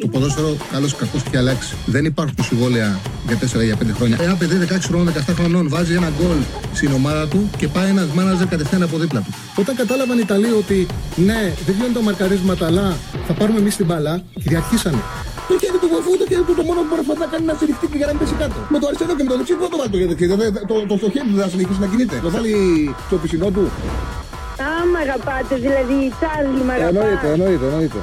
[0.00, 1.74] Το ποδόσφαιρο, καλό ή κακό, έχει αλλάξει.
[1.86, 4.16] Δεν υπάρχουν συμβόλαια για 4 ή για 5 χρόνια.
[4.20, 6.38] Ένα παιδί 16 χρόνων, 17 χρονών βάζει ένα γκολ
[6.72, 9.32] στην ομάδα του και πάει ένας μάναζερ κατευθείαν από δίπλα του.
[9.56, 10.86] Όταν κατάλαβαν οι Ιταλοί ότι
[11.16, 12.96] ναι, δεν γίνονται τα μαρκαρίσματα, αλλά
[13.26, 15.00] θα πάρουμε εμείς την μπαλά, κυριαρχήσανε.
[15.48, 17.86] Το χέρι του βοηθού, το χέρι του το μόνο που μπορεί να κάνει να στηριχτεί
[17.90, 18.58] και για να μην πέσει κάτω.
[18.72, 20.26] Με το αριστερό και με το δεξί, πού το βάλει το χέρι του.
[20.70, 22.16] Το, το, το, χέρι του δεν θα συνεχίσει να κινείται.
[22.26, 22.54] Το βάλει
[23.06, 23.64] στο πισινό του.
[24.66, 26.98] Α, μ' αγαπάτε, δηλαδή, Τσάρλι, μ' αγαπάτε.
[27.00, 28.00] Εννοείται, εννοείται, εννοείται.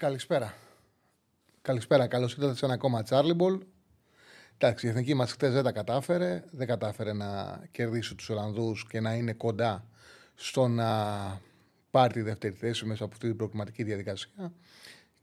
[0.00, 0.54] Καλησπέρα.
[1.62, 2.06] Καλησπέρα.
[2.06, 3.58] Καλώς ήρθατε σε ένα ακόμα Charlie Ball.
[4.58, 6.44] Εντάξει, η εθνική μας χτες δεν τα κατάφερε.
[6.50, 9.86] Δεν κατάφερε να κερδίσει τους Ολλανδούς και να είναι κοντά
[10.34, 10.90] στο να
[11.90, 14.52] πάρει τη δεύτερη θέση μέσα από αυτή την προκριματική διαδικασία.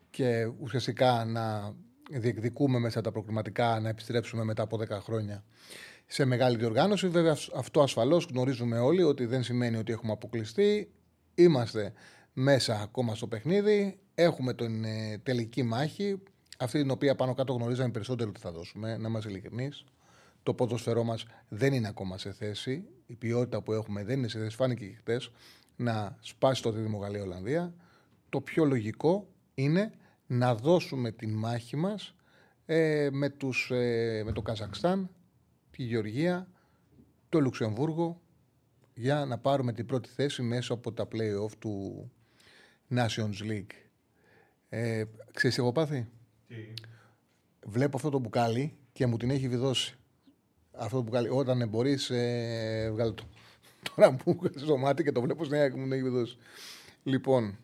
[0.09, 1.73] Και ουσιαστικά να
[2.12, 5.44] διεκδικούμε μέσα τα προκριματικά να επιστρέψουμε μετά από 10 χρόνια
[6.05, 7.08] σε μεγάλη διοργάνωση.
[7.08, 10.91] Βέβαια, αυτό ασφαλώς γνωρίζουμε όλοι ότι δεν σημαίνει ότι έχουμε αποκλειστεί.
[11.36, 11.94] Είμαστε
[12.34, 14.00] μέσα ακόμα στο παιχνίδι.
[14.20, 16.22] Έχουμε την ε, τελική μάχη,
[16.58, 19.83] αυτή την οποία πάνω κάτω γνωρίζαμε περισσότερο ότι θα δώσουμε, να είμαστε ειλικρινείς.
[20.44, 22.83] Το ποδοσφαιρό μας δεν είναι ακόμα σε θέση.
[23.05, 24.55] Η ποιότητα που έχουμε δεν είναι σε θέση.
[24.55, 25.22] Φάνηκε και χθε
[25.75, 27.73] να σπάσει το δίδυμο Γαλλία-Ολλανδία.
[28.30, 29.92] Το πιο λογικό είναι
[30.27, 32.16] να δώσουμε τη μάχη μας
[32.66, 35.09] ε, με, τους, ε, με το Καζακστάν,
[35.72, 36.47] τη Γεωργία,
[37.30, 38.22] το Λουξεμβούργο
[38.94, 42.11] για να πάρουμε την πρώτη θέση μέσω από τα play-off του
[42.89, 43.86] Nations League.
[44.70, 46.08] Ε, ξέρεις εγώ πάθη.
[46.48, 46.56] Τι;
[47.66, 49.96] Βλέπω αυτό το μπουκάλι και μου την έχει βιδώσει.
[50.72, 51.30] Αυτό το μπουκάλι.
[51.30, 53.23] Όταν μπορείς, ε, βγάλω το.
[53.95, 56.38] Τώρα μου βγάζει στο μάτι και το βλέπω στην και μου την έχει βιδώσει.
[57.04, 57.58] Λοιπόν,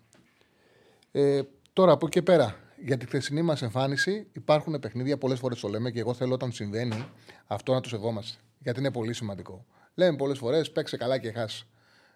[1.12, 1.42] ε,
[1.74, 5.68] τώρα από εκεί και πέρα, για τη χθεσινή μας εμφάνιση υπάρχουν παιχνίδια, πολλές φορές το
[5.68, 7.06] λέμε και εγώ θέλω όταν συμβαίνει
[7.48, 8.38] αυτό να το σεβόμαστε.
[8.60, 9.66] Γιατί είναι πολύ σημαντικό.
[9.94, 11.68] Λέμε πολλές φορές παίξε καλά και χάσει.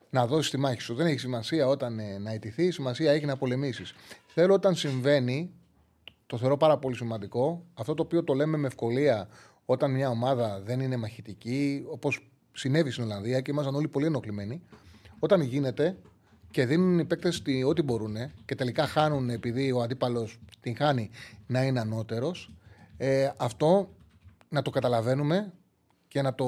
[0.09, 0.95] Να δώσεις τη μάχη σου.
[0.95, 3.93] Δεν έχει σημασία όταν ε, να ιτηθεί, σημασία έχει να πολεμήσεις.
[4.27, 5.51] Θέλω όταν συμβαίνει,
[6.25, 9.27] το θεωρώ πάρα πολύ σημαντικό, αυτό το οποίο το λέμε με ευκολία
[9.65, 14.61] όταν μια ομάδα δεν είναι μαχητική, όπως συνέβη στην Ολλανδία και ήμασταν όλοι πολύ ενοχλημένοι,
[15.19, 15.97] όταν γίνεται
[16.51, 18.15] και δίνουν οι παίκτες ό,τι μπορούν
[18.45, 21.09] και τελικά χάνουν επειδή ο αντίπαλος την χάνει
[21.47, 22.51] να είναι ανώτερος,
[22.97, 23.89] ε, αυτό
[24.49, 25.53] να το καταλαβαίνουμε
[26.07, 26.47] και να το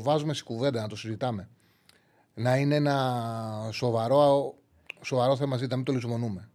[0.00, 1.48] βάζουμε στη κουβέντα, να το συζητάμε.
[2.34, 4.54] Να είναι ένα σοβαρό,
[5.02, 6.48] σοβαρό θέμα ζήτα, μην το λησμονούμε.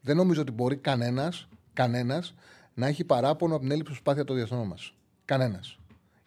[0.00, 2.34] Δεν νομίζω ότι μπορεί κανένας κανένας,
[2.74, 4.94] να έχει παράπονο από την έλλειψη προσπάθεια των διεθνών μας.
[5.24, 5.78] Κανένας.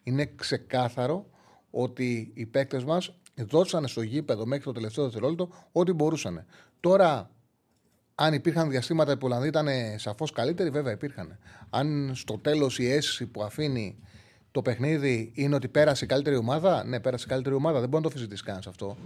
[0.02, 1.26] Είναι ξεκάθαρο
[1.70, 6.44] ότι οι παίκτες μας δώσανε στο γήπεδο μέχρι το τελευταίο δευτερόλεπτο ό,τι μπορούσαν.
[6.80, 7.30] Τώρα,
[8.14, 9.68] αν υπήρχαν διαστήματα που η Ολλανδία ήταν
[9.98, 11.38] σαφώς καλύτεροι, βέβαια υπήρχαν.
[11.70, 13.98] Αν στο τέλος η αίσθηση που αφήνει
[14.58, 17.80] το παιχνίδι είναι ότι πέρασε η καλύτερη ομάδα, ναι, πέρασε η καλύτερη ομάδα.
[17.80, 18.96] Δεν μπορεί να το αφήσει κανένας αυτό.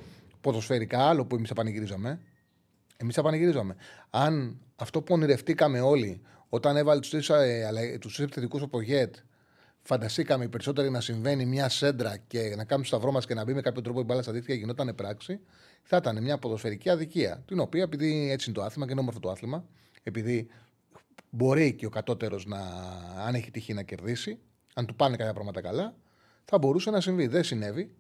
[0.41, 2.21] Ποδοσφαιρικά, άλλο που εμείς θα πανηγυρίζαμε.
[2.97, 3.77] Εμείς θα πανηγυρίζαμε.
[4.11, 7.11] Αν αυτό που ονειρευτήκαμε όλοι όταν έβαλε τους
[8.01, 9.15] τρεις επιθετικούς από Γετ,
[9.83, 13.45] φανταστήκαμε οι περισσότεροι να συμβαίνει μια σέντρα και να κάνουμε το σταυρό μας και να
[13.45, 15.41] μπει με κάποιο τρόπο η μπάλα στα δίχτυα γινόταν πράξη,
[15.83, 17.43] θα ήταν μια ποδοσφαιρική αδικία.
[17.47, 19.65] Την οποία, επειδή έτσι είναι το άθλημα και είναι όμορφο το άθλημα,
[20.03, 20.49] επειδή
[21.31, 22.61] μπορεί και ο κατώτερος να,
[23.27, 24.39] αν έχει τυχεί να κερδίσει,
[24.75, 25.95] αν του πάνε κάποια πράγματα καλά,
[26.45, 27.27] θα μπορούσε να συμβεί.
[27.27, 27.95] Δεν συνέβη.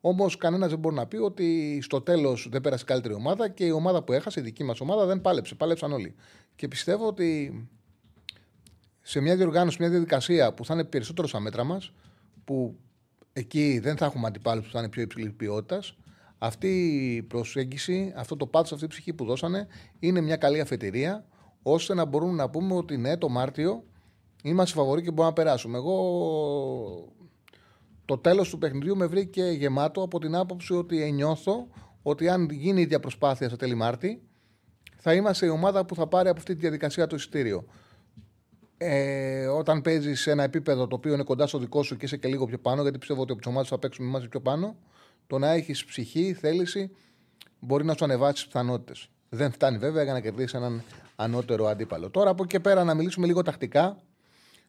[0.00, 3.64] Όμως κανένας δεν μπορεί να πει ότι στο τέλος δεν πέρασε η καλύτερη ομάδα και
[3.64, 5.54] η ομάδα που έχασε, η δική μας ομάδα, δεν πάλεψε.
[5.54, 6.14] Πάλεψαν όλοι.
[6.56, 7.68] Και πιστεύω ότι
[9.02, 11.92] σε μια διοργάνωση, μια διαδικασία που θα είναι περισσότερο στα μέτρα μας,
[12.44, 12.78] που
[13.32, 15.96] εκεί δεν θα έχουμε αντιπάλους που θα είναι πιο υψηλής ποιότητας,
[16.38, 16.68] αυτή
[17.16, 19.66] η προσέγγιση, αυτό το πάθος, αυτή η ψυχή που δώσανε
[19.98, 21.24] είναι μια καλή αφετηρία
[21.62, 23.84] ώστε να μπορούμε να πούμε ότι ναι, το Μάρτιο
[24.42, 25.78] είμαστε φαβοροί και μπορούμε να περάσουμε.
[25.78, 27.12] Εγώ
[28.04, 31.68] το τέλος του παιχνιδιού με βρήκε γεμάτο από την άποψη ότι νιώθω
[32.02, 34.22] ότι αν γίνει η ίδια προσπάθεια στο τέλη Μάρτη,
[34.96, 37.64] θα είμαστε η ομάδα που θα πάρει από αυτή τη διαδικασία το εισιτήριο.
[38.76, 42.16] Ε, όταν παίζεις σε ένα επίπεδο το οποίο είναι κοντά στο δικό σου και είσαι
[42.16, 44.76] και λίγο πιο πάνω, γιατί πιστεύω ότι από τις ομάδες θα παίξουμε εμά πιο πάνω,
[45.26, 46.90] το να έχεις ψυχή, θέληση,
[47.60, 49.10] μπορεί να σου ανεβάσεις τις πιθανότητες.
[49.28, 50.82] Δεν φτάνει βέβαια για να κερδίσεις έναν
[51.16, 52.10] ανώτερο αντίπαλο.
[52.10, 53.96] Τώρα από εκεί και πέρα να μιλήσουμε λίγο τακτικά.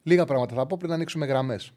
[0.04, 1.74] Λίγα πράγματα θα πω πριν να ανοίξουμε γραμμές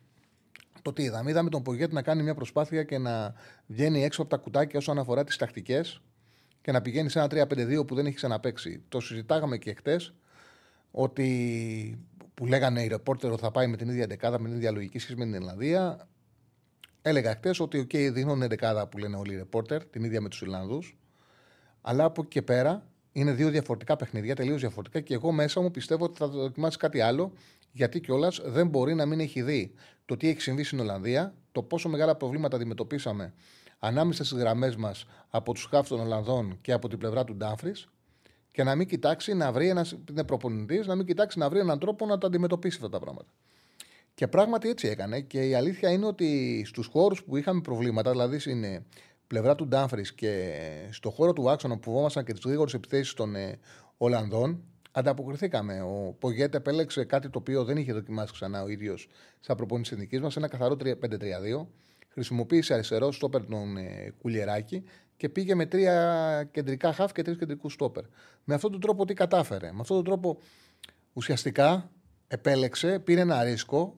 [0.82, 1.30] το τι είδαμε.
[1.30, 3.34] Είδαμε τον Πογέτ να κάνει μια προσπάθεια και να
[3.66, 6.02] βγαίνει έξω από τα κουτάκια όσον αφορά τις τακτικές
[6.62, 8.82] και να πηγαίνει σε ένα 3-5-2 που δεν έχει ξαναπέξει.
[8.88, 10.14] Το συζητάγαμε και χτες
[10.90, 11.98] ότι
[12.34, 15.18] που λέγανε οι ρεπόρτερ θα πάει με την ίδια δεκάδα, με την ίδια λογική σχέση
[15.18, 16.08] με την Ιρλανδία.
[17.02, 20.40] Έλεγα χτες ότι okay, δίνουν δεκάδα που λένε όλοι οι ρεπόρτερ, την ίδια με τους
[20.40, 20.96] Ιρλανδούς.
[21.80, 25.70] Αλλά από εκεί και πέρα είναι δύο διαφορετικά παιχνίδια, τελείως διαφορετικά και εγώ μέσα μου
[25.70, 27.32] πιστεύω ότι θα δοκιμάσει κάτι άλλο
[27.72, 29.74] γιατί κιόλας δεν μπορεί να μην έχει δει
[30.04, 33.34] το τι έχει συμβεί στην Ολλανδία, το πόσο μεγάλα προβλήματα αντιμετωπίσαμε
[33.78, 37.72] ανάμεσα στις γραμμές μας από τους χάφ των Ολλανδών και από την πλευρά του Ντάφρι
[38.50, 39.96] και να μην κοιτάξει να βρει ένας.
[40.10, 43.32] είναι προπονητής, να μην κοιτάξει να βρει έναν τρόπο να τα αντιμετωπίσει αυτά τα πράγματα.
[44.14, 45.20] Και πράγματι έτσι έκανε.
[45.20, 48.84] Και η αλήθεια είναι ότι στους χώρους που είχαμε προβλήματα, δηλαδή στην ε,
[49.26, 50.52] πλευρά του Ντάμφρι και
[50.90, 53.58] στο χώρο του άξονα που φοβόμασταν και τις γρήγορες επιθέσεις των ε,
[53.96, 55.80] Ολλανδών, ανταποκριθήκαμε.
[55.80, 59.08] Ο Πογέτ επέλεξε κάτι το οποίο δεν είχε δοκιμάσει ξανά ο ίδιος
[59.40, 61.66] στα προπόνηση της εθνικής μας, ένα καθαρό 5-3-2.
[62.08, 64.84] Χρησιμοποίησε αριστερό στόπερ τον ε, Κουλιεράκη
[65.16, 68.04] και πήγε με τρία κεντρικά χαφ και τρεις κεντρικούς στόπερ.
[68.44, 69.72] Με αυτόν τον τρόπο τι κατάφερε.
[69.72, 70.38] Με αυτόν τον τρόπο
[71.12, 71.90] ουσιαστικά
[72.28, 73.96] επέλεξε, πήρε ένα ρίσκο,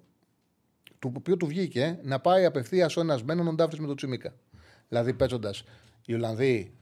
[0.98, 4.34] το οποίο του βγήκε να πάει απευθείας ο ένας μένον Ντάφρι με τον Τσιμίκα.
[4.88, 5.64] Δηλαδή παίζοντας
[6.06, 6.74] οι Ολλανδοί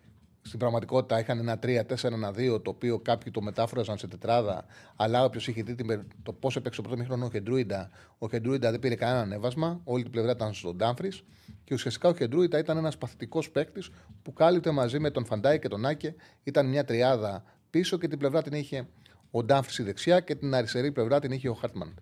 [0.43, 4.65] στην πραγματικότητα είχαν ένα 3-4-1-2 το οποίο κάποιοι το μετάφραζαν σε τετράδα.
[4.97, 5.77] Αλλά όποιος είχε δει
[6.23, 9.81] το πώς έπαιξε το πρώτο μήχρονο ο Χεντρούιντα, ο Χεντρούιντα δεν πήρε κανένα ανέβασμα.
[9.85, 11.23] Όλη την πλευρά ήταν στον Ντάμφρις.
[11.65, 13.91] Και ουσιαστικά ο Χεντρούιντα ήταν ένας παθητικός παίκτης
[14.23, 16.15] που κάλυπτε μαζί με τον Φαντάι και τον Άκε.
[16.43, 18.87] Ήταν μια τριάδα πίσω και την πλευρά την είχε
[19.31, 21.94] ο Ντάμφρις στη δεξιά και την αριστερή πλευρά την είχε ο Χάρτμαν.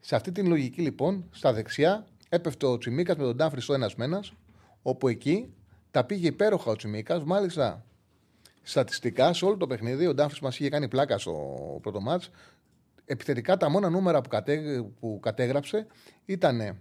[0.00, 3.94] Σε αυτή την λογική λοιπόν, στα δεξιά έπεφτε ο Τσιμίκας με τον Ντάμφρις στο ένας
[3.94, 4.24] μένα,
[4.82, 5.54] όπου εκεί
[5.90, 7.22] τα πήγε υπέροχα ο Τσιμίκα.
[7.24, 7.84] Μάλιστα,
[8.62, 11.32] στατιστικά σε όλο το παιχνίδι, ο Ντάφρι μας είχε κάνει πλάκα στο
[11.82, 12.30] πρώτο μάτς.
[13.04, 15.86] Επιθετικά τα μόνα νούμερα που, κατέ, που κατέγραψε
[16.24, 16.78] ήταν.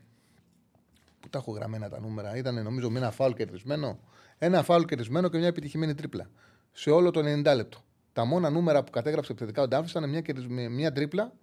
[1.19, 3.99] Πού τα έχω γραμμένα τα νούμερα, ήταν νομίζω με ένα φάουλ κερδισμένο.
[4.37, 6.29] Ένα φάουλ κερδισμένο και μια επιτυχημένη τρίπλα.
[6.71, 7.83] Σε όλο το 90 λεπτό.
[8.13, 11.33] Τα μόνα νούμερα που κατέγραψε επιθετικά ο Ντάφρι ήταν μια, μια τρίπλα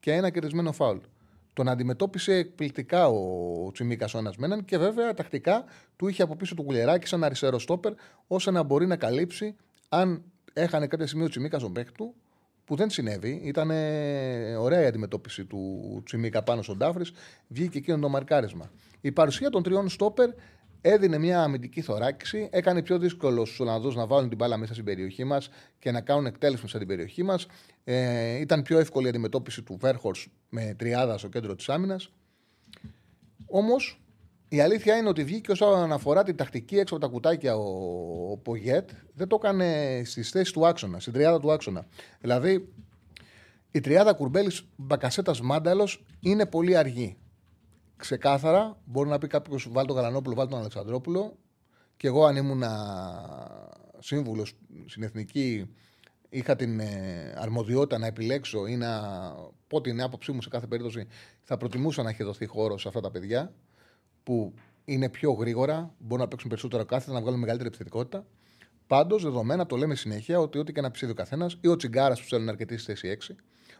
[0.00, 0.98] και ένα κερδισμένο φάουλ.
[1.58, 5.64] Τον αντιμετώπισε εκπληκτικά ο Τσιμίκας ο ένας με και βέβαια τακτικά
[5.96, 7.92] του είχε από πίσω του κουλεράκι σαν αριστερό στόπερ,
[8.26, 9.56] ώστε να μπορεί να καλύψει
[9.88, 10.22] αν
[10.52, 12.14] έχανε κάποια σημείο ο Τσιμίκας στον παίκτη του,
[12.64, 13.70] που δεν συνέβη, ήταν
[14.58, 17.04] ωραία η αντιμετώπιση του Τσιμίκα πάνω στον Τάφρη,
[17.48, 18.70] βγήκε εκείνο το μαρκάρισμα.
[19.00, 20.30] Η παρουσία των τριών στόπερ
[20.80, 24.84] έδινε μια αμυντική θωράκιση, έκανε πιο δύσκολο στους Ολλανδούς να βάλουν την μπάλα μέσα στην
[24.84, 27.46] περιοχή μας και να κάνουν εκτέλεση μέσα στην περιοχή μας.
[27.84, 32.10] Ε, ήταν πιο εύκολη η αντιμετώπιση του Βέρχορς με τριάδα στο κέντρο της άμυνας.
[33.46, 34.00] Όμως
[34.48, 38.36] η αλήθεια είναι ότι βγήκε όσον αφορά την τακτική έξω από τα κουτάκια ο, ο
[38.36, 41.86] Πογέτ, δεν το έκανε στις θέσεις του άξονα, στην τριάδα του άξονα.
[42.20, 42.68] Δηλαδή,
[43.70, 45.88] η τριάδα κουρμπέλη Μπακασέτα Μάνταλο
[46.20, 47.16] είναι πολύ αργή.
[47.98, 51.36] Ξεκάθαρα, μπορεί να πει κάποιος: Βάλει τον Γαλανόπουλο, βάλει τον Αλεξανδρόπουλο.
[51.96, 52.62] Και εγώ, αν ήμουν
[53.98, 54.54] σύμβουλος
[54.86, 55.70] στην εθνική,
[56.28, 59.00] είχα την ε, αρμοδιότητα να επιλέξω ή να
[59.66, 61.06] πω την άποψή μου σε κάθε περίπτωση,
[61.42, 63.52] θα προτιμούσα να έχει δοθεί χώρο σε αυτά τα παιδιά
[64.22, 64.54] που
[64.84, 68.26] είναι πιο γρήγορα, μπορούν να παίξουν περισσότερο κάθετα, να βγάλουν μεγαλύτερη επιθετικότητα.
[68.86, 72.22] Πάντως, δεδομένα το λέμε συνέχεια ότι ό,τι και να πιστεύει ο καθένας, ή ο τσιγκάρας
[72.22, 73.36] που θέλει να αρκετή στη θέση 6,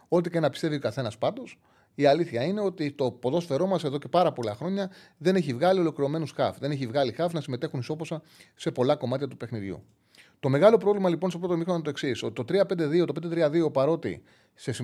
[0.07, 1.59] ό,τι και να πιστεύει ο καθένας πάντως,
[1.95, 5.79] η αλήθεια είναι ότι το ποδόσφαιρό μας εδώ και πάρα πολλά χρόνια δεν έχει βγάλει
[5.79, 6.57] ολοκληρωμένους χαφ.
[6.57, 8.21] Δεν έχει βγάλει χαφ να συμμετέχουν ισόποσα
[8.55, 9.83] σε πολλά κομμάτια του παιχνιδιού.
[10.39, 13.29] Το μεγάλο πρόβλημα λοιπόν στο πρώτο μήχρονο είναι το εξής: ότι το 3-5-2, το
[13.65, 14.83] 5-3-2 παρότι σε, σε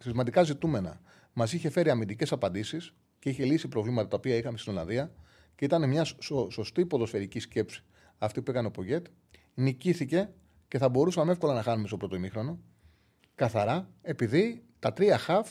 [0.00, 1.00] σημαντικά ζητούμενα
[1.32, 5.12] μας είχε φέρει αμυντικές απαντήσεις, και είχε λύσει προβλήματα τα οποία είχαμε στην Ολλανδία
[5.54, 7.84] και ήταν μια σω, σωστή ποδοσφαιρική σκέψη
[8.18, 9.06] αυτή που έκανε ο Πογέτ.
[9.54, 10.30] Νικήθηκε
[10.68, 12.58] και θα μπορούσαμε εύκολα να χάνουμε στο πρώτο ημίχρονο.
[13.34, 15.50] Καθαρά, επειδή τα τρία χαφ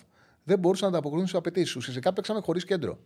[0.50, 1.76] δεν μπορούσαν να ανταποκριθούν στις απαιτήσεις.
[1.76, 3.00] Ουσιαστικά παίξαμε χωρίς κέντρο.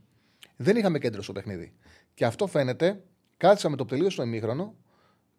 [0.55, 1.73] Δεν είχαμε κέντρο στο παιχνίδι.
[2.13, 3.03] Και αυτό φαίνεται,
[3.37, 4.75] κάθισα με το τελείω στο ημίχρονο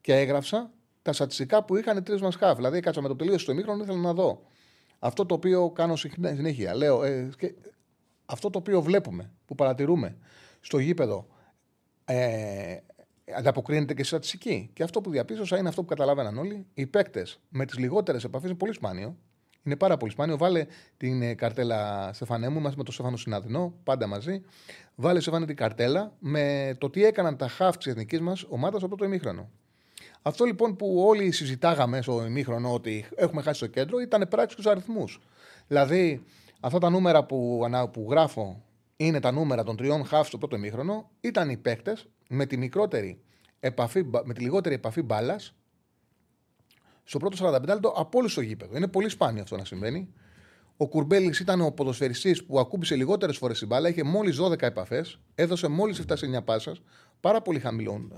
[0.01, 0.73] και έγραψα
[1.03, 2.57] τα στατιστικά που είχαν οι τρεις μας χαφ.
[2.57, 4.43] Δηλαδή, κάτσα με το τελείω στο ημίχρονο, ήθελα να δω.
[4.99, 6.75] Αυτό το οποίο κάνω συνέχεια.
[6.75, 7.31] Λέω, ε,
[8.25, 10.17] αυτό το οποίο βλέπουμε, που παρατηρούμε
[10.61, 11.27] στο γήπεδο,
[12.05, 12.77] ε,
[13.37, 14.71] ανταποκρίνεται και στη στατιστική.
[14.73, 16.67] Και αυτό που διαπίστωσα είναι αυτό που καταλάβαιναν όλοι.
[16.75, 19.17] Οι παίκτες με τις λιγότερες επαφές είναι πολύ σπάνιο.
[19.65, 20.37] Είναι πάρα πολύ σπάνιο.
[20.37, 20.67] Βάλε
[20.97, 24.43] την ε, καρτέλα Στεφανέ μου, είμαστε με τον Στέφανο Συναδεινό, πάντα μαζί.
[24.95, 28.89] Βάλε Στεφανέ την καρτέλα με το τι έκαναν τα χαφ της εθνικής μας ομάδας στο
[28.89, 29.51] πρώτο ημίχρονο.
[30.23, 34.71] Αυτό λοιπόν που όλοι συζητάγαμε στο ημίχρονο ότι έχουμε χάσει το κέντρο ήταν πράξη του
[34.71, 35.21] αριθμούς.
[35.69, 36.25] Δηλαδή,
[36.65, 37.61] Αυτά τα νούμερα που,
[37.93, 38.63] που γράφω
[38.97, 41.11] είναι τα νούμερα των τριών χάφ στο πρώτο ημίχρονο.
[41.21, 43.21] Ήταν οι παίκτες με τη μικρότερη
[43.61, 45.55] επαφή, με τη λιγότερη επαφή μπάλας
[47.05, 48.77] στο πρώτο 45 λεπτό από όλου στο γήπεδο.
[48.77, 50.09] Είναι πολύ σπάνιο αυτό να συμβαίνει.
[50.77, 55.19] Ο Κουρμπέλης ήταν ο ποδοσφαιριστής που ακούμπησε λιγότερες φορές την μπάλα, είχε μόλις 12 επαφές,
[55.35, 56.77] έδωσε μόλις 7 σε 9 πάσα.
[57.21, 57.63] Πάρα πολύ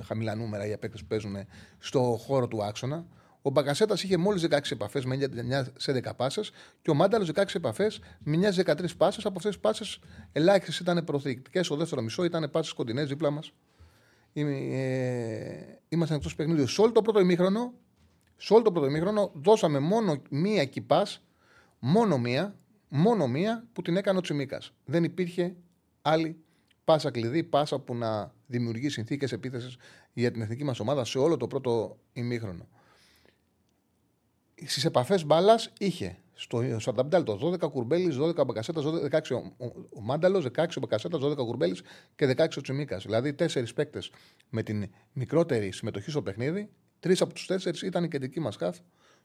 [0.02, 1.36] χαμηλά νούμερα οι παίκτε που παίζουν
[1.78, 3.06] στο χώρο του άξονα.
[3.42, 6.50] Ο Μπαγκασέτας είχε μόλις 16 επαφές με 9 σε 10 πάσες
[6.82, 9.24] και ο Μάνταλος 16 επαφές με 9 13 πάσες.
[9.24, 9.98] Από αυτές τις πάσες
[10.32, 11.62] ελάχιστες ήταν προθετικέ.
[11.62, 13.52] Στο δεύτερο μισό ήταν πάσες κοντινές δίπλα μας.
[14.32, 14.44] Ε,
[15.88, 16.66] ήμασταν εκτός παιχνίδιου.
[16.66, 17.72] Σε όλο το πρώτο ημίχρονο,
[18.36, 21.22] σε όλο το πρώτο ημίχρονο δώσαμε μόνο μία κυπάς,
[21.78, 22.56] μόνο μία,
[22.88, 24.72] μόνο μία που την έκανε ο Τσιμίκας.
[24.84, 25.54] Δεν υπήρχε
[26.02, 26.44] άλλη
[26.84, 29.76] πάσα κλειδί, πάσα που να δημιουργεί συνθήκες επίθεσης
[30.12, 32.68] για την εθνική μας ομάδα σε όλο το πρώτο ημίχρονο.
[34.64, 40.00] στις επαφές μπάλας είχε στο, στο Ανταμπτάλτο 12 κουρμπέλης, 12 μπακασέτας, 16 ο, ο, ο
[40.00, 41.82] Μάνταλος, 16 ο μπακασέτας, 12 κουρμπέλης
[42.16, 43.04] και 16 ο Τσιμίκας.
[43.04, 44.10] Δηλαδή τέσσερις παίκτες
[44.50, 46.70] με την μικρότερη συμμετοχή στο παιχνίδι.
[47.00, 48.78] Τρεις από τους τέσσερις ήταν η κεντρική μας χάφ.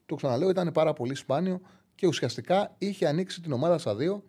[0.05, 1.61] Το ξαναλέω, ήταν πάρα πολύ σπάνιο
[1.95, 4.23] και ουσιαστικά είχε ανοίξει την ομάδα στα δύο.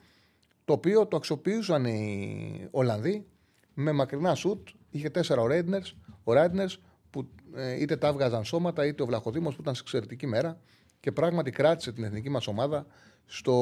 [0.64, 3.26] Το οποίο το αξιοποιούσαν οι Ολλανδοί
[3.74, 4.68] με μακρινά σουτ.
[4.90, 5.82] Είχε τέσσερα ο Ρέιντνερ,
[6.24, 6.68] ο Ράιντνερ
[7.10, 10.60] που ε, είτε τα έβγαζαν σώματα είτε ο Βλαχοδήμος που ήταν σε εξαιρετική μέρα
[11.00, 12.86] και πράγματι κράτησε την εθνική μας ομάδα
[13.26, 13.54] στο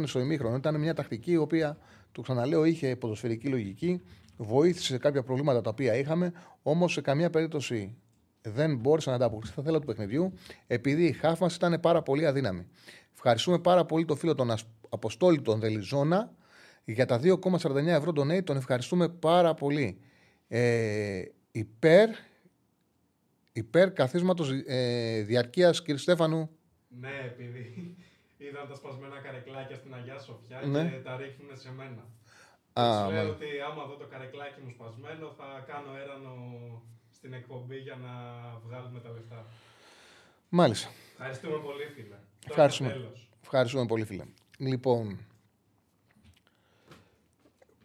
[0.00, 0.56] 0-0 στο ημίχρονο.
[0.56, 1.78] Ήταν μια τακτική η οποία,
[2.12, 4.02] το ξαναλέω, είχε ποδοσφαιρική λογική,
[4.36, 7.96] βοήθησε σε κάποια προβλήματα τα οποία είχαμε, όμως σε καμία περίπτωση
[8.42, 10.32] δεν μπόρεσε να ανταποκριθεί στα θέλα του παιχνιδιού,
[10.66, 12.66] επειδή η χάφ μας ήταν πάρα πολύ αδύναμη.
[13.14, 14.54] Ευχαριστούμε πάρα πολύ τον φίλο τον
[14.88, 16.32] Αποστόλη τον Δελιζόνα
[16.84, 20.00] για τα 2,49 ευρώ τον τον ευχαριστούμε πάρα πολύ.
[20.48, 21.22] Ε,
[21.52, 22.08] υπέρ
[23.52, 26.50] υπέρ καθίσματος ε, διαρκείας, κύριε Στέφανου.
[26.88, 27.62] Ναι, επειδή
[28.44, 30.90] είδαν τα σπασμένα καρεκλάκια στην Αγία Σοφιά ναι.
[30.90, 32.02] και τα ρίχνουν σε μένα.
[32.72, 36.32] Α, λέω ότι άμα δω το καρεκλάκι μου σπασμένο θα κάνω έρανο
[37.22, 38.10] στην εκπομπή για να
[38.66, 39.46] βγάλουμε τα λεφτά.
[40.48, 40.90] Μάλιστα.
[41.12, 42.16] Ευχαριστούμε πολύ, φίλε.
[42.48, 43.10] Ευχαριστούμε.
[43.42, 44.24] Ευχαριστούμε πολύ, φίλε.
[44.58, 45.18] Λοιπόν,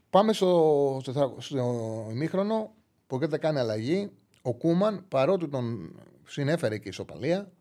[0.10, 2.74] πάμε στο, στο, στο ημίχρονο.
[3.08, 4.12] Ποκέτα κάνει αλλαγή.
[4.42, 5.96] Ο Κούμαν, παρότι τον
[6.28, 7.52] συνέφερε και η ισοπαλία,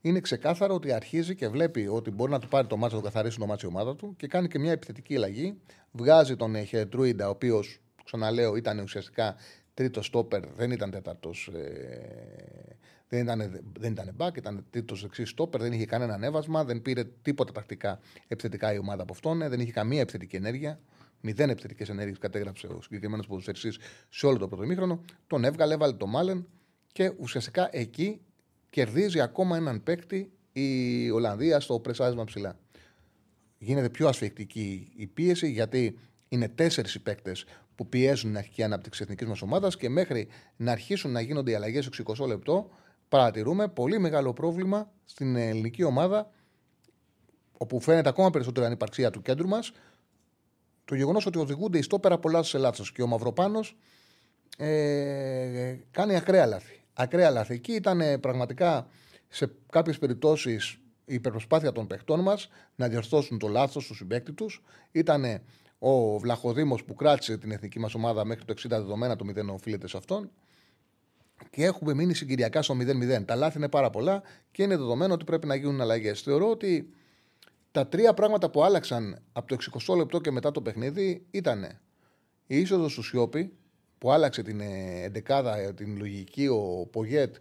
[0.00, 3.08] είναι ξεκάθαρο ότι αρχίζει και βλέπει ότι μπορεί να του πάρει το μάτσο, να το
[3.08, 5.60] καθαρίσει το μάτσο η ομάδα του και κάνει και μια επιθετική αλλαγή.
[5.90, 9.36] Βγάζει τον Χετρούιντα, ο οποίος, ξαναλέω, ήταν ουσιαστικά
[9.78, 11.50] τρίτος στόπερ, δεν ήταν τέταρτος.
[11.54, 12.76] Ε,
[13.08, 17.04] δεν ήταν, δεν ήταν back, ήταν τρίτος δεξί στόπερ, δεν είχε κανένα ανέβασμα, δεν πήρε
[17.22, 20.80] τίποτα τακτικά επιθετικά η ομάδα από αυτόν, δεν είχε καμία επιθετική ενέργεια.
[21.20, 25.00] Μηδέν επιθετικές ενέργειες κατέγραψε ο συγκεκριμένος ποδοσφαιριστής σε όλο το πρώτο μήχρονο.
[25.26, 26.46] Τον έβγαλε, έβαλε το Μάλεν
[26.92, 28.20] και ουσιαστικά εκεί
[28.70, 32.58] κερδίζει ακόμα έναν παίκτη η Ολλανδία στο πρεσάρισμα ψηλά.
[33.58, 37.44] Γίνεται πιο ασφικτική η πίεση γιατί είναι τέσσερις οι παίκτες
[37.78, 41.54] που πιέζουν την αρχική ανάπτυξη εθνικής μας ομάδας και μέχρι να αρχίσουν να γίνονται οι
[41.54, 42.70] αλλαγές στο 20 λεπτό,
[43.08, 46.30] παρατηρούμε πολύ μεγάλο πρόβλημα στην ελληνική ομάδα,
[47.52, 49.72] όπου φαίνεται ακόμα περισσότερο η ανυπαρξία του κέντρου μας,
[50.84, 53.76] το γεγονός ότι οδηγούνται οι στόπερα πολλά σε λάθος και ο Μαυροπάνος
[54.58, 56.82] ε, κάνει ακραία λάθη.
[56.92, 57.54] Ακραία λάθη.
[57.54, 58.86] Εκεί ήταν πραγματικά
[59.28, 60.70] σε κάποιες περιπτώσεις
[61.04, 64.62] η υπερπροσπάθεια των παιχτών μας να διορθώσουν το λάθος του συμπέκτη τους.
[64.92, 65.42] Ήταν
[65.78, 69.88] ο Βλαχοδήμος που κράτησε την εθνική μας ομάδα μέχρι το 60 δεδομένα, το 0 οφείλεται
[69.88, 70.30] σε αυτόν.
[71.50, 73.24] Και έχουμε μείνει συγκυριακά στο 0-0.
[73.24, 76.20] Τα λάθη είναι πάρα πολλά και είναι δεδομένο ότι πρέπει να γίνουν αλλαγές.
[76.20, 76.90] Θεωρώ ότι
[77.70, 79.56] τα τρία πράγματα που άλλαξαν από το
[79.86, 81.80] 60 λεπτό και μετά το παιχνίδι ήταν
[82.46, 83.52] η είσοδος του Σιώπη
[83.98, 87.36] που άλλαξε την ε, εντεκάδα, ε, την λογική, ο Πογέτ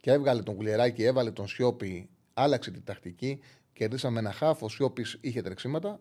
[0.00, 3.40] και έβγαλε τον Κουλιεράκη, έβαλε τον Σιώπη, άλλαξε την τακτική.
[3.72, 6.00] Κερδίσαμε ένα χάφο, ο Σιώπης είχε τρεξίματα.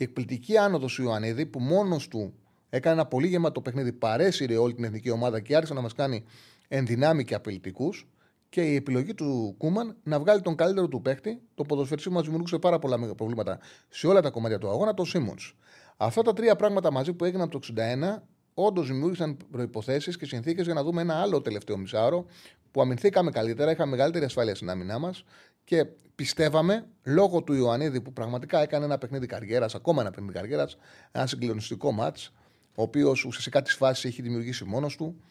[0.00, 2.34] Η εκπληκτική άνοδος του Ιωαννίδη που μόνος του
[2.70, 6.24] έκανε ένα πολύ γεμάτο παιχνίδι, παρέσυρε όλη την εθνική ομάδα και άρχισε να μας κάνει
[6.68, 8.08] ενδυνάμει και απειλητικούς
[8.48, 12.24] και η επιλογή του Κούμαν να βγάλει τον καλύτερο του παίχτη, το ποδοσφαιριστή που μας
[12.24, 15.36] δημιουργούσε πάρα πολλά προβλήματα σε όλα τα κομμάτια του αγώνα, το Σίμον.
[15.96, 18.22] Αυτά τα τρία πράγματα μαζί που έγιναν από το 61
[18.54, 22.26] όντως δημιούργησαν προποθέσει και συνθήκες για να δούμε ένα άλλο τελευταίο μισάωρο
[22.70, 25.24] που αμυνθήκαμε καλύτερα, είχαμε μεγαλύτερη ασφάλεια στην άμυνά μας
[25.70, 30.76] και πιστεύαμε λόγω του Ιωαννίδη που πραγματικά έκανε ένα παιχνίδι καριέρας, ακόμα ένα παιχνίδι καριέρας,
[31.12, 32.16] ένα συγκλονιστικό ματ,
[32.74, 35.22] ο οποίος ουσιαστικά τις φάσεις έχει δημιουργήσει μόνος του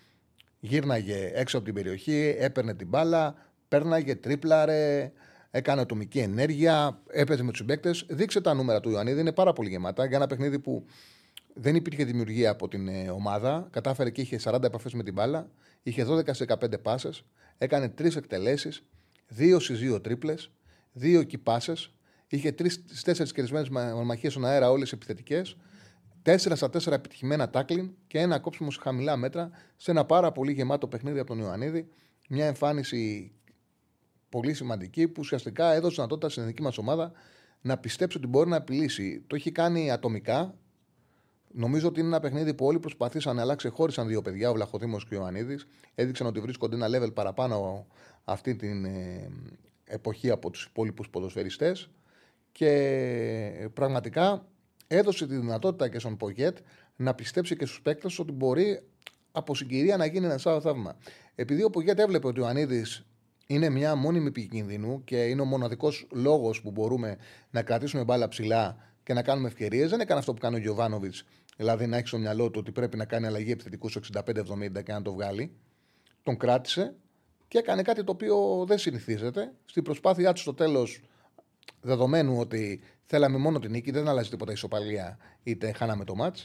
[0.60, 3.36] γύρναγε έξω από την περιοχή, έπαιρνε την μπάλα,
[3.68, 5.12] πέρναγε, τρίπλαρε,
[5.52, 7.92] έκανε ατομική ενέργεια, έπαιζε με τους συμπαίκτε.
[8.08, 10.86] Δείξε τα νούμερα του Ιωαννίδη, είναι πάρα πολύ γεμάτα για ένα παιχνίδι που
[11.54, 13.68] δεν υπήρχε δημιουργία από την ε, ομάδα.
[13.72, 15.50] Κατάφερε και είχε 40 επαφές με την μπάλα,
[15.84, 17.24] είχε 12 σε 15 πάσες,
[17.58, 18.84] έκανε 3 εκτελέσεις,
[19.38, 20.52] 2 στις 2 τρίπλες,
[20.94, 21.94] 2 κυπάσες,
[22.28, 22.68] είχε 3
[23.04, 25.58] 4 κερδισμένε μονομαχίες στον αέρα, όλες επιθετικές.
[26.24, 30.52] 4 στα 4 επιτυχημένα τάκλιν και ένα κόψιμο σε χαμηλά μέτρα σε ένα πάρα πολύ
[30.52, 31.88] γεμάτο παιχνίδι από τον Ιωαννίδη.
[32.30, 33.32] Μια εμφάνιση
[34.30, 37.12] πολύ σημαντική που ουσιαστικά έδωσε δυνατότητα στην εθνική μας ομάδα
[37.62, 39.24] να πιστέψει ότι μπορεί να απειλήσει.
[39.28, 40.58] Το έχει κάνει ατομικά.
[41.52, 43.70] Νομίζω ότι είναι ένα παιχνίδι που όλοι προσπαθήσαν να αλλάξει.
[43.70, 45.68] Χώρισαν δύο παιδιά, ο Βλαχοδήμος και ο Ιωαννίδης.
[45.96, 47.88] Έδειξαν ότι βρίσκονται ένα level παραπάνω
[48.24, 49.30] αυτή την ε,
[49.84, 51.90] εποχή από τους υπόλοιπους ποδοσφαιριστές.
[52.52, 52.70] Και
[53.60, 54.46] ε, πραγματικά
[54.88, 56.58] έδωσε τη δυνατότητα και στον Πογέτ
[56.96, 58.82] να πιστέψει και στους παίκτες ότι μπορεί
[59.32, 60.98] από συγκυρία να γίνει ένα άλλο θαύμα.
[61.36, 62.86] Επειδή ο Πογέτ έβλεπε ότι ο Ανίδη
[63.48, 67.18] είναι μια μόνιμη επικίνδυνου και είναι ο μοναδικός λόγος που μπορούμε
[67.52, 71.26] να κρατήσουμε μπάλα ψηλά και να κάνουμε ευκαιρίες, δεν έκανε αυτό που κάνει ο Γιωβάνοβιτς,
[71.60, 74.92] δηλαδή να έχει στο μυαλό του ότι πρέπει να κάνει αλλαγή επιθετικού στο 65-70 και
[74.92, 75.52] να το βγάλει.
[76.24, 76.96] Τον κράτησε
[77.48, 79.54] και έκανε κάτι το οποίο δεν συνηθίζεται.
[79.66, 81.02] Στην προσπάθειά του στο τέλος,
[81.82, 86.38] δεδομένου ότι θέλαμε μόνο την νίκη, δεν αλλάζει τίποτα ισοπαλία, είτε χάναμε το μάτ.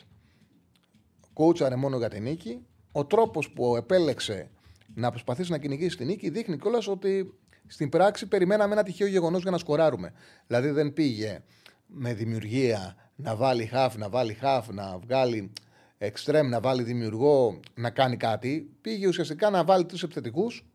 [1.32, 2.66] Κόουτσαρε μόνο για την νίκη.
[2.92, 4.50] Ο τρόπος που επέλεξε
[4.94, 9.42] να προσπαθήσει να κυνηγήσει την νίκη δείχνει κιόλας ότι στην πράξη περιμέναμε ένα τυχαίο γεγονός
[9.42, 10.12] για να σκοράρουμε.
[10.46, 11.42] Δηλαδή δεν πήγε
[11.86, 15.52] με δημιουργία να βάλει χαφ, να βάλει χαφ, να βγάλει
[15.98, 18.70] εξτρέμ, να βάλει δημιουργό, να κάνει κάτι.
[18.80, 20.66] Πήγε ουσιαστικά να βάλει τρεις επιθετικούς.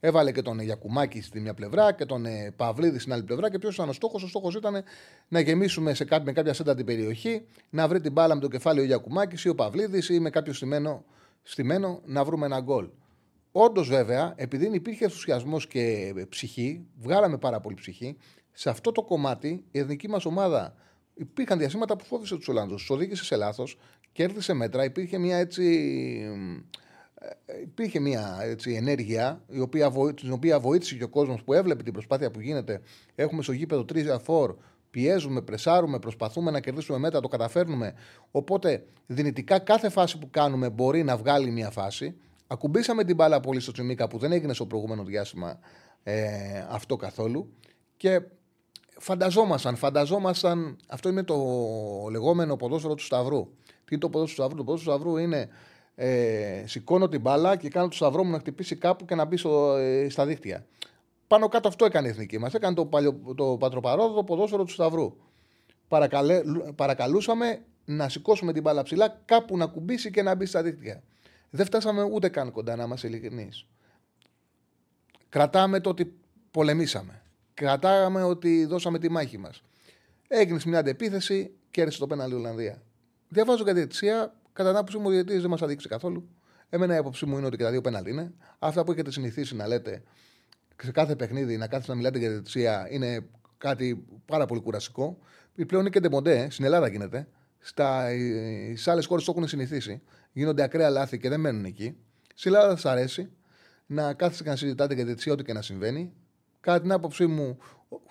[0.00, 3.50] Έβαλε και τον Γιακουμάκη στη μια πλευρά και τον ε, Παυλίδη στην άλλη πλευρά.
[3.50, 4.82] Και ποιος ήταν ο στόχος, ο στόχος ήταν
[5.28, 8.48] να γεμίσουμε σε κάτι, με κάποια σέντα την περιοχή, να βρει την μπάλα με το
[8.48, 11.04] κεφάλι ο Γιακουμάκης ή ο Παυλίδης ή με κάποιο στημένο,
[11.42, 12.88] στημένο να βρούμε ένα γκολ.
[13.52, 18.16] Όντως, βέβαια, επειδή υπήρχε ενθουσιασμός και ψυχή, βγάλαμε πάρα πολύ ψυχή,
[18.52, 20.74] σε αυτό το κομμάτι η εθνική μας ομάδα
[21.18, 22.80] υπήρχαν διασύματα που φόβησε τους Ολλανδούς.
[22.80, 23.78] Τους οδήγησε σε λάθος,
[24.12, 25.64] κέρδισε μέτρα, υπήρχε μια έτσι.
[27.20, 31.82] Ε, υπήρχε μια έτσι, ενέργεια η οποία, την οποία βοήθησε και ο κόσμος που έβλεπε
[31.82, 32.80] την προσπάθεια που γίνεται.
[33.14, 33.84] Έχουμε στο γήπεδο
[34.26, 34.54] 3-4,
[34.90, 37.94] πιέζουμε, πρεσάρουμε, προσπαθούμε να κερδίσουμε μέτρα, το καταφέρνουμε.
[38.30, 42.16] Οπότε δυνητικά κάθε φάση που κάνουμε μπορεί να βγάλει μια φάση.
[42.46, 45.58] Ακουμπήσαμε την μπάλα πολύ στο Τσιμίκα που δεν έγινε στο προηγούμενο διάστημα
[46.02, 47.52] ε, αυτό καθόλου.
[47.96, 48.20] Και
[48.98, 50.76] φανταζόμασταν, φανταζόμασταν.
[50.88, 51.36] Αυτό είναι το
[52.10, 53.48] λεγόμενο ποδόσφαιρο του Σταυρού.
[53.64, 55.48] Τι είναι το ποδόσφαιρο του Σταυρού; Το ποδόσφαιρο του Σταυρού είναι
[55.94, 59.36] ε, σηκώνω την μπάλα και κάνω το Σταυρό μου να χτυπήσει κάπου και να μπει
[59.36, 60.66] στο, ε, στα δίχτυα.
[61.26, 62.54] Πάνω κάτω αυτό έκανε η εθνική μας.
[62.54, 65.14] Έκανε το, παλιο, το πατροπαρόδοτο ποδόσφαιρο του Σταυρού.
[65.88, 66.40] Παρακαλέ,
[66.74, 71.02] παρακαλούσαμε να σηκώσουμε την μπάλα ψηλά, κάπου να κουμπίσει και να μπει στα δίχτυα.
[71.50, 73.66] Δεν φτάσαμε ούτε καν κοντά, να είμαστε ειλικρινείς.
[75.28, 76.14] Κρατάμε το ότι
[76.50, 77.22] πολεμήσαμε.
[77.58, 79.62] Κρατάμε ότι δώσαμε τη μάχη μας.
[80.28, 82.82] Έγινε μια αντεπίθεση, κέρδισε το πέναλ η Ολλανδία.
[83.28, 86.28] Διαβάζω κατά διαιτησία, κατά την άποψή μου ο διαιτητής δεν μας αδείξει καθόλου.
[86.68, 88.32] Εμένα η άποψή μου είναι ότι και τα δύο πέναλ είναι.
[88.58, 90.02] Αυτά που έχετε συνηθίσει να λέτε
[90.82, 93.26] σε κάθε παιχνίδι, να κάθεστε να μιλάτε για διαιτησία, είναι
[93.58, 95.18] κάτι πάρα πολύ κουρασικό.
[95.66, 97.28] Πλέον είναι και ντεμοντέ, στην Ελλάδα γίνεται.
[97.58, 98.08] Στα,
[98.74, 100.02] σε άλλες χώρες το έχουν συνηθίσει.
[100.32, 101.96] Γίνονται ακραία λάθη και δεν μένουν εκεί.
[102.34, 103.30] Στην Ελλάδα σας αρέσει
[103.86, 106.12] να κάθεστε και να συζητάτε για διαιτησία ό,τι και να συμβαίνει.
[106.60, 107.58] Κατά την άποψή μου,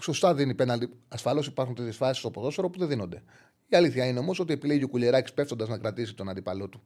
[0.01, 0.89] σωστά δίνει πέναλτι.
[1.07, 3.23] Ασφαλώς υπάρχουν τέτοιες φάσεις στο ποδόσφαιρο που δεν δίνονται.
[3.67, 6.81] Η αλήθεια είναι όμως ότι επιλέγει ο Κουλεράκη πέφτοντας να κρατήσει τον αντίπαλό του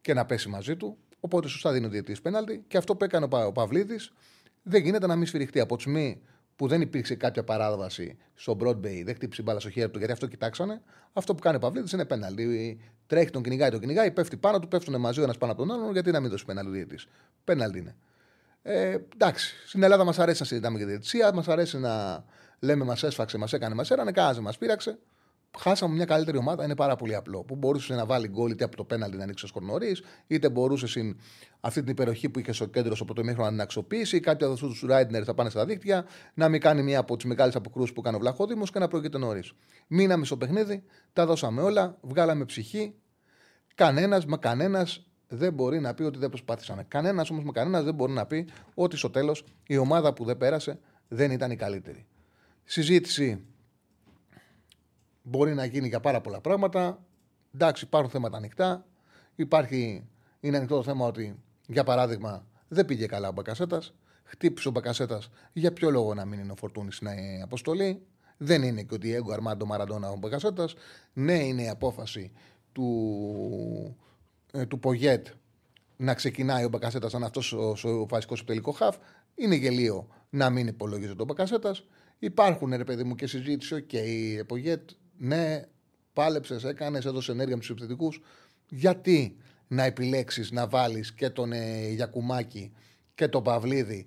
[0.00, 0.98] και να πέσει μαζί του.
[1.20, 2.64] Οπότε σωστά δίνει ο διαιτητή πέναλτι.
[2.68, 4.12] Και αυτό που έκανε ο Παυλίδης
[4.62, 5.60] δεν γίνεται να μην σφυριχτεί.
[5.60, 6.22] Από τη στιγμή
[6.56, 10.26] που δεν υπήρξε κάποια παράδοση στο Broadway, δεν χτύπησε μπάλα στο χέρι του γιατί αυτό
[10.26, 10.82] κοιτάξανε.
[11.12, 12.80] Αυτό που κάνει ο Παυλίδης είναι πέναλτι.
[13.06, 15.72] Τρέχει, τον κυνηγάει, τον κυνηγάει, πέφτει πάνω του, πέφτουν μαζί ο ένας πάνω από τον
[15.72, 15.92] άλλον.
[15.92, 16.96] Γιατί να μην δώσει πέναλτι
[17.44, 17.96] Πέναλτι είναι.
[18.66, 22.24] Ε, εντάξει, στην Ελλάδα μας αρέσει να συζητάμε για τη διαιτησία, μας αρέσει να
[22.58, 24.98] λέμε μας έσφαξε, μας έκανε, μας έρανε, κανένα μας πείραξε.
[25.58, 27.42] Χάσαμε μια καλύτερη ομάδα, είναι πάρα πολύ απλό.
[27.44, 30.90] Που μπορούσες να βάλει γκολ είτε από το πέναλτι να ανοίξεις ο νωρίς, είτε μπορούσες
[30.90, 31.16] συν
[31.60, 34.20] αυτή την υπεροχή που είχες στο κέντρος στο πρωτομήχρονο να την αξιοποιήσει.
[34.20, 37.54] Κάποιοι από του Ράιντνερ θα πάνε στα δίκτυα, να μην κάνει μια από τις μεγάλες
[37.54, 39.52] αποκρούσεις που έκανε ο Βλαχόδημος και να προηγείται νωρίς.
[39.86, 42.94] Μείναμε στο παιχνίδι, τα δώσαμε όλα, βγάλαμε ψυχή.
[43.74, 46.84] Κανένας, μα κανένας δεν μπορεί να πει ότι δεν προσπάθησαμε.
[46.88, 50.36] Κανένας όμως με κανένας δεν μπορεί να πει ότι στο τέλος η ομάδα που δεν
[50.36, 52.06] πέρασε δεν ήταν η καλύτερη.
[52.64, 53.44] Συζήτηση
[55.22, 57.04] μπορεί να γίνει για πάρα πολλά πράγματα.
[57.54, 58.86] Εντάξει, υπάρχουν θέματα ανοιχτά.
[59.34, 60.08] Υπάρχει,
[60.40, 63.94] είναι ανοιχτό το θέμα ότι, για παράδειγμα, δεν πήγε καλά ο Μπακασέτας.
[64.24, 65.30] Χτύπησε ο Μπακασέτας.
[65.52, 68.02] Για ποιο λόγο να μην είναι ο Φορτούνης στην αποστολή;
[68.36, 70.74] Δεν είναι και ότι Ντιέγκο Αρμάντο Μαραντόνα ο Μπακασέτας.
[71.12, 72.32] Ναι, είναι η απόφαση
[72.72, 74.13] του ε,
[74.68, 75.26] του Πογέτ
[75.96, 78.96] να ξεκινάει ο Μπακασέτας σαν αυτός ο, ο βασικός επιτελικό χαφ.
[79.34, 81.84] Είναι γελοίο να μην υπολογίζεται ο Μπακασέτας.
[82.18, 83.74] Υπάρχουν, ρε παιδί μου, και συζήτηση.
[83.74, 85.62] OK, okay, Πογέτ, ναι,
[86.12, 88.20] πάλεψες, έκανες, έδωσες ενέργεια με του επιθετικούς.
[88.68, 89.36] Γιατί
[89.68, 92.72] να επιλέξεις να βάλεις και τον ε, Γιακουμάκη
[93.14, 94.06] και τον Παυλίδη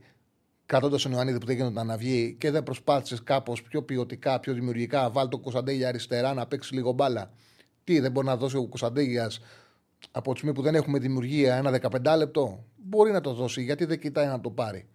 [0.67, 4.53] κρατώντας τον Ιωαννίδη που δεν γίνονταν να βγει και δεν προσπάθησες κάπως πιο ποιοτικά, πιο
[4.53, 7.31] δημιουργικά, βάλει τον Κωνσταντέλια αριστερά να παίξει λίγο μπάλα.
[7.83, 9.39] Τι, δεν μπορεί να δώσει ο Κωνσταντέλιας
[10.11, 13.63] από τη στιγμή που δεν έχουμε δημιουργία ένα 15 λεπτό, μπορεί να το δώσει.
[13.63, 14.87] Γιατί δεν κοιτάει να το πάρει.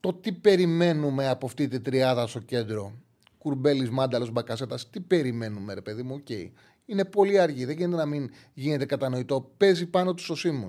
[0.00, 2.92] Το τι περιμένουμε από αυτή τη τριάδα στο κέντρο,
[3.38, 6.26] Κουρμπέλης, Μάνταλος, Μπακασέτας, τι περιμένουμε, ρε παιδί μου, OK.
[6.28, 6.50] Okay.
[6.86, 7.64] Είναι πολύ αργή.
[7.64, 9.52] Δεν γίνεται να μην γίνεται κατανοητό.
[9.56, 10.68] Παίζει πάνω τους ώσμου.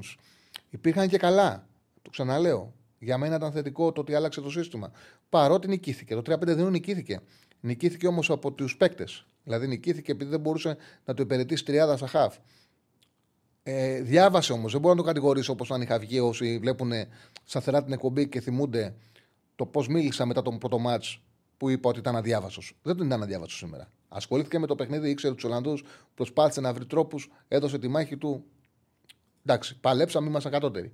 [0.70, 1.68] Υπήρχαν και καλά.
[2.02, 2.74] Το ξαναλέω.
[3.00, 4.92] Για μένα ήταν θετικό το ότι άλλαξε το σύστημα.
[5.30, 6.16] Παρότι νικήθηκε.
[6.16, 7.22] Το 3-5 δεν νικήθηκε.
[7.60, 9.26] Νικήθηκε όμως από τους παίκτες.
[9.44, 12.38] Δηλαδή νικήθηκε επειδή δεν μπορούσε να το υπηρετήσει τριάδα στα χαφ.
[13.68, 16.92] Ε, διάβασε όμως, δεν μπορώ να το κατηγορήσω όπως αν είχα βγει όσοι βλέπουν
[17.44, 18.96] σταθερά την εκπομπή και θυμούνται
[19.56, 21.22] το πώς μίλησα μετά τον πρώτο μάτς
[21.58, 22.62] που είπα ότι ήταν αδιάβαστο.
[22.82, 23.92] Δεν τον ήταν αδιάβαστο σήμερα.
[24.08, 28.44] Ασχολήθηκε με το παιχνίδι, ήξερε τους Ολλανδούς, προσπάθησε να βρει τρόπους, έδωσε τη μάχη του.
[29.46, 30.94] Εντάξει, παλέψαμε, ήμασταν κατώτεροι.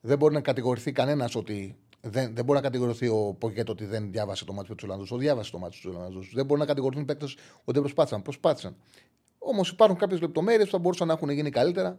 [0.00, 4.10] Δεν μπορεί να κατηγορηθεί κανένας ότι δεν, δεν μπορεί να κατηγορηθεί ο Ποκέτο ότι δεν
[4.10, 5.10] διάβασε το μάτι του Ολλανδούς.
[5.10, 6.30] Ο διάβασε το μάτι του Ολλανδούς.
[6.34, 8.22] Δεν μπορεί να κατηγορηθούν οι παίκτες ότι δεν προσπάθησαν.
[8.22, 8.76] Προσπάθησαν.
[9.50, 11.98] Όμως υπάρχουν κάποιες λεπτομέρειες που θα μπορούσαν να έχουν γίνει καλύτερα.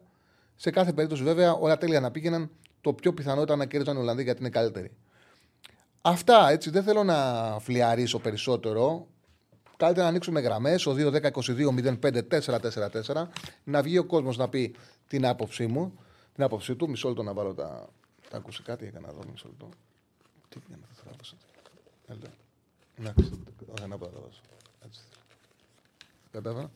[0.55, 2.49] Σε κάθε περίπτωση, βέβαια, όλα τέλεια να πήγαιναν.
[2.81, 4.91] Το πιο πιθανό ήταν να κέρδισαν οι Ολλανδοί γιατί είναι καλύτεροι.
[6.01, 6.69] Αυτά έτσι.
[6.69, 9.07] Δεν θέλω να φλιαρίσω περισσότερο.
[9.77, 10.85] Καλύτερα να ανοίξουμε γραμμές.
[10.85, 13.27] Ο 2-10-22-05-444.
[13.63, 14.75] Να βγει ο κόσμος να πει
[15.07, 15.99] την άποψή μου.
[16.33, 16.89] Την άποψή του.
[16.89, 17.89] Μισό λεπτό να βάλω τα.
[18.29, 19.19] Τα άκουσε κάτι, έκανα εδώ.
[19.31, 19.69] Μισό λεπτό.
[20.49, 21.35] Τι πήγαινε, θα θράβασα.
[22.95, 23.31] Εντάξει,
[23.73, 24.21] δεν απαντάω.
[26.31, 26.71] Κατάλαβα.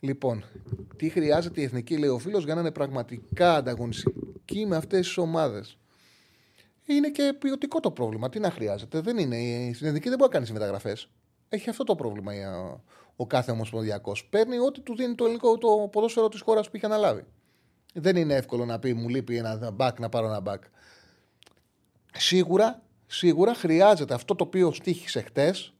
[0.00, 0.44] Λοιπόν,
[0.96, 5.16] τι χρειάζεται η εθνική, λέει ο φίλος, για να είναι πραγματικά ανταγωνιστική με αυτές τις
[5.16, 5.78] ομάδες;
[6.86, 8.28] Είναι και ποιοτικό το πρόβλημα.
[8.28, 9.70] Τι να χρειάζεται; Δεν είναι.
[9.74, 11.08] Στην εθνική δεν μπορεί να κάνει μεταγραφές.
[11.48, 12.32] Έχει αυτό το πρόβλημα
[13.16, 14.26] ο κάθε ομοσπονδιακός.
[14.30, 17.24] Παίρνει ό,τι του δίνει το ελληνικό το ποδόσφαιρο της χώρας που είχε αναλάβει.
[17.94, 20.62] Δεν είναι εύκολο να πει μου λείπει ένα μπακ να πάρω ένα μπακ.
[22.12, 25.74] Σίγουρα, σίγουρα χρειάζεται αυτό το οποίο στήχησε χτες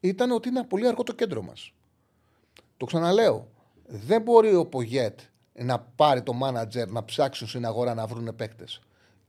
[0.00, 1.72] ήταν ότι είναι πολύ αργό το κέντρο μας.
[2.76, 3.48] Το ξαναλέω.
[3.86, 5.20] Δεν μπορεί ο Πογέτ
[5.52, 8.80] να πάρει το μάνατζερ να ψάξουν στην αγορά να βρουν παίκτες.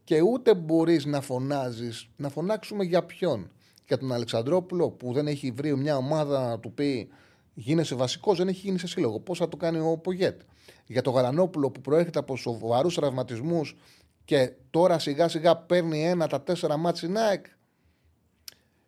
[0.04, 3.52] Και ούτε μπορείς να φωνάζεις, να φωνάξουμε για ποιον.
[3.88, 7.10] Για τον Αλεξανδρόπουλο που δεν έχει βρει μια ομάδα να του πει
[7.54, 9.20] γίνεσαι βασικός, δεν έχει γίνει σε σύλλογο.
[9.20, 10.42] Πώς θα το κάνει ο Πογέτ.
[10.86, 13.78] Για τον Γαλανόπουλο που προέρχεται από σοβαρούς τραυματισμούς
[14.26, 17.46] και τώρα σιγά σιγά παίρνει ένα τα τέσσερα μάτς ΑΕΚ.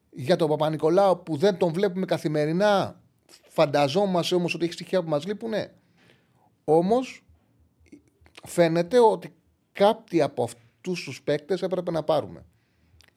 [0.10, 2.99] Για τον Παπα-Νικολάου που δεν τον βλέπουμε καθημερινά,
[3.50, 5.54] φανταζόμαστε όμως ότι έχει στοιχεία που μας λείπουν.
[6.64, 7.24] Όμως
[8.44, 9.34] φαίνεται ότι
[9.74, 12.46] κάποιοι από αυτούς τους παίκτες έπρεπε να πάρουμε.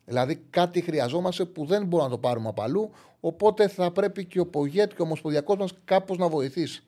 [0.04, 2.90] Δηλαδή κάτι χρειαζόμαστε που δεν μπορούμε να το πάρουμε από αλλού,
[3.20, 6.82] οπότε θα πρέπει και ο Πογέτ και ο Ομοσπονδιακός μας κάπως να βοηθήσει.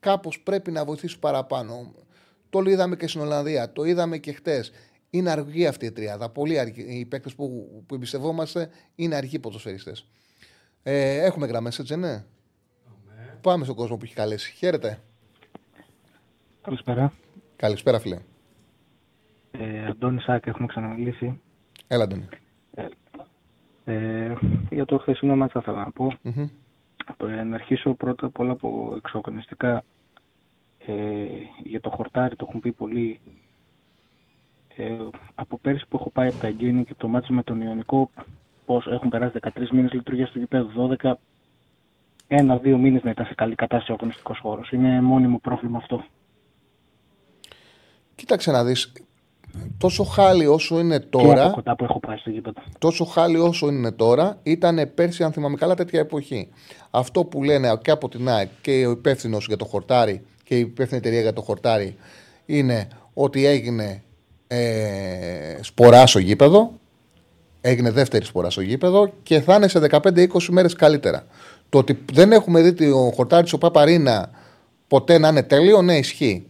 [0.00, 1.94] Κάπως πρέπει να βοηθήσει παραπάνω.
[2.50, 4.70] Το είδαμε και στην Ολλανδία, το είδαμε και χτες.
[5.10, 6.28] Είναι αργή αυτή η τριάδα.
[6.28, 6.82] Πολύ αργή.
[6.88, 10.06] Οι παίκτες που, που εμπιστευόμαστε είναι αργοί ποδοσφαιριστές.
[10.82, 12.24] Ε, έχουμε γραμμές, έτσι ναι;
[13.40, 14.52] Πάμε στον κόσμο που έχει καλέσει.
[14.52, 15.00] Χαίρετε.
[16.62, 17.12] Καλησπέρα.
[17.56, 18.18] Καλησπέρα, φίλε.
[19.50, 21.40] Ε, Αντώνη Σάκ, έχουμε ξαναμιλήσει.
[21.86, 22.28] Έλα, Αντώνη.
[22.74, 22.86] Ε,
[23.84, 24.36] ε,
[24.70, 26.12] για το χθεσινό μάτσα θα ήθελα να πω.
[26.24, 26.48] Mm-hmm.
[27.28, 29.84] Ε, να αρχίσω πρώτα απ' όλα από εξοκονιστικά
[30.86, 30.92] ε,
[31.62, 33.20] για το χορτάρι το έχουν πει πολύ.
[34.76, 34.96] Ε,
[35.34, 38.10] από πέρσι που έχω πάει από τα εγγένεια και το μάτι με τον Ιωνικό,
[38.64, 41.12] πώς έχουν περάσει 13 μήνες λειτουργίας στο γηπέδο, 12,
[42.28, 44.70] ένα-δύο μήνες να ήταν σε καλή κατάσταση ο αγωνιστικός χώρος.
[44.70, 46.04] Είναι μόνιμο πρόβλημα αυτό.
[48.14, 48.92] Κοίταξε να δεις,
[49.78, 51.44] τόσο χάλι όσο είναι τώρα.
[51.44, 52.62] Και κοντά που έχω πάει στο γήπεδο.
[52.78, 56.48] Τόσο χάλι όσο είναι τώρα, ήταν πέρσι, αν θυμάμαι καλά, τέτοια εποχή.
[56.90, 60.60] Αυτό που λένε και από την ΑΕΚ και ο υπεύθυνος για το χορτάρι και η
[60.60, 61.96] υπεύθυνη εταιρεία για το χορτάρι
[62.46, 64.02] είναι ότι έγινε
[64.46, 66.72] ε, σπορά στο γήπεδο.
[67.60, 71.26] Έγινε δεύτερη σπορά στο γήπεδο και θα είναι σε 15-20 μέρες καλύτερα.
[71.68, 74.30] Το ότι δεν έχουμε δει το χορτάρι του Παπαρίνα
[74.88, 76.46] ποτέ να είναι τέλειο, ναι, ισχύει.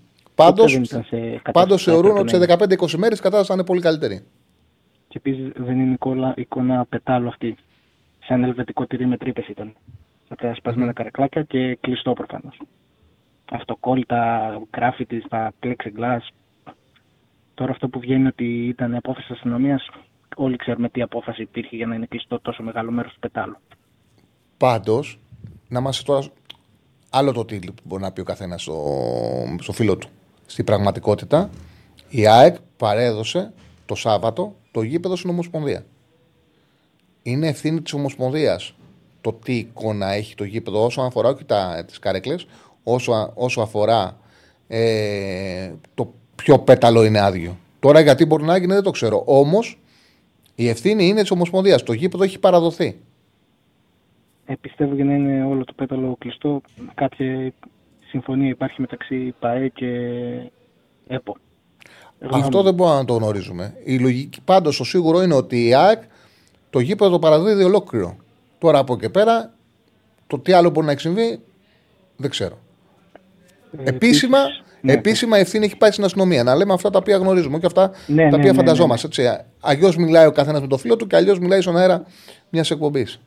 [1.52, 4.24] Πάντως θεωρούν ότι σε 15-20 μέρες η κατάσταση θα είναι πολύ καλύτερη.
[5.08, 7.56] Και επίσης δεν είναι εικόνα, εικόνα πετάλου αυτή.
[8.26, 9.74] Σαν ελβετικό τυρί με τρύπες ήταν.
[10.28, 12.58] Με τα σπασμένα καρεκλάκια και κλειστό προφανώς
[13.50, 16.20] αυτοκόλλητα, γκράφιτι στα plexiglass.
[17.54, 19.88] Τώρα αυτό που βγαίνει ότι ήταν απόφαση αστυνομίας,
[20.36, 23.56] όλοι ξέρουμε τι απόφαση υπήρχε για να είναι κλειστό τόσο μεγάλο μέρος του πετάλου.
[24.58, 25.20] Πάντως,
[25.68, 26.26] να είμαστε τώρα.
[27.10, 28.94] Άλλο το τι μπορεί να πει ο καθένας στο,
[29.60, 30.08] στο φίλο του.
[30.46, 31.50] Στην πραγματικότητα,
[32.08, 33.52] η ΑΕΚ παρέδωσε
[33.86, 35.84] το Σάββατο το γήπεδο στην Ομοσπονδία.
[37.22, 38.74] Είναι ευθύνη της Ομοσπονδίας
[39.20, 41.44] το τι εικόνα έχει το γήπεδο όσον αφορά όχι
[41.86, 42.46] τις καρέκλες,
[42.82, 44.18] όσο, όσο αφορά
[44.68, 47.58] ε, το ποιο πέταλο είναι άδειο.
[47.80, 49.22] Τώρα γιατί μπορεί να γίνει δεν το ξέρω.
[49.26, 49.78] Όμως
[50.54, 51.82] η ευθύνη είναι της Ομοσπονδίας.
[51.82, 52.96] Το γήπεδο έχει παραδοθεί.
[54.50, 56.60] Ε, πιστεύω για να είναι όλο το πέταλο κλειστό,
[56.94, 57.52] κάποια
[58.10, 59.86] συμφωνία υπάρχει μεταξύ ΠαΕ και
[61.06, 61.36] ΕΠΟ.
[62.30, 63.74] Αυτό δεν μπορούμε να το γνωρίζουμε.
[63.84, 66.02] Η λογική πάντως το σίγουρο είναι ότι η ΑΕΚ
[66.70, 68.16] το γήπεδο το παραδίδει ολόκληρο.
[68.58, 69.54] Τώρα από εκεί πέρα,
[70.26, 71.40] το τι άλλο μπορεί να έχει συμβεί,
[72.16, 72.58] δεν ξέρω.
[73.78, 74.38] Ε, επίσημα,
[74.80, 74.92] ναι.
[74.92, 76.42] επίσημα ευθύνη έχει πάει στην αστυνομία.
[76.42, 79.22] Να λέμε αυτά τα οποία γνωρίζουμε και αυτά ναι, τα ναι, οποία ναι, φανταζόμαστε.
[79.22, 82.04] Ναι, Αλλιώς μιλάει ο καθένας με το φίλο του και αλλιώς μιλάει στον αέρα
[82.48, 83.20] μιας εκπομπής.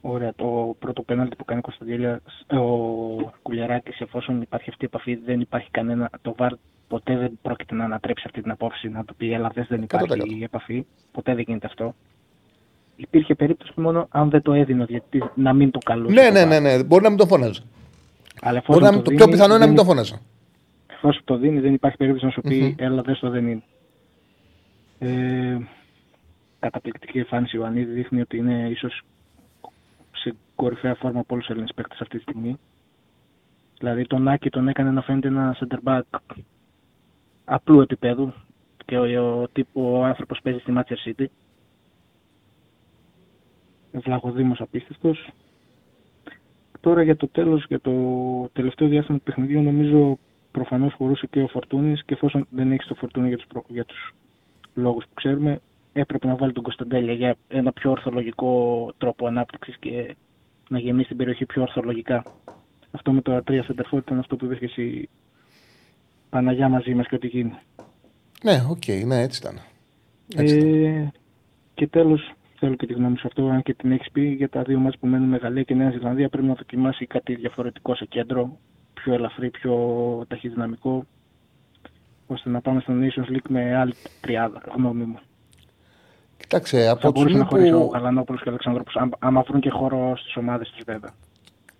[0.00, 0.32] Ωραία.
[0.36, 5.70] Το πρώτο πέναλτι που κάνει ο ο Κουλιαράκης, εφόσον υπάρχει αυτή η επαφή, δεν υπάρχει
[5.70, 6.10] κανένα.
[6.22, 6.52] Το ΒΑΡ
[6.88, 10.42] ποτέ δεν πρόκειται να ανατρέψει αυτή την απόφαση, να του πει Ελά, δεν υπάρχει η
[10.42, 10.86] επαφή.
[11.12, 11.94] Ποτέ δεν γίνεται αυτό.
[12.96, 16.14] Υπήρχε περίπτωση μόνο αν δεν το έδινε γιατί να μην το καλούσε.
[16.14, 17.62] Ναι, ναι, ναι, ναι, μπορεί να μην το φώναζε.
[18.40, 20.20] Αλλά Μπορεί να, το, το πιο πιθανό είναι να μην το φώναζα.
[20.86, 22.82] Εφόσον το δίνει, δεν υπάρχει περίπτωση να σου πει, mm-hmm.
[22.84, 23.62] έλα, δεν το δεν είναι.
[24.98, 25.58] Ε,
[26.58, 27.56] καταπληκτική εμφάνιση.
[27.56, 29.02] Ο Ιωαννίδη δείχνει ότι είναι ίσως σε
[30.56, 32.58] κορυφαία φόρμα από όλους τους Έλληνες παίκτες αυτή τη στιγμή.
[33.78, 36.00] Δηλαδή τον Άκη τον έκανε να φαίνεται ένα center back
[37.44, 38.32] απλού επίπεδου
[38.84, 41.26] και ο, ο, ο, ο άνθρωπος παίζει στη Manchester City.
[43.92, 45.30] Βλαχοδήμος απίστευτος.
[46.80, 47.92] Τώρα για το τέλος, για το
[48.52, 50.18] τελευταίο διάστημα του παιχνιδιού νομίζω
[50.50, 53.64] προφανώς χωρούσε και ο Φορτούνης και εφόσον δεν έχεις το Φορτούνη για τους, προ...
[53.68, 54.14] για τους
[54.74, 55.60] λόγους που ξέρουμε
[55.92, 60.16] έπρεπε να βάλει τον Κωνσταντέλια για ένα πιο ορθολογικό τρόπο ανάπτυξης και
[60.68, 62.24] να γεμίσει την περιοχή πιο ορθολογικά.
[62.90, 65.08] Αυτό με το τα τρία center ήταν αυτό που είπες και εσύ
[66.30, 67.54] Παναγιά μαζί μας και ό,τι γίνει.
[68.42, 69.60] Ναι, OK, okay, ναι, έτσι ήταν.
[70.36, 71.10] Έτσι ε,
[71.74, 74.62] και τέλος, θέλω και τη γνώμη σου αυτό, αν και την έχεις πει για τα
[74.62, 78.04] δύο ματς που μένουν με Γαλλία και Νέα Ζηλανδία, πρέπει να δοκιμάσει κάτι διαφορετικό σε
[78.04, 78.58] κέντρο,
[78.94, 79.74] πιο ελαφρύ, πιο
[80.28, 81.06] ταχυδυναμικό,
[82.26, 85.18] ώστε να πάμε στο Nations League με άλλη τριάδα, γνώμη μου.
[86.48, 90.16] Κοιτάξτε, από Θα μπορούσε να χωρίσει ο Γαλανόπουλο και ο Αλεξανδρόπουλος, άμα βρουν και χώρο
[90.16, 91.10] στις ομάδες του βέβαια.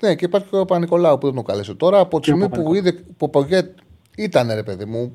[0.03, 1.75] Ναι, και υπάρχει και ο Πανικολάου που δεν τον κάλεσε.
[1.75, 3.45] Τώρα από τη στιγμή που είδε που ο
[4.17, 5.13] ήταν ρε παιδί μου,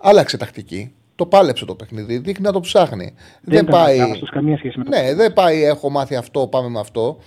[0.00, 0.94] άλλαξε τακτική.
[1.14, 3.14] Το πάλεψε το παιχνίδι, δείχνει να το ψάχνει.
[3.42, 3.98] Δεν, δεν πάει.
[4.30, 5.64] καμία σχέση με το ναι, δεν πάει.
[5.64, 7.18] Έχω μάθει αυτό, πάμε με αυτό.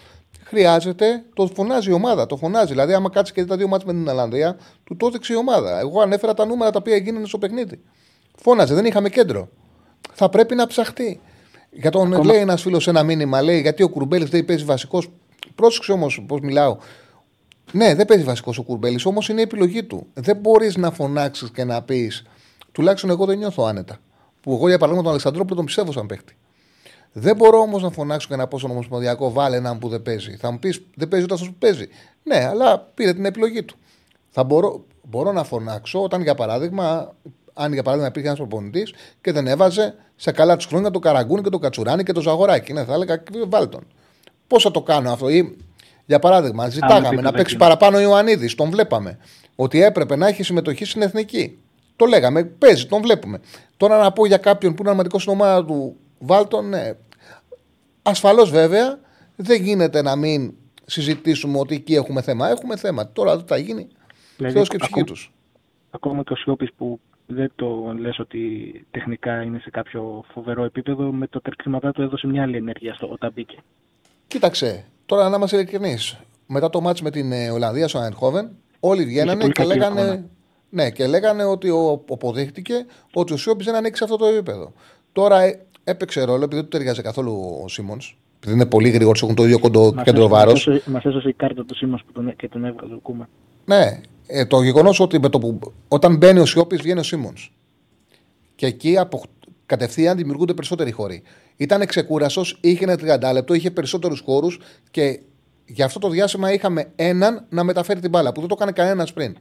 [0.44, 2.26] Χρειάζεται, το φωνάζει η ομάδα.
[2.26, 2.72] Το φωνάζει.
[2.72, 5.36] Δηλαδή, άμα κάτσεις και δεις τα δύο μάτια με την Ολλανδία, του το έδειξε η
[5.36, 5.80] ομάδα.
[5.80, 7.80] Εγώ ανέφερα τα νούμερα τα οποία έγιναν στο παιχνίδι.
[8.36, 9.50] Φώναζε, δεν είχαμε κέντρο.
[10.13, 11.19] Θα πρέπει να ψαχτεί.
[11.71, 12.32] Για τον Ακόμα...
[12.32, 15.04] λέει ένας φίλος ένα μήνυμα, λέει γιατί ο Κουρμπέλης δεν παίζει βασικό.
[15.56, 16.78] Πρόσεξε όμως πώς μιλάω.
[17.71, 20.08] Ναι, δεν παίζει βασικός ο Κουρμπέλης, όμως είναι η επιλογή του.
[20.13, 22.23] Δεν μπορείς να φωνάξεις και να πεις
[22.73, 23.97] Τουλάχιστον εγώ δεν νιώθω άνετα.
[24.41, 26.36] Που εγώ για παράδειγμα τον Αλεξανδρόπουλο τον πιστεύω σαν παίχτη.
[27.12, 30.36] Δεν μπορώ όμως να φωνάξω και να πω στον Ομοσπονδιακό βάλε έναν που δεν παίζει.
[30.36, 31.88] Θα μου πεις δεν παίζει όταν που παίζει.
[32.23, 33.76] Ναι, αλλά πήρε την επιλογή του.
[34.30, 37.13] Θα μπορώ, μπορώ να φωνάξω όταν για παράδειγμα,
[37.54, 41.42] αν για παράδειγμα υπήρχε ένας προπονητής και δεν έβαζε σε καλά τους χρόνια το Καραγκούνι
[41.42, 42.74] και το Κατσουράνι και το Ζαγοράκι.
[42.74, 43.88] Ναι, θα έλεγα βάλε τον.
[44.48, 45.58] Πώς θα το κάνω αυτό, ή
[46.06, 49.18] για παράδειγμα, ζητάγαμε να παίξει παραπάνω ο Ιωαννίδης, τον βλέπαμε.
[49.56, 51.58] Ότι έπρεπε να έχει συμμετοχή στην εθνική.
[51.96, 53.39] Το λέγαμε, παίζει, τον βλέπουμε.
[53.78, 56.94] Τώρα να πω για κάποιον που είναι αρματικός στην ομάδα του Βάλτον, ναι.
[58.02, 59.00] Ασφαλώς βέβαια
[59.36, 60.54] δεν γίνεται να μην
[60.86, 62.50] συζητήσουμε ότι εκεί έχουμε θέμα.
[62.50, 63.12] Έχουμε θέμα.
[63.12, 63.88] Τώρα δεν θα γίνει.
[64.38, 65.32] Δηλαδή, Θεός και ψυχή τους.
[65.92, 68.40] Ακόμα και ο Σιώπης που δεν το λες ότι
[68.92, 73.08] τεχνικά είναι σε κάποιο φοβερό επίπεδο, με το τερκρίματά του έδωσε μια άλλη ενέργεια στο,
[73.08, 73.58] όταν μπήκε.
[74.28, 76.18] Κοίταξε, τώρα να είμαστε ειλικρινείς.
[76.48, 80.30] Μετά το μάτς με την ε, Ολλανδία στο Αϊνχόβεν, όλοι βγαίνανε και λέγανε
[80.70, 84.74] ναι, και λέγανε ότι ο, αποδείχτηκε ότι ο Σιώπης δεν ανοίξει αυτό το επίπεδο.
[85.12, 88.18] Τώρα ε, έπαιξε ρόλο επειδή δεν του ταιριάζει καθόλου ο Σίμονς.
[88.38, 90.70] Επειδή είναι πολύ γρήγορος, έχουν το ίδιο κοντό κέντρο βάρος.
[90.86, 93.30] Μας έσωσε η κάρτα του Σίμονς που τον, και τον έβγαλε ο Κούμα.
[93.66, 97.52] Ναι, ε, το γεγονός ότι με το που, όταν μπαίνει ο Σιώπης βγαίνει ο Σίμονς.
[98.56, 99.24] Και εκεί από,
[99.66, 101.24] κατευθείαν δημιουργούνται περισσότεροι χώροι.
[101.58, 104.60] Ήταν ξεκούραστο, είχε ένα 30 λεπτό, είχε περισσότερους χώρους
[104.92, 105.20] και
[105.66, 109.14] για αυτό το διάστημα είχαμε έναν να μεταφέρει την μπάλα που δεν το έκανε κανένας
[109.14, 109.38] πριν.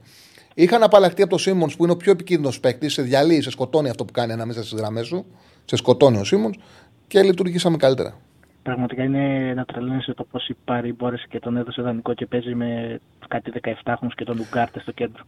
[0.53, 3.89] Είχαν απαλλαχτεί από το Σίμονς που είναι ο πιο επικίνδυνος παίκτης, σε διαλύει, σε σκοτώνει
[3.89, 5.25] αυτό που κάνει ανάμεσα στις γραμμές σου.
[5.65, 6.57] Σε σκοτώνει ο Σίμονς
[7.07, 8.19] και λειτουργήσαμε καλύτερα.
[8.63, 12.55] Πραγματικά είναι να τρελαίνεσαι το πώς η Πάρη μπόρεσε και τον έδωσε δανεικό και παίζει
[12.55, 15.23] με κάτι 17χρονου και τον Λουγκάρτε στο κέντρο.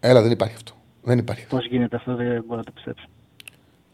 [0.00, 0.72] Έλα, δεν υπάρχει αυτό.
[1.02, 1.46] Δεν υπάρχει.
[1.46, 3.06] Πώς γίνεται αυτό, δεν μπορώ να το πιστέψω.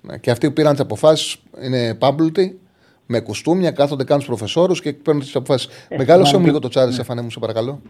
[0.00, 2.60] Ναι, και αυτοί που πήραν τις αποφάσεις είναι πάμπλουτοι,
[3.06, 5.86] με κουστούμια, κάθονται κάνουν προφεσόρους και παίρνουν τις αποφάσεις.
[5.88, 7.22] Ε, Μεγάλωσε μου λίγο το τσάρι, ναι.
[7.22, 7.80] μου, σε παρακαλώ.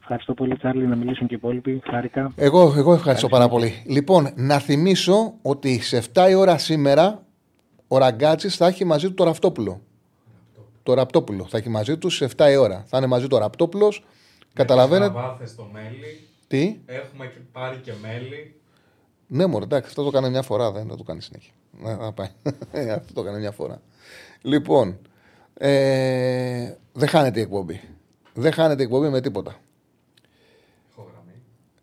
[0.00, 1.82] Ευχαριστώ πολύ, Τσάρλι, να μιλήσουν και οι υπόλοιποι.
[1.90, 2.32] Χάρηκα.
[2.36, 3.82] Εγώ, εγώ ευχαριστώ πάρα πολύ.
[3.86, 7.22] Λοιπόν, να θυμίσω ότι σε 7 η ώρα σήμερα
[7.88, 9.80] ο Ραγκάτσης θα έχει μαζί του το Ραυτόπουλο.
[10.82, 12.84] Το Ραπτόπουλο θα έχει μαζί τους σε 7 η ώρα.
[12.86, 13.94] Θα είναι μαζί του ο Ραπτόπουλο.
[14.52, 15.46] Καταλαβαίνετε.
[15.46, 16.28] στο μέλι.
[16.46, 18.54] Τι; Έχουμε πάρει και μέλι.
[19.26, 21.52] Ναι, μωρέ, εντάξει, αυτό το κάνει μια φορά, δεν το κάνει συνέχεια.
[21.98, 22.28] Να, πάει.
[22.98, 23.82] αυτό το κάνει μια φορά.
[24.42, 24.98] Λοιπόν,
[25.54, 27.80] ε, δεν χάνεται η εκπομπή.
[28.34, 29.56] Δεν χάνεται η εκπομπή με τίποτα.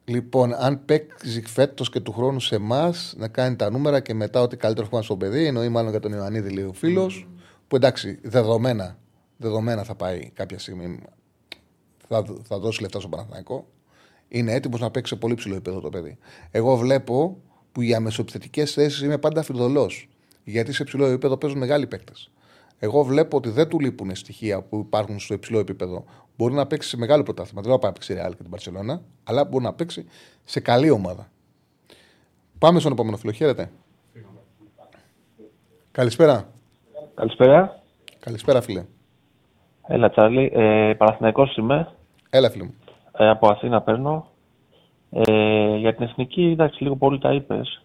[0.10, 4.42] Λοιπόν, αν παίξει φέτος και του χρόνου σε εμάς να κάνει τα νούμερα και μετά
[4.42, 7.37] ότι καλύτερο έχουμε στο παιδί, εννοεί μάλλον για τον Ιωαννίδη, λέει ο φίλος, mm.
[7.67, 8.97] Που εντάξει, δεδομένα,
[9.38, 10.99] δεδομένα θα πάει κάποια στιγμή.
[12.08, 13.67] Θα, θα δώσει λεφτά στον Παναθηναϊκό.
[14.27, 16.17] Είναι έτοιμος να παίξει σε πολύ ψηλό επίπεδο το παιδί.
[16.51, 19.91] Εγώ βλέπω που για μεσοεπιθετικέ θέσεις είμαι πάντα φιδωλό.
[20.43, 22.32] Γιατί σε ψηλό επίπεδο παίζουν μεγάλοι παίκτες.
[22.80, 26.06] Εγώ βλέπω ότι δεν του λείπουν στοιχεία που υπάρχουν στο υψηλό επίπεδο.
[26.38, 27.62] Μπορεί να παίξει σε μεγάλο πρωτάθλημα.
[27.62, 30.06] Δεν θα πάει να παίξει Real και την Παρσελώνα, αλλά μπορεί να παίξει
[30.43, 31.32] σε καλή ομάδα.
[32.60, 33.32] Πάμε στον επόμενο φίλο.
[33.32, 33.71] Χαίρετε.
[35.91, 36.51] Καλησπέρα.
[37.17, 37.80] Καλησπέρα.
[38.19, 38.86] Καλησπέρα, φίλε.
[39.88, 40.51] Έλα, Τσάρλι.
[40.53, 41.88] Ε, Παναθηναϊκός είμαι.
[42.30, 42.73] Έλα, φίλε μου.
[43.17, 44.27] Ε, από Αθήνα παίρνω.
[45.10, 47.84] Ε, για την εθνική, εντάξει, λίγο πολύ τα είπες.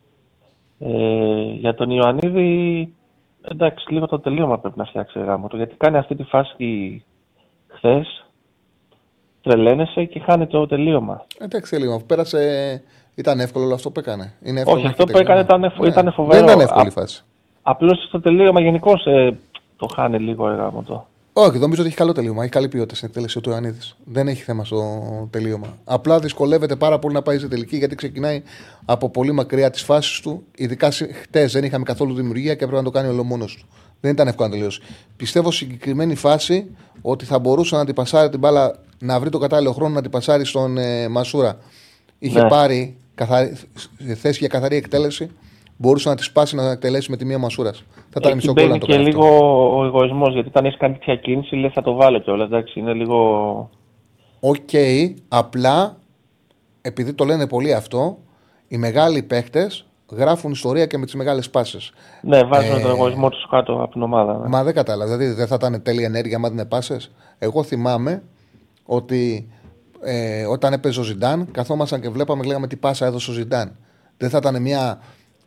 [0.78, 2.94] Ε, για τον Ιωαννίδη,
[3.42, 5.56] Εντάξει, λίγο το τελείωμα πρέπει να φτιάξει γάμο του.
[5.56, 7.04] Γιατί κάνει αυτή τη φάση
[7.66, 8.26] χθες,
[9.42, 11.26] τρελαίνεσαι και χάνει το τελείωμα.
[11.38, 12.00] Εντάξει, τελείωμα.
[12.06, 12.82] Πέρασε.
[13.14, 14.32] Ήταν εύκολο όλο αυτό που έκανε.
[14.42, 15.86] Είναι εύκολο Όχι, αυτό που έκανε ήταν, ναι.
[15.86, 16.38] ήταν φοβερό.
[16.38, 17.24] Δεν ήταν εύκολη φάση.
[17.62, 19.38] Απλώς στο τελείωμα γενικώς ε,
[19.76, 21.06] το χάνει λίγο γάμο το.
[21.34, 22.42] Όχι, νομίζω ότι έχει καλό τελείωμα.
[22.42, 23.96] Έχει καλή ποιότητα στην εκτέλεση του Ιωαννίδης.
[24.04, 24.82] Δεν έχει θέμα στο
[25.30, 25.66] τελείωμα.
[25.84, 28.42] Απλά δυσκολεύεται πάρα πολύ να πάει σε τελική γιατί ξεκινάει
[28.84, 30.44] από πολύ μακριά τις φάσεις του.
[30.56, 30.90] Ειδικά
[31.22, 33.66] χτες δεν είχαμε καθόλου δημιουργία και έπρεπε να το κάνει όλο μόνο του.
[34.00, 34.80] Δεν ήταν εύκολο να τελειώσει.
[35.16, 39.72] Πιστεύω συγκεκριμένη φάση ότι θα μπορούσε να την πασάρει την μπάλα, να βρει το κατάλληλο
[39.72, 41.58] χρόνο να την πασάρει στον ε, Μασούρα.
[42.18, 42.48] Είχε ναι.
[42.48, 43.56] πάρει καθαρι...
[44.14, 45.30] θέση για καθαρή εκτέλεση
[45.82, 47.84] μπορούσε να τη σπάσει να εκτελέσει με τη μία ο Μασούρας.
[47.94, 49.26] Θα ήταν μισό γκολ και λίγο
[49.78, 52.46] ο εγωισμός, γιατί όταν έχεις κάνει τέτοια κίνηση, λέει θα το βάλω κιόλας.
[52.46, 53.18] Εντάξει, είναι λίγο.
[54.40, 55.96] OK, okay, απλά
[56.80, 58.18] επειδή το λένε πολύ αυτό,
[58.68, 61.78] οι μεγάλοι παίχτες γράφουν ιστορία και με τις μεγάλες πάσες.
[62.22, 64.38] Ναι, βάζουν ε, τον εγωισμό τους κάτω από την ομάδα.
[64.38, 64.48] Ναι.
[64.48, 65.16] Μα δεν κατάλαβα.
[65.16, 67.10] Δηλαδή δεν θα ήταν τέλεια ενέργεια άμα δεν πάσες.
[67.38, 68.22] Εγώ θυμάμαι
[68.84, 69.48] ότι
[70.02, 73.76] ε, όταν έπαιζε ο Ζιντάν, καθόμασταν και βλέπαμε, λέγαμε τι πάσα έδωσε ο Ζιντάν.
[74.16, 75.00] Δεν θα ήταν μια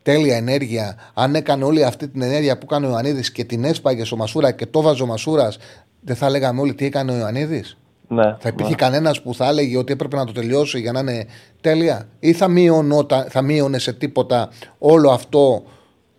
[0.05, 4.07] τέλεια ενέργεια, αν έκανε όλη αυτή την ενέργεια που έκανε ο Ιωαννίδης και την έσπαγες
[4.07, 5.57] στο Μασούρα και το βάζε ο Μασούρας,
[6.01, 7.77] δεν θα λέγαμε όλοι τι έκανε ο Ιωαννίδης.
[8.07, 8.75] Ναι, θα υπήρχε ναι.
[8.75, 11.25] κανένας που θα έλεγε ότι έπρεπε να το τελειώσει για να είναι
[11.61, 15.63] τέλεια, ή θα, μείωνότα, θα μείωνε σε τίποτα όλο αυτό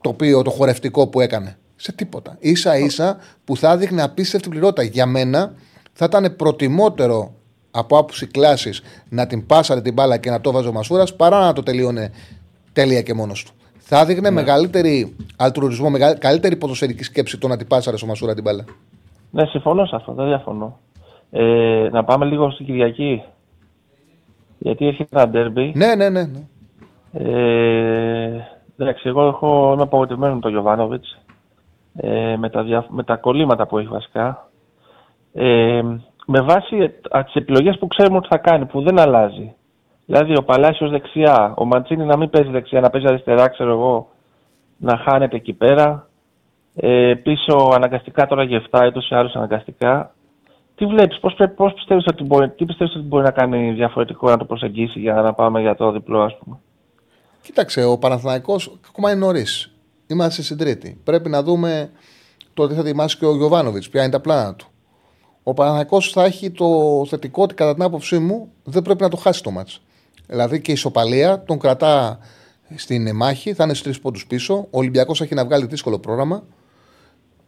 [0.01, 1.57] το οποίο το χορευτικό που έκανε.
[1.77, 2.39] Σε τίποτα.
[2.53, 4.83] σα ίσα που θα έδειχνε απίστευτη πληρότητα.
[4.83, 5.55] Για μένα
[5.93, 7.35] θα ήταν προτιμότερο
[7.71, 11.41] από άποψη κλάσης να την πάσαρε την μπάλα και να το βάζει ο Μασούρας παρά
[11.41, 12.11] να το τελείωνε
[12.73, 13.57] τέλεια και μόνος του
[13.89, 14.35] θα έδειχνε ναι.
[14.35, 18.65] μεγαλύτερη αλτρουρισμό, μεγαλύτερη, καλύτερη ποδοσφαιρική σκέψη το να την πάσαρε ο Μασούρα την μπάλα.
[19.31, 20.79] Ναι, συμφωνώ σε αυτό, δεν διαφωνώ.
[21.31, 23.23] Ε, να πάμε λίγο στην Κυριακή.
[24.59, 25.73] Γιατί έχει ένα ντέρμπι.
[25.75, 26.23] Ναι, ναι, ναι.
[26.23, 26.41] ναι.
[27.13, 31.19] Ε, εντάξει, εγώ έχω, είμαι απογοητευμένο με τον Γιωβάνοβιτς.
[31.97, 34.49] Ε, με, τα με τα κολλήματα που έχει βασικά.
[35.33, 35.83] Ε,
[36.27, 36.77] με βάση
[37.25, 39.55] τις επιλογές που ξέρουμε ότι θα κάνει, που δεν αλλάζει.
[40.07, 44.09] Δηλαδή ο Παλάσιος δεξιά, ο Ματσίνη να μην παίζει δεξιά, να παίζει αριστερά, ξέρω εγώ,
[44.77, 46.09] να χάνεται εκεί πέρα.
[46.75, 50.15] Ε, πίσω αναγκαστικά τώρα για 7 έτος ή άλλους αναγκαστικά.
[50.75, 54.37] Τι βλέπεις, πώς, πώς πιστεύεις ότι μπορεί, τι πιστεύεις ότι μπορεί να κάνει διαφορετικό να
[54.37, 56.59] το προσεγγίσει για να πάμε για το διπλό ας πούμε;
[57.43, 59.73] Κοίταξε, ο Παναθηναϊκός ακόμα είναι νωρίς.
[60.07, 61.01] Είμαστε στην Τρίτη.
[61.05, 61.91] Πρέπει να δούμε
[62.55, 64.67] το τι θα ετοιμάσει και ο Γιωβάνοβιτς, ποια είναι τα πλάνα του.
[65.43, 66.67] Ο Παναθηναϊκός θα έχει το
[67.09, 69.81] θετικό ότι κατά την άποψή μου δεν πρέπει να το χάσει το μάτς.
[70.27, 72.19] Δηλαδή και η ισοπαλία τον κρατά
[72.75, 74.55] στην μάχη, θα είναι στους τρεις πόντους πίσω.
[74.55, 76.43] Ο Ολυμπιακός έχει να βγάλει δύσκολο πρόγραμμα.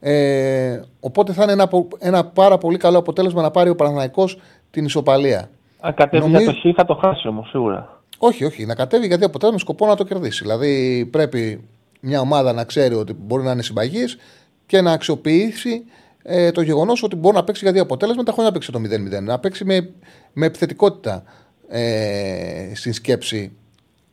[0.01, 4.29] Ε, οπότε θα είναι ένα, ένα πάρα πολύ καλό αποτέλεσμα να πάρει ο Παναθανικό
[4.71, 5.51] την ισοπαλία.
[5.81, 6.43] Αν κατέβει Νομίζω...
[6.43, 8.03] για το χ, θα το χάσει όμως σίγουρα.
[8.19, 8.67] Όχι, όχι.
[8.67, 10.43] Να κατέβει γιατί αποτέλεσμα σκοπό να το κερδίσει.
[10.43, 11.65] Δηλαδή πρέπει
[12.01, 14.19] μια ομάδα να ξέρει ότι μπορεί να είναι συμπαγής
[14.67, 15.85] και να αξιοποιήσει
[16.23, 18.81] ε, το γεγονός ότι μπορεί να παίξει για δύο αποτέλεσματα χωρίς να παίξει το
[19.19, 19.23] 0-0.
[19.23, 19.91] Να παίξει με,
[20.33, 21.23] με επιθετικότητα
[21.69, 23.53] ε, στην σκέψη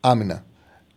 [0.00, 0.44] άμυνα.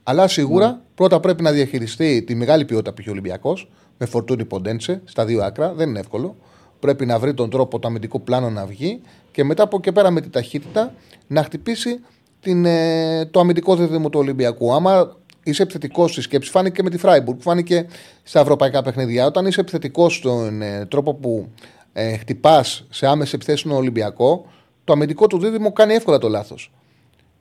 [0.04, 0.78] Αλλά σίγουρα ναι.
[0.96, 5.26] πρώτα πρέπει να διαχειριστεί τη μεγάλη ποιότητα που έχει ο Ολυμπιακός με φορτούνι ποντένσε στα
[5.26, 5.74] δύο άκρα.
[5.74, 6.36] Δεν είναι εύκολο.
[6.80, 10.12] Πρέπει να βρει τον τρόπο το αμυντικό πλάνο να βγει και μετά από εκεί πέρα
[10.12, 10.94] με τη ταχύτητα
[11.28, 12.00] να χτυπήσει
[12.40, 14.74] την, ε, το αμυντικό δίδυμο του Ολυμπιακού.
[14.74, 17.86] Άμα είσαι επιθετικός στη σκέψη, φάνηκε και με τη Φράιμπουργκ, φάνηκε
[18.24, 19.26] στα ευρωπαϊκά παιχνίδια.
[19.26, 21.48] Όταν είσαι επιθετικός στον ε, τρόπο που
[21.94, 24.46] ε, χτυπάς σε άμεση επιθέσεις στον Ολυμπιακό,
[24.84, 26.72] το αμυντικό του δίδυμο κάνει εύκολα το λάθος.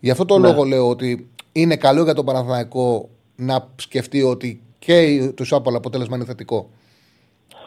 [0.01, 0.49] Γι' αυτό το ναι.
[0.49, 6.17] λόγο λέω ότι είναι καλό για τον Παναθηναϊκό να σκεφτεί ότι και το Ισάπολο αποτέλεσμα
[6.17, 6.71] είναι θετικό.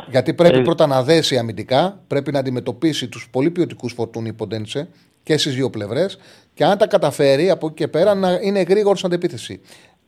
[0.09, 0.61] Γιατί πρέπει ε...
[0.61, 4.89] πρώτα να δέσει αμυντικά, πρέπει να αντιμετωπίσει τους πολύ ποιοτικούς φορτούνι ποντένσε
[5.23, 6.17] και στις δύο πλευρές.
[6.53, 9.61] Και αν τα καταφέρει από εκεί και πέρα να είναι γρήγορος στην αντεπίθεση.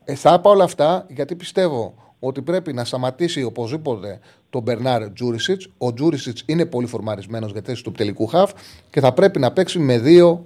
[0.03, 5.69] Ε, θα είπα όλα αυτά γιατί πιστεύω ότι πρέπει να σταματήσει οπωσδήποτε τον Μπερνάρ Τζούρισιτς.
[5.77, 8.51] Ο Τζούρισιτς είναι πολύ φορμαρισμένος για θέση του τελικού χαφ
[8.89, 10.45] και θα πρέπει να παίξει με δύο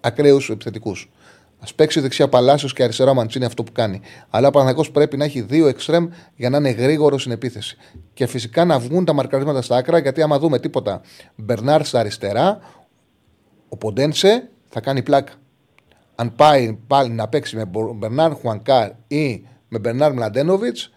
[0.00, 1.10] ακραίους επιθετικούς.
[1.58, 4.00] Α παίξει δεξιά Παλάσιος και αριστερά Μαντσίνη αυτό που κάνει.
[4.30, 7.76] Αλλά ο Παναγό πρέπει να έχει δύο εξτρεμ για να είναι γρήγορο στην επίθεση.
[8.14, 11.00] Και φυσικά να βγουν τα μαρκαρίσματα στα άκρα, γιατί άμα δούμε τίποτα
[11.36, 12.58] Μπερνάρ στα αριστερά,
[13.68, 15.32] ο Ποντένσε θα κάνει πλάκα.
[16.14, 20.92] Αν πάει πάλι να παίξει με Μπερνάρ Χουανκάρ ή με Μπερνάρ Μλαντένοβιτς,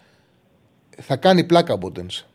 [1.00, 2.26] θα κάνει πλάκα ο Μποντένσε.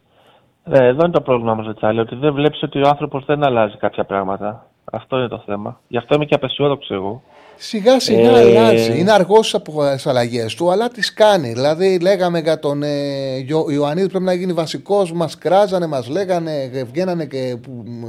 [0.63, 3.77] Ε, εδώ είναι το πρόβλημα μα, Τσάλι, ότι δεν βλέπεις ότι ο άνθρωπος δεν αλλάζει
[3.77, 4.65] κάποια πράγματα.
[4.91, 5.79] Αυτό είναι το θέμα.
[5.87, 7.23] Γι' αυτό είμαι και απεσιόδοξο εγώ.
[7.55, 8.59] Σιγά σιγά ε...
[8.59, 8.99] αλλάζει.
[8.99, 11.53] Είναι αργός από τις αλλαγές του, αλλά τις κάνει.
[11.53, 15.11] Δηλαδή, λέγαμε για τον ε, Ιωαννίδη πρέπει να γίνει βασικός.
[15.11, 16.51] Μας κράζανε, μας λέγανε,
[16.91, 17.57] βγαίνανε και,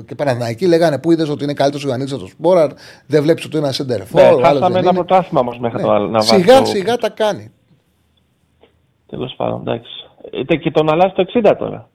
[0.06, 2.70] και Παναθηναϊκοί λέγανε που είδες ότι είναι καλύτερος ο Ιωαννίδης από τον Σπόραρ;
[3.06, 5.88] Δεν βλέπεις ότι είναι ένα σέντερ Ναι, χάσαμε ένα πρωτάθλημα όμως μέχρι ναι.
[5.88, 7.52] το να Σιγά σιγά τα κάνει.
[9.06, 10.07] Τέλος πάντων, εντάξει.
[10.46, 11.88] Ε, και τον αλλάζει το 60 τώρα.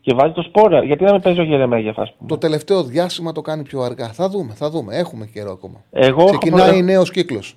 [0.00, 0.84] Και βάζει το σπόρα.
[0.84, 2.28] Γιατί να μην παίζει ο Γερεμέγεφ, ας πούμε.
[2.28, 4.06] Το τελευταίο διάστημα το κάνει πιο αργά.
[4.08, 4.96] Θα δούμε, θα δούμε.
[4.96, 5.84] Έχουμε καιρό ακόμα.
[5.90, 6.82] Εγώ Ξεκινάει έχω...
[6.82, 7.56] νέος κύκλος.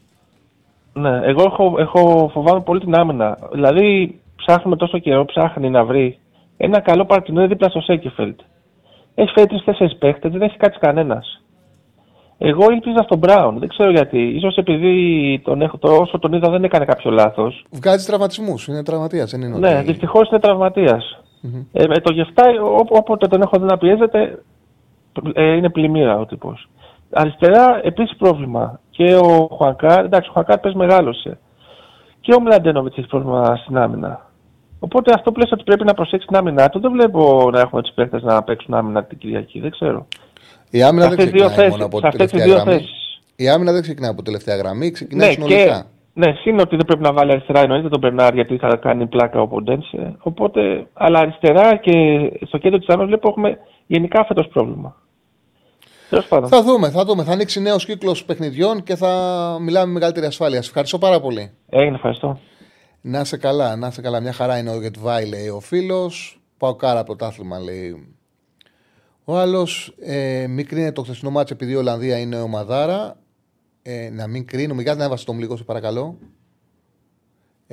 [0.93, 3.37] Ναι, εγώ έχω, έχω φοβάμαι πολύ την άμυνα.
[3.51, 6.19] Δηλαδή, ψάχνουμε τόσο καιρό, ψάχνει να βρει
[6.57, 8.39] ένα καλό παρτινό δίπλα στο Σέκεφελτ.
[9.15, 11.41] Έχει φέρει τρει-τέσσερι παίχτες, δεν έχει κάτσει κανένας.
[12.43, 13.59] Εγώ ήλπιζα στον Μπράουν.
[13.59, 14.39] Δεν ξέρω γιατί.
[14.41, 14.93] σω επειδή
[15.43, 17.65] τον έχω, το, όσο τον είδα δεν έκανε κάποιο λάθος.
[17.71, 18.67] Βγάζει τραυματισμούς.
[18.67, 19.57] Είναι τραυματίας, δεν είναι.
[19.57, 19.85] Ναι, ότι...
[19.85, 21.21] δυστυχώς είναι τραυματίας.
[21.43, 21.65] Mm-hmm.
[21.71, 22.53] Ε, το γεφτάει,
[22.89, 24.43] όποτε τον έχω δει να πιέζεται,
[25.33, 26.69] ε, είναι πλημμύρα ο τύπος.
[27.11, 28.79] Αριστερά επίσης πρόβλημα.
[28.89, 31.39] Και ο Χουανκάρ, εντάξει, ο Χουανκάρ πες μεγάλωσε.
[32.21, 34.29] Και ο Μλαντένοβιτς έχει πρόβλημα στην άμυνα.
[34.79, 37.81] Οπότε αυτό που λες ότι πρέπει να προσέξει την άμυνά του, δεν βλέπω να έχουμε
[37.81, 39.59] τους παίχτε να παίξουν άμυνα την Κυριακή.
[39.59, 40.07] Δεν ξέρω.
[40.71, 42.85] Η άμυνα δεν ξεκινάει μόνο από τελευταία γραμμή.
[43.35, 45.77] Η άμυνα δεν ξεκινάει από τελευταία γραμμή, ξεκινάει ναι, συνολικά.
[45.77, 49.07] Και, ναι, είναι ότι δεν πρέπει να βάλει αριστερά εννοείται τον Μπερνάρ γιατί θα κάνει
[49.07, 50.15] πλάκα ο Ποντένσε.
[50.19, 51.91] Οπότε, αλλά αριστερά και
[52.47, 53.57] στο κέντρο της άμυνα βλέπω έχουμε
[53.87, 54.95] γενικά φέτος πρόβλημα.
[56.47, 57.23] Θα δούμε, θα δούμε.
[57.23, 59.09] Θα ανοίξει νέος κύκλος παιχνιδιών και θα
[59.61, 60.57] μιλάμε με μεγαλύτερη ασφάλεια.
[60.57, 61.51] ευχαριστώ πάρα πολύ.
[61.69, 62.39] Έγινε, ευχαριστώ.
[63.01, 64.19] Να είσαι καλά, να είσαι καλά.
[64.19, 66.39] Μια χαρά είναι ο Γετβάη, λέει ο φίλος.
[66.57, 68.15] Πάω κάρα πρωτάθλημα, λέει
[69.23, 69.95] ο άλλος.
[69.99, 73.19] Ε, μην κρίνεται το χθεσινό μάτσο επειδή η Ολλανδία είναι ομαδάρα.
[73.81, 74.81] Ε, να μην κρίνουμε.
[74.81, 76.17] Γιατί να έβασε το μλικό, σε παρακαλώ.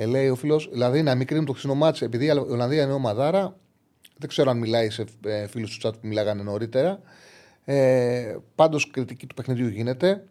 [0.01, 2.91] Ε, λέει ο φίλος, δηλαδή να μην κρίνουμε το χθεσινό μάτσο επειδή η Ολλανδία είναι
[2.91, 3.57] ομαδάρα.
[4.17, 6.99] Δεν ξέρω αν μιλάει σε ε, φίλους του chat που μιλάγανε νωρίτερα.
[7.65, 10.23] Ε, Πάντως κριτική του παιχνιδιού γίνεται.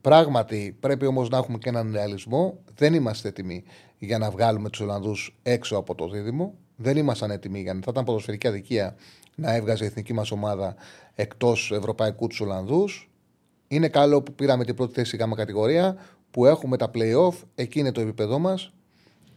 [0.00, 2.58] Πράγματι, πρέπει όμως να έχουμε και έναν ρεαλισμό.
[2.74, 3.64] Δεν είμαστε έτοιμοι
[3.98, 6.54] για να βγάλουμε τους Ολλανδούς έξω από το δίδυμο.
[6.76, 7.80] Δεν ήμασταν έτοιμοι για να.
[7.80, 8.96] Θα ήταν ποδοσφαιρική αδικία
[9.34, 10.74] να έβγαζε η εθνική μας ομάδα
[11.14, 13.10] εκτός ευρωπαϊκού τους Ολλανδούς.
[13.68, 15.96] Είναι καλό που πήραμε την πρώτη θέση γάμα κατηγορία,
[16.30, 18.72] που έχουμε τα playoff, εκεί είναι το επίπεδό μας.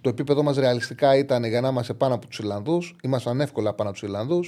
[0.01, 2.81] Το επίπεδο μας ρεαλιστικά ήταν για να είμαστε πάνω από τους Ιρλανδού.
[3.03, 4.39] Ήμασταν εύκολα πάνω από τους Ιρλανδού.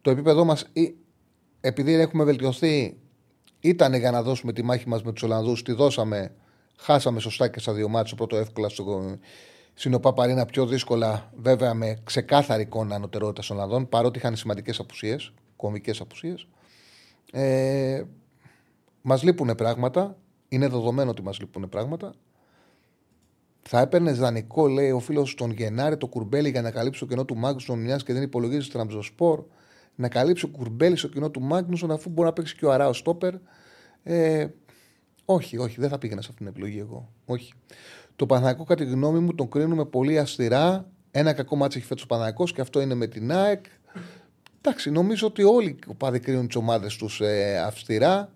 [0.00, 0.66] Το επίπεδο μας,
[1.60, 2.96] επειδή έχουμε βελτιωθεί,
[3.60, 5.62] ήταν για να δώσουμε τη μάχη μας με τους Ολλανδούς.
[5.62, 6.34] Τη δώσαμε,
[6.76, 8.16] χάσαμε σωστά και στα δύο μάτια.
[8.16, 8.84] πρώτο εύκολα στο
[9.74, 15.32] στην Παπαρίνα πιο δύσκολα, βέβαια με ξεκάθαρη εικόνα ανωτερότητας των Ολλανδών, παρότι είχαν σημαντικές απουσίες,
[15.56, 16.46] κομβικές απουσίες.
[17.32, 18.02] Ε,
[19.02, 20.16] μας λείπουν πράγματα.
[20.48, 22.14] Είναι δεδομένο ότι μας λείπουν πράγματα.
[23.62, 27.24] Θα έπαιρνε δανεικό, λέει ο φίλος τον Γενάρη, τον Κουρμπέλη για να καλύψει το κενό
[27.24, 29.44] του Μάγνουσον, μια και δεν υπολογίζει Τραμπζονσπόρ.
[29.94, 32.92] Να καλύψει ο Κουρμπέλης το κενό του Μάγνουσον, αφού μπορεί να παίξει και ο Αράο
[32.92, 33.34] στόπερ.
[34.02, 34.46] Ε,
[35.24, 37.12] όχι, όχι, δεν θα πήγαινα σε αυτήν την επιλογή εγώ.
[37.24, 37.52] Όχι.
[38.16, 40.86] Τον Παναθηναϊκό, κατά τη γνώμη μου, τον κρίνουμε πολύ αυστηρά.
[41.10, 43.64] Ένα κακό ματς έχει φέτος ο Παναθηναϊκός και αυτό είναι με την ΑΕΚ.
[44.58, 48.32] Εντάξει, νομίζω ότι όλοι οι οπαδοί κρίνουν τις ομάδες τους ε, αυστηρά.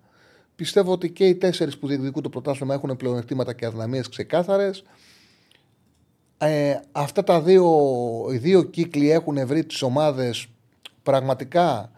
[0.55, 4.83] Πιστεύω ότι και οι τέσσερις που διεκδικούν το πρωτάθλημα έχουν πλεονεκτήματα και αδυναμίες ξεκάθαρες.
[6.37, 7.65] Ε, αυτά τα δύο,
[8.31, 10.47] οι δύο κύκλοι έχουν βρει τις ομάδες
[11.03, 11.91] πραγματικά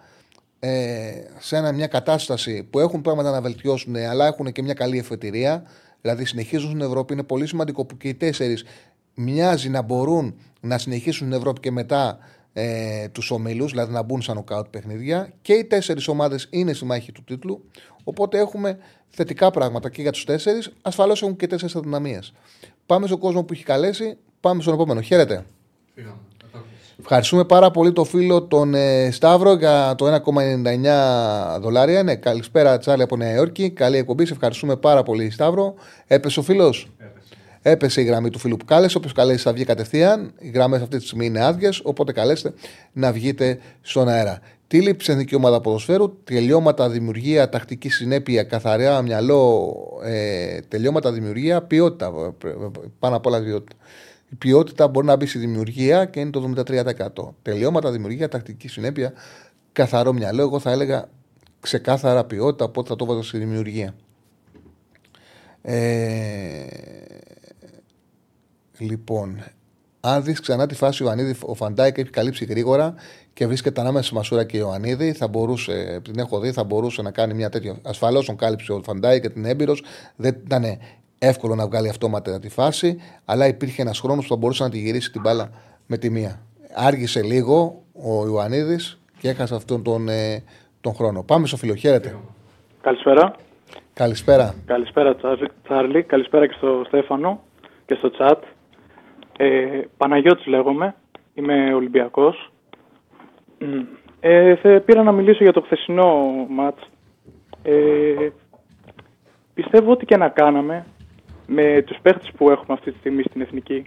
[0.60, 4.98] ε, σε ένα, μια κατάσταση που έχουν πράγματα να βελτιώσουν, αλλά έχουν και μια καλή
[4.98, 5.64] εφετηρία.
[6.02, 7.14] Δηλαδή συνεχίζουν στην Ευρώπη.
[7.14, 8.64] Είναι πολύ σημαντικό που και οι τέσσερις
[9.16, 12.18] μοιάζει να μπορούν να συνεχίσουν στην Ευρώπη και μετά
[12.54, 15.34] ε, τους ομίλους, δηλαδή να μπουν σαν νοκάουτ παιχνίδια.
[15.42, 17.64] Και οι τέσσερις ομάδες είναι στη μάχη του τίτλου.
[18.04, 18.78] Οπότε έχουμε
[19.10, 20.72] θετικά πράγματα και για τους τέσσερις.
[20.82, 22.34] Ασφαλώς έχουν και τέσσερις αδυναμίες.
[22.86, 24.18] Πάμε στον κόσμο που έχει καλέσει.
[24.40, 25.02] Πάμε στον επόμενο.
[25.02, 25.46] Χαίρετε.
[27.04, 30.22] Ευχαριστούμε πάρα πολύ το φίλο τον ε, Σταύρο για το
[31.58, 32.04] 1,99 δολάρια.
[32.04, 33.70] Ναι, καλησπέρα Τσάρλι από Νέα Υόρκη.
[33.70, 34.26] Καλή εκπομπή.
[34.26, 35.74] Σε ευχαριστούμε πάρα πολύ, Σταύρο.
[36.08, 36.88] Έπεσε ο φίλος;
[37.62, 38.02] Έπεσε.
[38.02, 38.98] η γραμμή του φίλου που κάλεσε.
[38.98, 40.34] Όποιος καλέσει θα βγει κατευθείαν.
[40.40, 41.82] Οι γραμμές αυτή τη στιγμή είναι άδειες.
[41.84, 42.54] Οπότε καλέστε
[42.92, 44.40] να βγείτε στον αέρα.
[44.68, 49.74] Τι λείπει εθνική ομάδα ποδοσφαίρου, τελειώματα, δημιουργία, τακτική συνέπεια, καθαρά μυαλό,
[50.04, 52.34] ε, τελειώματα, δημιουργία, ποιότητα.
[53.00, 53.76] Πάνω απ' όλα ποιότητα.
[54.32, 57.34] Η ποιότητα μπορεί να μπει στη δημιουργία και είναι το 73%.
[57.42, 59.14] Τελειώματα, δημιουργία, τακτική συνέπεια,
[59.72, 60.42] καθαρό μυαλό.
[60.42, 61.10] Εγώ θα έλεγα
[61.60, 63.96] ξεκάθαρα ποιότητα, οπότε θα το βάζω στη δημιουργία.
[65.62, 66.66] Ε,
[68.78, 69.44] λοιπόν,
[70.00, 72.96] αν δεις ξανά τη φάση ο Ιωαννίδης, ο Φαν Ντάικ έχει καλύψει γρήγορα
[73.34, 75.14] και βρίσκεται ανάμεσα σε Μασούρα και Ιωαννίδη.
[75.14, 77.80] Θα μπορούσε, την έχω δει, θα μπορούσε να κάνει μια τέτοια.
[77.84, 79.84] Ασφαλώς τον κάλυψε ο Φαν Ντάικ και είναι έμπειρος.
[80.16, 80.64] Δεν ήταν
[81.24, 84.78] εύκολο να βγάλει αυτόματα τη φάση, αλλά υπήρχε ένας χρόνος που θα μπορούσε να τη
[84.78, 85.50] γυρίσει την μπάλα
[85.88, 86.42] με τη μία.
[86.76, 90.44] Άργησε λίγο ο Ιωαννίδης και έχασε αυτόν τον, ε,
[90.82, 91.24] τον χρόνο.
[91.24, 92.18] Πάμε στο φίλο, χαίρετε.
[92.82, 93.36] Καλησπέρα.
[93.94, 94.56] Καλησπέρα.
[94.66, 95.16] Καλησπέρα,
[95.64, 96.04] Τσάρλι.
[96.04, 97.40] Καλησπέρα και στο Στέφανο
[97.86, 98.44] και στο τσάτ.
[99.38, 100.96] Ε, Παναγιώτης λέγομαι.
[101.34, 102.52] Είμαι Ολυμπιακός.
[104.20, 104.56] Ε,
[104.86, 106.16] πήρα να μιλήσω για το χθεσινό
[106.50, 106.82] μάτς.
[107.64, 108.30] Ε,
[109.54, 110.86] πιστεύω ότι και να κάναμε
[111.54, 113.84] με τους παίχτες που έχουμε αυτή τη στιγμή στην Εθνική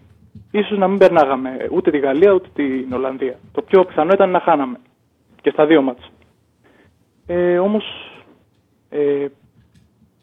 [0.50, 3.38] ίσως να μην περνάγαμε ούτε τη Γαλλία ούτε την Ολλανδία.
[3.52, 4.76] Το πιο πιθανό ήταν να χάναμε
[5.40, 6.10] και στα δύο μάτς.
[7.26, 7.84] Ε, όμως
[8.88, 9.26] ε,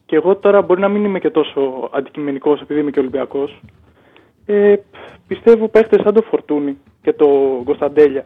[0.05, 3.61] και εγώ τώρα μπορεί να μην είμαι και τόσο αντικειμενικός επειδή είμαι και Ολυμπιακός.
[4.45, 4.75] Ε,
[5.27, 8.25] πιστεύω παίχτες σαν το Φορτούνι και το Κωνσταντέλια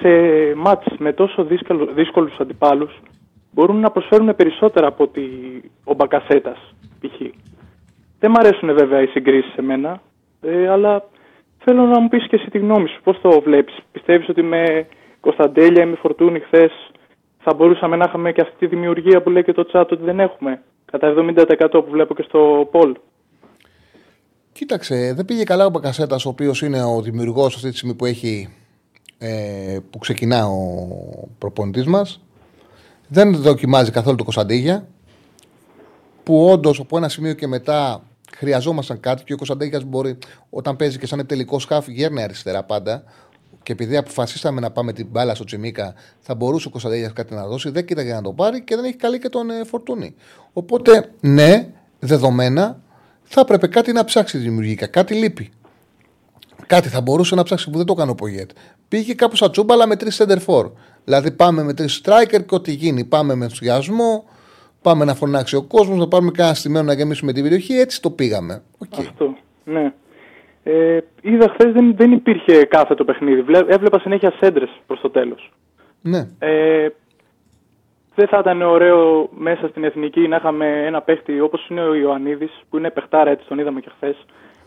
[0.00, 0.08] σε
[0.54, 3.00] μάτς με τόσο δύσκολου, δύσκολους αντιπάλους
[3.52, 5.22] μπορούν να προσφέρουν περισσότερα από ότι
[5.84, 7.20] ο Μπακασέτας π.χ.
[8.20, 10.02] Δεν μ' αρέσουν βέβαια οι συγκρίσεις σε μένα,
[10.40, 11.08] ε, αλλά
[11.58, 13.00] θέλω να μου πεις και εσύ τη γνώμη σου.
[13.02, 14.86] Πώς το βλέπεις, πιστεύεις ότι με
[15.20, 16.72] Κωνσταντέλια ή με Φορτούνη χθες
[17.38, 20.20] θα μπορούσαμε να είχαμε και αυτή τη δημιουργία που λέει και το chat ότι δεν
[20.20, 20.62] έχουμε.
[20.84, 22.96] Κατά 70% που βλέπω και στο Πολ.
[24.52, 28.04] Κοίταξε, δεν πήγε καλά ο Μπακασέτας, ο οποίος είναι ο δημιουργός αυτή τη στιγμή που,
[28.04, 28.54] έχει,
[29.18, 30.58] ε, που ξεκινά ο
[31.38, 32.24] προπονητής μας.
[33.08, 34.88] Δεν δοκιμάζει καθόλου το Κωνσταντίγια.
[36.22, 38.02] Που όντως από ένα σημείο και μετά
[38.36, 40.18] χρειαζόμασταν κάτι και ο Κωνσταντίγια μπορεί,
[40.50, 43.04] όταν παίζει και σαν τελικός σκάφ, γέρνει αριστερά πάντα
[43.62, 47.46] και επειδή αποφασίσαμε να πάμε την μπάλα στο Τσιμίκα, θα μπορούσε ο Κωνσταντέλια κάτι να
[47.46, 47.70] δώσει.
[47.70, 50.14] Δεν κοίταγε να το πάρει και δεν έχει καλή και τον ε, Φορτούνη.
[50.52, 51.68] Οπότε, ναι,
[51.98, 52.80] δεδομένα,
[53.22, 54.86] θα έπρεπε κάτι να ψάξει δημιουργικά.
[54.86, 55.50] Κάτι λείπει.
[56.66, 58.50] Κάτι θα μπορούσε να ψάξει που δεν το έκανε ο Πογέτ.
[58.88, 60.70] Πήγε κάπου σαν τσούμπα, αλλά με τρεις center for.
[61.04, 63.04] Δηλαδή, πάμε με τρεις striker και ό,τι γίνει.
[63.04, 64.24] Πάμε με ενθουσιασμό,
[64.82, 67.74] πάμε να φωνάξει ο κόσμος, να πάρουμε κανένα σημείο να γεμίσουμε την περιοχή.
[67.74, 68.62] Έτσι το πήγαμε.
[68.84, 68.98] Okay.
[68.98, 69.36] Αυτό.
[69.64, 69.92] Ναι.
[70.62, 73.44] Ε, είδα χθες δεν, δεν υπήρχε κάθετο παιχνίδι.
[73.68, 75.52] Έβλεπα συνέχεια σέντρες προς το τέλος.
[76.02, 76.28] Ναι.
[76.38, 76.88] Ε,
[78.14, 82.60] δεν θα ήταν ωραίο μέσα στην εθνική να είχαμε ένα παίχτη όπως είναι ο Ιωαννίδης,
[82.70, 84.24] που είναι παιχτάρα έτσι, τον είδαμε και χθες,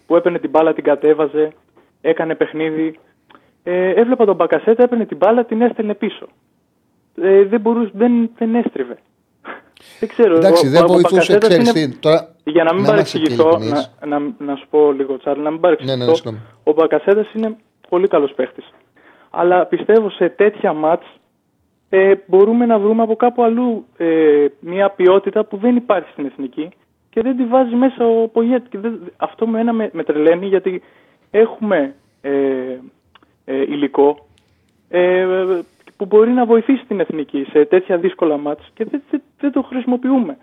[0.07, 1.53] που έπαιρνε την μπάλα, την κατέβαζε,
[2.01, 2.99] έκανε παιχνίδι.
[3.63, 6.27] Ε, έβλεπα τον Μπακασέτα, έπαιρνε την μπάλα, την έστελνε πίσω.
[7.21, 8.97] Ε, δεν, μπορούσε, δεν, δεν έστριβε.
[9.99, 10.35] Δεν ξέρω.
[10.35, 11.37] Εντάξει, δεν βοηθούσε,
[11.75, 11.95] είναι...
[11.99, 15.97] τώρα για να μην παρεξηγηθώ, να, να, να, σου πω λίγο Τσάρλ, να μην παρεξηγηθώ,
[15.97, 17.55] ναι, ναι, ναι, ο Μπακασέτας είναι
[17.89, 18.73] πολύ καλός παίχτης.
[19.29, 21.05] Αλλά πιστεύω σε τέτοια μάτς
[21.89, 26.69] ε, μπορούμε να βρούμε από κάπου αλλού ε, μια ποιότητα που δεν υπάρχει στην εθνική
[27.09, 28.65] και δεν τη βάζει μέσα ο Πογέτ.
[29.17, 30.81] αυτό με ένα με, με τρελαίνει γιατί
[31.31, 32.31] έχουμε ε,
[33.45, 34.27] ε, υλικό
[34.89, 35.25] ε,
[35.97, 39.61] που μπορεί να βοηθήσει την εθνική σε τέτοια δύσκολα μάτς και δεν, δεν, δεν το
[39.61, 40.37] χρησιμοποιούμε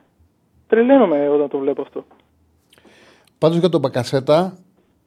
[0.71, 2.05] τρελαίνομαι όταν το βλέπω αυτό.
[3.39, 4.57] Πάντως για τον Μπακασέτα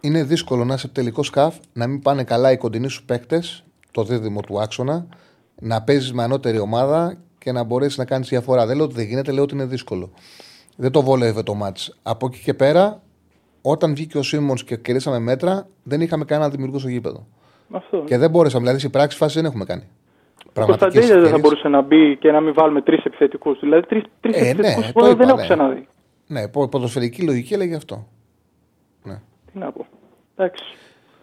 [0.02, 4.04] είναι δύσκολο να είσαι τελικός σκαφ, να μην πάνε καλά οι κοντινοί σου παίκτες, το
[4.04, 5.08] δίδυμο του άξονα,
[5.60, 8.66] να παίζεις με ανώτερη ομάδα και να μπορέσεις να κάνεις διαφορά.
[8.66, 10.12] Δεν λέω ότι δεν γίνεται, λέω ότι είναι δύσκολο.
[10.76, 12.00] Δεν το βόλευε το μάτς.
[12.04, 13.02] Από εκεί και πέρα,
[13.62, 17.28] όταν βγήκε ο Σίμον και κερδίσαμε μέτρα, δεν είχαμε κανένα δημιουργό στο γήπεδο.
[17.72, 18.04] Αυτό.
[18.06, 19.84] Και δεν μπορέσαμε, δηλαδή σε πράξη φάση δεν έχουμε κάνει.
[20.56, 23.60] Ο Κωνσταντέλια δεν θα μπορούσε να μπει και να μην βάλουμε τρεις επιθετικούς.
[23.60, 25.88] Δηλαδή τρει ε, επιθετικούς ναι, δεν έχω ξαναδεί.
[26.28, 28.08] Ναι, η ποδοσφαιρική λογική έλεγε αυτό.
[29.04, 29.22] Ναι.
[29.52, 29.86] Τι να πω.
[30.36, 30.64] Εντάξει.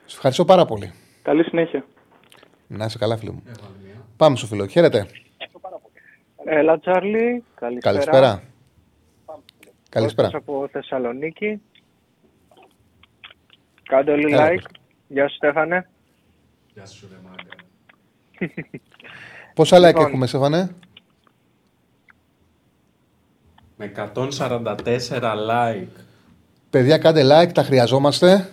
[0.05, 0.93] Σας ευχαριστώ πάρα πολύ.
[1.23, 1.85] Καλή συνέχεια.
[2.67, 3.43] Να είσαι καλά, φίλο μου.
[4.17, 4.67] Πάμε στο φίλο.
[4.67, 5.07] Χαίρετε.
[6.45, 7.45] Έλα, Τσάρλι.
[7.55, 7.95] Καλησπέρα.
[7.95, 8.43] Καλησπέρα.
[9.89, 10.31] Καλησπέρα.
[10.33, 11.61] από Θεσσαλονίκη.
[13.83, 14.71] Κάντε όλοι like.
[15.09, 15.89] Γεια σου, Στέφανε.
[16.75, 17.17] Γεια σου, ρε
[19.61, 20.05] Πόσα like λοιπόν.
[20.05, 20.71] έχουμε, Σεφανέ;
[23.77, 24.75] Με 144
[25.51, 25.87] like.
[26.71, 28.49] Παιδιά, κάντε like, τα χρειαζόμαστε.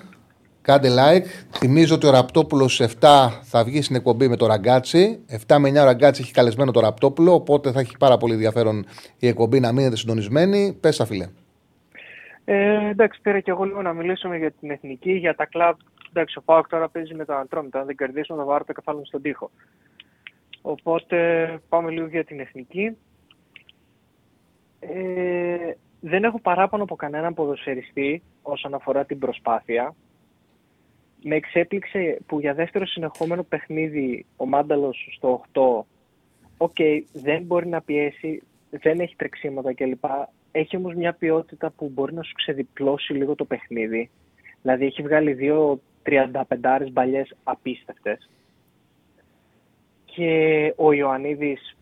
[0.62, 1.26] Κάντε like.
[1.58, 5.20] Θυμίζω ότι ο Ραπτόπουλος 7 θα βγει στην εκπομπή με το ραγκάτσι.
[5.48, 7.34] 7 με 9 ο ραγκάτσι έχει καλεσμένο το Ραπτόπουλο.
[7.34, 8.86] Οπότε θα έχει πάρα πολύ ενδιαφέρον
[9.20, 10.78] η εκπομπή να μείνετε συντονισμένοι.
[10.80, 11.28] Πες τα φίλε.
[12.46, 15.76] Ε, εντάξει, πήρα και εγώ λίγο να μιλήσουμε για την εθνική, για τα κλαμπ.
[16.10, 17.80] Εντάξει, ο Πάοκ τώρα παίζει με τον Αντρόμητα.
[17.80, 19.52] Αν δεν κερδίσουμε, θα βάλω το κεφάλι στον τοίχο.
[20.70, 21.18] Οπότε
[21.70, 22.98] πάμε λίγο για την εθνική.
[24.80, 29.96] Ε, δεν έχω παράπονο από κανέναν ποδοσφαιριστή όσον αφορά την προσπάθεια.
[31.24, 35.62] Με εξέπληξε που για δεύτερο συνεχόμενο παιχνίδι ο Μάνταλος στο 8
[36.58, 40.06] OK, okay, δεν μπορεί να πιέσει, δεν έχει τρεξίματα κλπ.
[40.52, 44.10] Έχει όμως μια ποιότητα που μπορεί να σου ξεδιπλώσει λίγο το παιχνίδι.
[44.62, 48.30] Δηλαδή έχει βγάλει δύο 35 μπαλιές απίστευτες
[50.18, 51.78] και ο Ιωαννίδης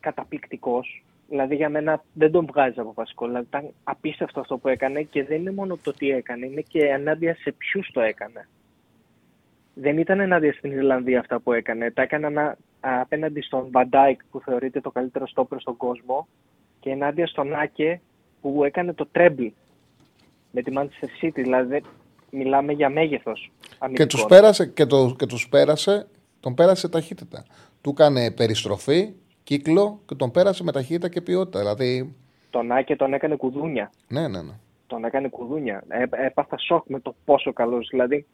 [0.00, 1.04] καταπληκτικός.
[1.28, 3.26] Δηλαδή για μένα δεν τον βγάζει από βασικό.
[3.26, 6.84] Δηλαδή ήταν απίστευτο αυτό που έκανε και δεν είναι μόνο το τι έκανε, είναι και
[6.84, 8.48] ενάντια σε ποιους το έκανε.
[9.74, 11.90] Δεν ήταν ενάντια στην Ιρλανδία αυτά που έκανε.
[11.90, 16.28] Τα έκανε απέναντι στον Βαν Ντάικ που θεωρείται το καλύτερο στόπερ στον κόσμο
[16.80, 18.00] και ενάντια στον Άκε
[18.40, 19.46] που έκανε το treble
[20.50, 21.32] με τη Manchester City.
[21.34, 21.82] Δηλαδή
[22.30, 23.50] μιλάμε για μέγεθος.
[23.92, 26.06] Και τους πέρασε, και, το, και τους πέρασε
[26.40, 27.44] τον πέρασε ταχύτητα.
[27.80, 29.12] Του έκανε περιστροφή,
[29.42, 31.58] κύκλο και τον πέρασε με ταχύτητα και ποιότητα.
[31.58, 32.14] Δηλαδή...
[32.50, 33.90] Τον Άκε τον έκανε κουδούνια.
[34.08, 34.52] Ναι, ναι, ναι.
[34.86, 35.84] τον έκανε κουδούνια.
[35.88, 37.88] Ε, έπαθα σοκ με το πόσο καλός.
[37.90, 38.26] Δηλαδή,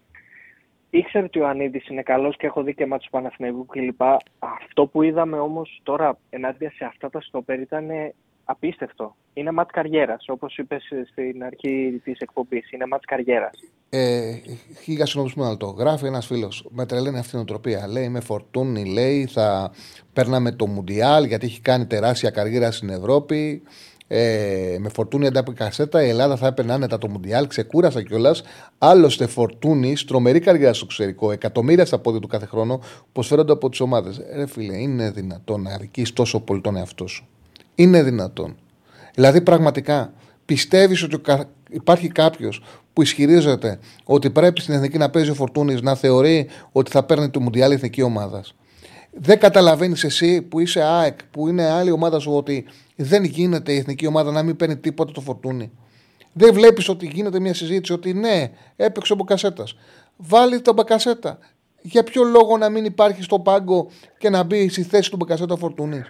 [0.91, 4.03] ήξερε ότι ο Ιωαννίδη είναι καλός και έχω δει και μάτσο Παναθηναϊκού κλπ.
[4.39, 7.89] Αυτό που είδαμε όμως τώρα ενάντια σε αυτά τα στόπερ ήταν
[8.47, 9.17] απίστευτο.
[9.33, 12.73] Είναι μάτς καριέρας, όπως είπες στην αρχή της εκπομπής.
[12.73, 13.59] Είναι μάτς καριέρας.
[13.89, 14.33] Ε,
[14.83, 16.67] χίλια συγγνώμη το γράφει ένας φίλος.
[16.71, 17.87] Με τρελαίνει αυτή την οτροπία.
[17.89, 19.71] Λέει με φορτούνη, λέει θα
[20.13, 23.63] παίρναμε το Μουντιάλ γιατί έχει κάνει τεράστια καριέρα στην Ευρώπη.
[24.09, 27.47] Ε, με φορτούνη αντί κασέτα η Ελλάδα θα έπαιρνε άνετα το Μουντιάλ.
[27.47, 28.43] Ξεκούρασα κιόλας.
[28.79, 31.31] Άλλωστε, φορτούνη, τρομερή καριέρα στο εξωτερικό.
[31.31, 32.81] Εκατομμύρια στα πόδια του κάθε χρόνο
[33.13, 34.21] που φέρονται από τις ομάδες.
[34.35, 37.29] Ρε φίλε, είναι δυνατόν να αρκεί τόσο πολύ τον εαυτό σου.
[37.77, 38.57] Είναι δυνατόν.
[39.15, 40.13] Δηλαδή, πραγματικά
[40.45, 41.21] πιστεύεις ότι
[41.71, 42.63] υπάρχει κάποιος
[42.93, 47.31] που ισχυρίζεται ότι πρέπει στην εθνική να παίζει ο Φορτούνης να θεωρεί ότι θα παίρνει
[47.31, 48.45] το Μουντιάλ εθνική ομάδα.
[49.19, 52.65] Δεν καταλαβαίνεις εσύ που είσαι ΑΕΚ, που είναι άλλη ομάδα σου, ότι
[52.97, 55.71] δεν γίνεται η εθνική ομάδα να μην παίρνει τίποτα το φορτούνι.
[56.33, 59.77] Δεν βλέπεις ότι γίνεται μια συζήτηση ότι ναι, έπαιξε ο Μποκασέτας.
[60.17, 61.39] Βάλει τον Μποκασέτα.
[61.83, 65.57] Για ποιο λόγο να μην υπάρχει στο πάγκο και να μπει στη θέση του Μποκασέτα
[65.57, 66.03] φορτούνι.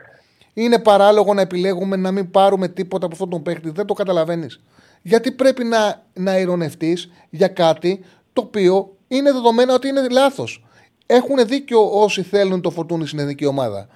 [0.59, 3.71] Είναι παράλογο να επιλέγουμε να μην πάρουμε τίποτα από αυτόν τον παίχτη.
[3.71, 4.61] Δεν το καταλαβαίνεις.
[5.03, 6.99] Γιατί πρέπει να, να ηρωνευτεί
[7.31, 10.65] για κάτι το οποίο είναι δεδομένο ότι είναι λάθος.
[11.07, 13.89] Έχουν δίκιο όσοι θέλουν το φορτούνι στην εθνική ομάδα.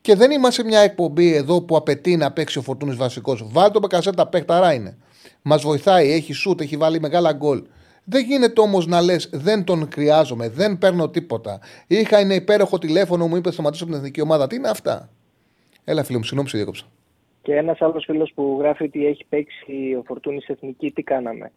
[0.00, 3.46] Και δεν είμαστε μια εκπομπή εδώ που απαιτεί να παίξει ο Φορτούνης βασικός.
[3.50, 4.96] Βάλτε το Μπακασέτα, παίχταρά είναι.
[5.42, 7.62] Μας βοηθάει, έχει σούτ, έχει βάλει μεγάλα γκολ.
[8.04, 11.60] Δεν γίνεται όμως να λες: Δεν τον χρειάζομαι, δεν παίρνω τίποτα.
[11.86, 14.46] Είχα ένα υπέροχο τηλέφωνο, μου είπε σταματήσω από την εθνική ομάδα.
[14.46, 15.10] Τι είναι αυτά;
[15.88, 16.86] Έλα, φίλο μου, συγγνώμη, σε διέκοψα.
[17.42, 21.52] Και ένας άλλος φίλος που γράφει ότι έχει παίξει ο Φορτούνης εθνική, τι κάναμε.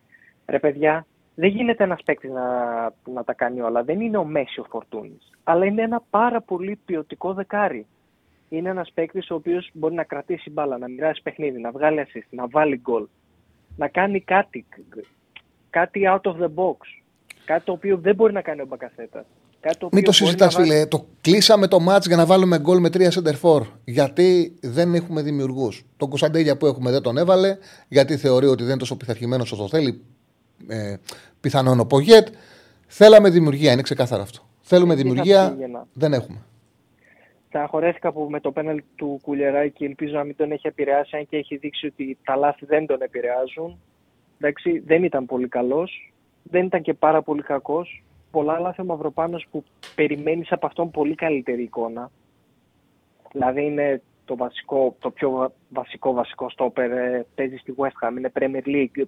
[0.46, 1.06] Ρε παιδιά,
[1.36, 2.46] δεν γίνεται ένας παίκτης να,
[3.14, 3.84] να τα κάνει όλα.
[3.84, 5.30] Δεν είναι ο Μέση ο Φορτούνης.
[5.44, 7.88] Αλλά είναι ένα πάρα πολύ ποιοτικό δεκάρι
[8.50, 12.28] είναι ένας παίκτης ο οποίος μπορεί να κρατήσει μπάλα, να μοιράσει παιχνίδι, να βγάλει assist,
[12.30, 13.08] να βάλει γκολ.
[13.78, 14.66] Να κάνει κάτι,
[15.70, 16.78] κάτι out of the box.
[17.46, 19.26] Κάτι το οποίο δεν μπορεί να κάνει ο Μπακασέτα.
[19.91, 20.86] Μην το συζητάς, φίλε.
[20.86, 23.62] Το κλείσαμε το μάτς για να βάλουμε γκολ με τρία center for.
[23.86, 25.86] Γιατί δεν έχουμε δημιουργούς.
[25.97, 27.57] Τον Κωνσταντέλια που έχουμε δεν τον έβαλε,
[27.88, 30.01] γιατί θεωρεί ότι δεν είναι τόσο πειθαρχημένος όσο θέλει.
[30.68, 30.95] Ε,
[31.41, 32.28] πιθανόν ο Πογέτ.
[32.88, 34.39] Θέλαμε δημιουργία, είναι ξεκάθαρο αυτό.
[34.62, 35.57] Θέλουμε δημιουργία,
[35.93, 36.38] δεν έχουμε.
[37.47, 41.38] Στεναχωρέθηκα που με το πέναλ του Κουλιεράκη ελπίζω να μην τον έχει επηρεάσει, αν και
[41.38, 43.80] έχει δείξει ότι τα λάθη δεν τον επηρεάζουν.
[44.38, 48.03] Εντάξει, δεν ήταν πολύ καλός, δεν ήταν και πάρα πολύ κακός.
[48.32, 49.64] Πολλά λάθη ο Μαυροπάνος που
[49.96, 52.12] περιμένεις από αυτόν πολύ καλύτερη εικόνα.
[53.32, 58.32] Δηλαδή είναι το, βασικό, το πιο βασικό βασικό στόπερ, ε, παίζεις στη West Ham, είναι
[58.40, 59.04] Premier League.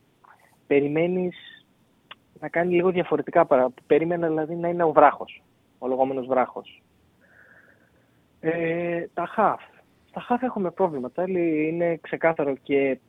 [0.68, 1.66] Περιμένεις
[2.40, 3.74] να κάνει λίγο διαφορετικά παρά.
[3.88, 5.44] Περίμενα δηλαδή να είναι ο βράχος,
[5.78, 6.82] ο λεγόμενος βράχος.
[8.40, 9.62] Ε, τα χαφ.
[10.10, 11.12] Στα χαφ έχουμε πρόβλημα.
[11.12, 13.00] Τέλει είναι ξεκάθαρο και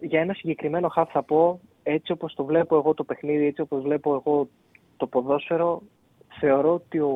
[0.00, 3.82] για ένα συγκεκριμένο χαφ θα πω έτσι όπως το βλέπω εγώ το παιχνίδι, έτσι όπως
[3.82, 4.48] βλέπω εγώ
[5.02, 5.82] το ποδόσφαιρο,
[6.40, 7.14] θεωρώ ότι ο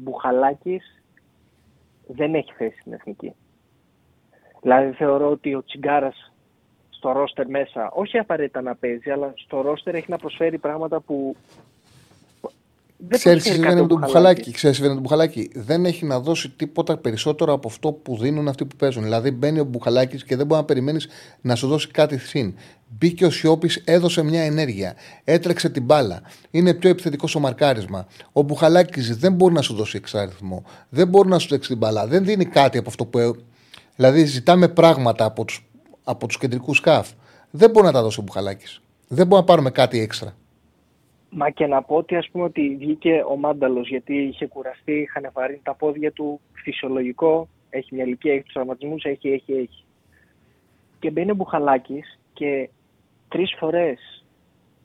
[0.00, 1.02] Μπουχαλάκης
[2.06, 3.34] δεν έχει θέση στην εθνική.
[4.62, 6.32] Δηλαδή θεωρώ ότι ο Τσιγκάρας
[6.90, 11.36] στο ρόστερ μέσα, όχι απαραίτητα να παίζει, αλλά στο ρόστερ έχει να προσφέρει πράγματα που
[13.08, 14.50] Ξέρεις τι συμβαίνει με τον Μπουχαλάκη.
[14.50, 18.64] Ξέρεις, συμβαίνει με τον Δεν έχει να δώσει τίποτα περισσότερο από αυτό που δίνουν αυτοί
[18.64, 19.02] που παίζουν.
[19.02, 21.08] Δηλαδή μπαίνει ο Μπουχαλάκης και δεν μπορεί να περιμένεις
[21.40, 22.54] να σου δώσει κάτι συν.
[22.88, 24.94] Μπήκε ο Σιώπης, έδωσε μια ενέργεια.
[25.24, 26.22] Έτρεξε την μπάλα.
[26.50, 28.06] Είναι πιο επιθετικός στο μαρκάρισμα.
[28.32, 30.64] Ο Μπουχαλάκης δεν μπορεί να σου δώσει εξάριθμο.
[30.88, 32.06] Δεν μπορεί να σου τρέξει την μπάλα.
[32.06, 33.36] Δεν δίνει κάτι από αυτό που.
[33.96, 35.66] Δηλαδή ζητάμε πράγματα από τους
[36.04, 37.08] από τους κεντρικούς σκάφ.
[37.50, 38.80] Δεν μπορεί να τα δώσει ο Μπουχαλάκης.
[39.08, 40.34] Δεν μπορεί να πάρουμε κάτι έξτρα.
[41.38, 45.30] Μα και να πω ότι ας πούμε ότι βγήκε ο Μάνταλος γιατί είχε κουραστεί, είχαν
[45.32, 49.84] βαρύνει τα πόδια του, φυσιολογικό, έχει μια ηλικία, έχει τους τραυματισμούς, έχει, έχει, έχει.
[50.98, 52.68] Και μπαίνει ο Μπουχαλάκης και
[53.28, 54.24] τρεις φορές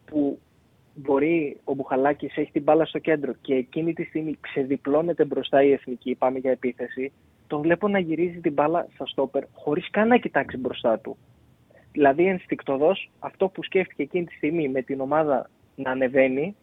[0.06, 0.40] που
[0.96, 5.72] μπορεί ο Μπουχαλάκης έχει την μπάλα στο κέντρο και εκείνη τη στιγμή ξεδιπλώνεται μπροστά η
[5.72, 7.12] εθνική, πάμε για επίθεση,
[7.48, 11.18] τον βλέπω να γυρίζει την μπάλα στα στόπερ χωρίς καν να κοιτάξει μπροστά του.
[11.92, 15.50] Δηλαδή ενστικτοδός αυτό που σκέφτηκε εκείνη τη στιγμή με την ομάδα
[15.82, 16.56] να ανεβαίνει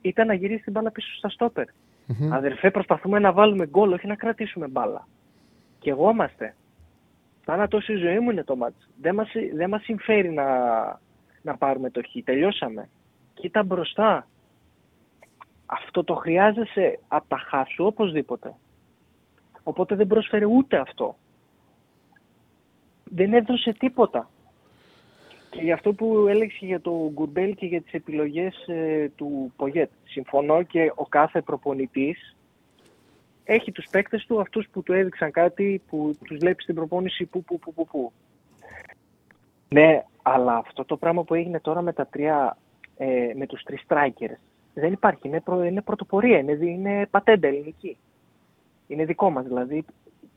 [0.00, 1.66] ήταν να γυρίσει την μπάλα πίσω στα στόπερ.
[1.66, 2.28] Mm-hmm.
[2.30, 5.06] Αδερφέ, προσπαθούμε να βάλουμε γκολ, όχι να κρατήσουμε μπάλα.
[5.78, 6.54] Και εγώ είμαστε.
[7.44, 8.88] Πάνα τόση ζωή μου είναι το μάτς.
[9.00, 10.46] Δεν μας, δεν μας συμφέρει να,
[11.42, 12.24] να πάρουμε το χ.
[12.24, 12.88] Τελειώσαμε.
[13.34, 14.26] Κοίτα μπροστά.
[15.66, 18.54] Αυτό το χρειάζεσαι από τα χάσου οπωσδήποτε.
[19.62, 21.16] Οπότε δεν προσφέρει ούτε αυτό.
[23.04, 24.30] Δεν έδωσε τίποτα.
[25.50, 29.90] Και για αυτό που έλεγε για το Γκουρμπέλ και για τις επιλογές ε, του Πογέτ.
[30.04, 32.36] Συμφωνώ και ο κάθε προπονητής
[33.44, 37.44] έχει τους παίκτες του, αυτούς που του έδειξαν κάτι, που τους βλέπεις στην προπόνηση που,
[37.44, 38.12] που, που, που, που.
[39.68, 42.56] Ναι, Αλλά αυτό το πράγμα που έγινε τώρα με, τα τρία,
[42.96, 44.36] ε, με τους τρεις strikers
[44.74, 45.28] δεν υπάρχει.
[45.28, 47.96] Είναι, προ, είναι πρωτοπορία, είναι, είναι πατέντα ελληνική.
[48.86, 49.84] Είναι δικό μας δηλαδή.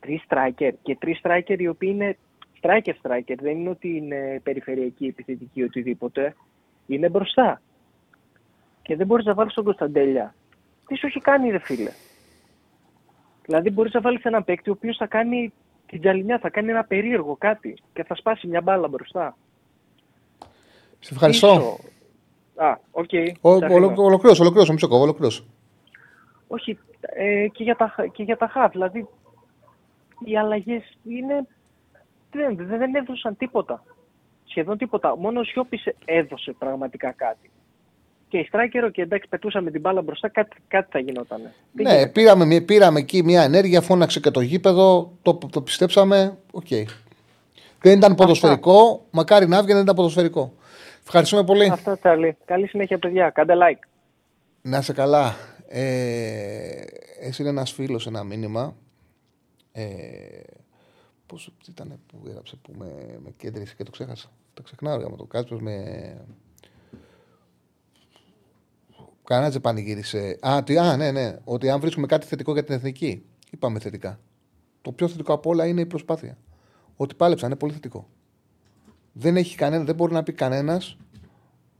[0.00, 2.16] Τρεις striker και τρεις striker οι οποίοι είναι
[2.64, 3.34] striker striker.
[3.40, 6.34] Δεν είναι ότι είναι περιφερειακή, επιθετική, οτιδήποτε.
[6.86, 7.60] Είναι μπροστά.
[8.82, 10.34] Και δεν μπορείς να βάλεις τον Κωνσταντέλια.
[10.86, 11.90] Τι σου έχει κάνει ρε φίλε.
[13.44, 15.52] Δηλαδή μπορείς να βάλεις έναν παίκτη ο οποίος θα κάνει
[15.86, 19.36] την τσαλιμιά, θα κάνει ένα περίεργο κάτι και θα σπάσει μια μπάλα μπροστά.
[21.00, 21.78] Σε ευχαριστώ.
[22.56, 23.08] Α, OK.
[23.12, 23.32] Okay.
[23.40, 25.44] Ολοκλήρωσε, ολοκλήρωσε, μισό κόβω, ολοκλήρωσε.
[26.48, 29.08] Όχι, ε, και, για τα, και για τα χαφ, δηλαδή
[30.24, 31.46] οι αλλαγές είναι.
[32.34, 33.84] Δεν, δεν έδωσαν τίποτα.
[34.44, 35.16] Σχεδόν τίποτα.
[35.16, 37.50] Μόνο ο Σιώπης έδωσε πραγματικά κάτι
[38.34, 41.40] και η Στράκερο και εντάξει πετούσαμε την μπάλα μπροστά, κάτι, κάτι θα γινόταν.
[41.72, 46.66] Ναι, πήραμε, πήραμε εκεί μια ενέργεια, φώναξε και το γήπεδο, το, το πιστέψαμε, OK.
[46.70, 46.84] Okay.
[47.80, 49.02] Δεν ήταν ποδοσφαιρικό, Αυτά.
[49.10, 50.52] μακάρι να έβγαινε, δεν ήταν ποδοσφαιρικό.
[51.02, 51.70] Ευχαριστούμε πολύ.
[51.70, 52.36] Αυτά, Τσάρλι.
[52.44, 53.30] Καλή συνέχεια, παιδιά.
[53.30, 53.88] Κάντε like.
[54.62, 55.34] Να σε καλά.
[55.68, 55.82] Ε,
[57.20, 58.76] έστειλε ένας φίλος ένα μήνυμα.
[59.72, 59.84] Ε,
[61.26, 64.30] πώς ήταν που έγραψε που με, με κέντρισε και το ξέχασα.
[64.54, 66.16] Το ξεχνάω για το Κάσπερ με
[69.24, 70.38] Κανένας δεν πανηγύρισε.
[70.40, 71.38] Α, τι, α, ναι, ναι.
[71.44, 73.24] Ότι αν βρίσκουμε κάτι θετικό για την εθνική.
[73.50, 74.20] Είπαμε θετικά.
[74.82, 76.38] Το πιο θετικό από όλα είναι η προσπάθεια.
[76.96, 78.08] Ότι πάλεψαν είναι πολύ θετικό.
[79.12, 80.96] Δεν, έχει κανένα, δεν μπορεί να πει κανένας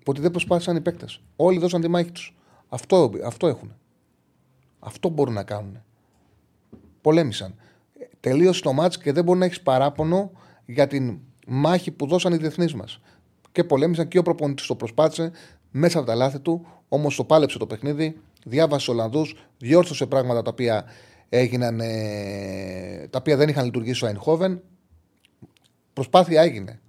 [0.07, 1.21] ότι δεν προσπάθησαν οι παίκτες.
[1.37, 2.37] Όλοι δώσαν τη μάχη τους.
[2.69, 3.75] Αυτό, αυτό έχουν.
[4.79, 5.83] Αυτό μπορούν να κάνουν.
[7.01, 7.55] Πολέμησαν.
[8.25, 10.31] Τελείωσε το μάτς και δεν μπορεί να έχεις παράπονο
[10.67, 13.01] για την μάχη που δώσαν οι διεθνείς μας.
[13.53, 15.31] Και πολέμησαν και ο προπονητής το προσπάθησε
[15.71, 20.51] μέσα από τα λάθη του, Όμως το πάλεψε το παιχνίδι, διάβασε Ολλανδούς, διόρθωσε πράγματα τα
[20.51, 20.85] οποία,
[21.29, 24.63] έγιναν, ε, τα οποία δεν είχαν λειτουργήσει στο Αϊνχόβεν.
[25.93, 26.81] Προσπάθεια έγινε.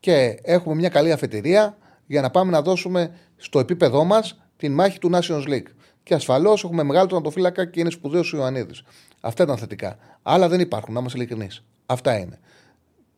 [0.00, 4.98] Και έχουμε μια καλή αφετηρία για να πάμε να δώσουμε στο επίπεδό μας την μάχη
[4.98, 5.68] του Nations League.
[6.04, 8.82] Και ασφαλώς έχουμε μεγάλο τερματοφύλακα και είναι σπουδαίος ο Ιωαννίδης.
[9.20, 9.98] Αυτά ήταν θετικά.
[10.22, 11.48] Άλλα δεν υπάρχουν, να είμαστε ειλικρινεί.
[11.86, 12.38] Αυτά είναι.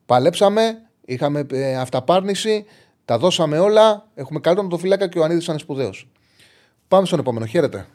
[0.07, 2.65] Παλέψαμε, είχαμε ε, αυταπάρνηση,
[3.05, 4.07] τα δώσαμε όλα.
[4.15, 6.09] Έχουμε καλύτερο το φυλάκα και ο Ανίδη είναι σπουδαίος.
[6.89, 7.47] Πάμε στον επόμενο.
[7.47, 7.87] Χαίρετε.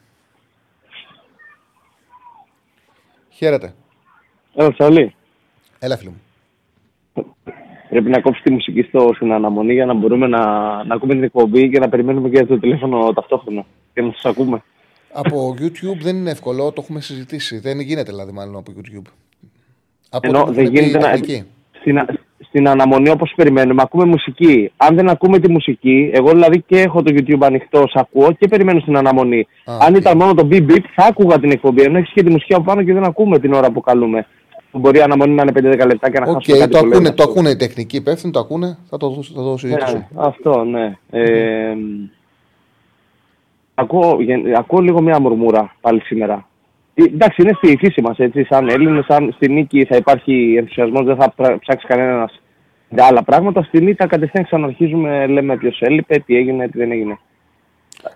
[3.28, 3.74] Χαίρετε.
[4.54, 5.14] Έλα, Σαλή.
[5.78, 6.20] Έλα, φίλο μου.
[7.88, 10.40] Πρέπει να κόψεις τη μουσική στο, στην αναμονή για να μπορούμε να,
[10.84, 13.64] να ακούμε την εκπομπή και να περιμένουμε και το τηλέφωνο ταυτόχρονα
[13.94, 14.62] και να σας ακούμε.
[15.12, 17.58] Από YouTube δεν είναι εύκολο, το έχουμε συζητήσει.
[17.58, 19.10] Δεν γίνεται δηλαδή μάλλον από YouTube.
[20.10, 21.16] Από Ενώ δεν γίνεται να.
[21.80, 21.98] Στην,
[22.38, 24.72] στην αναμονή όπως περιμένουμε, ακούμε μουσική.
[24.76, 28.48] Αν δεν ακούμε τη μουσική, εγώ δηλαδή και έχω το YouTube ανοιχτό, σ' ακούω και
[28.48, 29.46] περιμένω στην αναμονή.
[29.64, 31.82] Αν ήταν μόνο το beep beep, θα άκουγα την εκπομπή.
[31.82, 34.26] Ενώ έχεις και τη μουσική από πάνω και δεν ακούμε την ώρα που καλούμε.
[34.72, 37.22] Μπορεί η αναμονή να είναι 5-10 λεπτά και να okay, χάσουμε κάτι το ακούνε, το
[37.22, 39.96] ακούνε οι τεχνικοί υπεύθυνοι, το ακούνε, θα το, θα το συζητήσω.
[39.96, 40.96] Ναι, αυτό, ναι.
[41.10, 41.74] Ε,
[43.74, 44.18] ακούω,
[44.56, 46.46] ακούω λίγο μια μουρμούρα πάλι σήμερα.
[46.94, 48.44] Ε, εντάξει, είναι στη φύση μας έτσι.
[48.44, 52.40] Σαν Έλληνες, σαν στη νίκη θα υπάρχει ενθουσιασμός, δεν θα ψάξει κανένας
[52.88, 53.62] για άλλα πράγματα.
[53.62, 57.18] Στη νίκη κατευθείαν ξαναρχίζουμε, λέμε ποιος έλειπε, τι έγινε, τι δεν έγινε.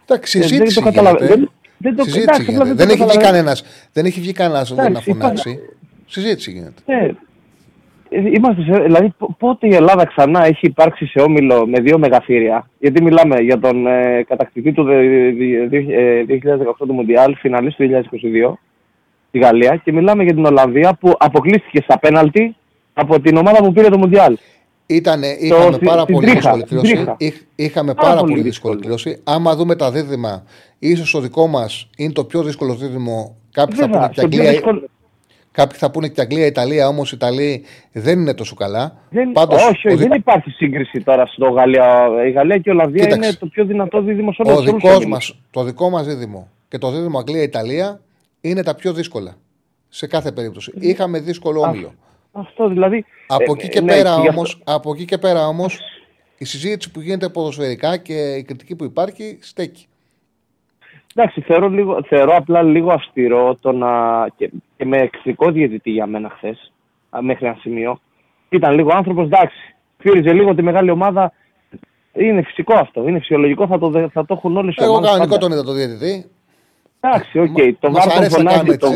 [0.05, 0.81] Εντάξει, συζήτηση.
[0.83, 3.57] Δεν, το δεν, δεν, το, συζήτηση δεν, δεν, έχει βγει κανένα
[3.93, 5.59] δεν έχει βγει κανένας να φωνάξει.
[6.07, 6.83] Συζήτηση γίνεται.
[8.09, 12.71] Ε, Είμαστε σε, δηλαδή πότε η Ελλάδα ξανά έχει υπάρξει σε όμιλο με δύο μεγαθύρια;
[12.79, 14.93] Γιατί μιλάμε για τον ε, κατακτητή του 2018
[16.79, 17.91] του Μουντιάλ, φιναλή του
[18.51, 18.53] 2022,
[19.31, 22.57] τη Γαλλία, και μιλάμε για την Ολλανδία που αποκλείστηκε στα πέναλτι
[22.95, 24.37] από την ομάδα που πήρε το Μουντιάλ.
[24.87, 27.07] Ήτανε, είχαμε πάρα πολύ δύσκολη κλώση.
[27.57, 29.21] Είχαμε πάρα, πολύ δύσκολη κλώση.
[29.25, 30.45] Άμα δούμε τα δίδυμα,
[30.79, 33.37] ίσως το δικό μας είναι το πιο δύσκολο δίδυμο.
[33.51, 34.61] Κάποιοι θα πούνε και Αγγλία.
[35.57, 38.97] Κάποιοι θα πούνε και Αγγλία, Ιταλία, όμως οι Ιταλοί δεν είναι τόσο καλά.
[39.11, 42.09] Δεν, Πάντως, όχι, όχι δεν υπάρχει σύγκριση τώρα στο Γαλλία.
[42.27, 45.63] Η Γαλλία και η Ολλανδία είναι το πιο δυνατό δίδυμο σε όλο τον μας, Το
[45.63, 48.01] δικό μας δίδυμο και το δίδυμο Αγγλία-Ιταλία
[48.41, 49.35] είναι τα πιο δύσκολα.
[49.89, 50.73] Σε κάθε περίπτωση.
[50.79, 51.93] Είχαμε δύσκολο όμιλο.
[52.33, 53.05] Αυτό δηλαδή.
[53.27, 55.79] Από, εκεί, και ε, ναι, πέρα όμως, από εκεί και πέρα όμως,
[56.39, 59.87] η συζήτηση που γίνεται ποδοσφαιρικά και η κριτική που υπάρχει στέκει.
[61.15, 63.89] Εντάξει, θεωρώ, λίγο, θεωρώ απλά λίγο αυστηρό το να.
[64.37, 66.73] και, και με εξωτικό διαιτητή για μένα χθες,
[67.21, 68.01] μέχρι ένα σημείο.
[68.49, 69.75] Ήταν λίγο άνθρωπος, εντάξει.
[69.99, 71.33] Φύριζε λίγο τη μεγάλη ομάδα.
[72.13, 73.09] Είναι φυσικό αυτό.
[73.09, 74.93] Είναι φυσιολογικό, θα το, θα το έχουν όλε οι ομάδε.
[74.93, 76.31] Εγώ κανονικό τον είδα το διαιτητή.
[77.01, 77.57] Εντάξει, οκ.
[77.57, 77.73] Okay.
[77.81, 78.77] Το βάρος τον φωνάζει.
[78.77, 78.89] Το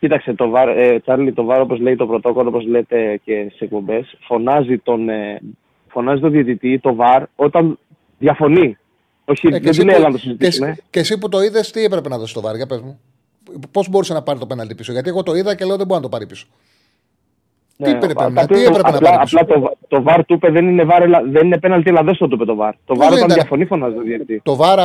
[0.00, 3.64] Κοίταξε, το βάρ, ε, Τσάρλι, το βάρο, όπως λέει το πρωτόκολλο, όπως λέτε και σε
[3.64, 5.40] εκπομπές, φωνάζει τον, ε,
[5.88, 7.78] φωνάζει τον διαιτητή, το βάρ, όταν
[8.18, 8.76] διαφωνεί.
[9.24, 10.76] Όχι, ε, δεν λέει να το συζητήσουμε.
[10.90, 13.00] Και, εσύ που το είδες, τι έπρεπε να δώσεις το βάρ, για πες μου.
[13.70, 16.00] Πώς μπορούσε να πάρει το πέναλτι πίσω, Γιατί εγώ το είδα και λέω δεν μπορεί
[16.00, 16.46] να το πάρει πίσω.
[17.76, 20.34] Ναι, τι έπρεπε, να, τι έπρεπε απλά, να πάρει πίσω; Απλά το, το βάρ του
[20.34, 22.74] είπε δεν είναι, βάρ, δεν είναι πέναλτι, αλλά δεν στο του είπε το βάρ.
[22.84, 24.40] Το βάρ όταν διαφωνεί φωνάζει το διαιτητή.
[24.44, 24.78] Το βάρ,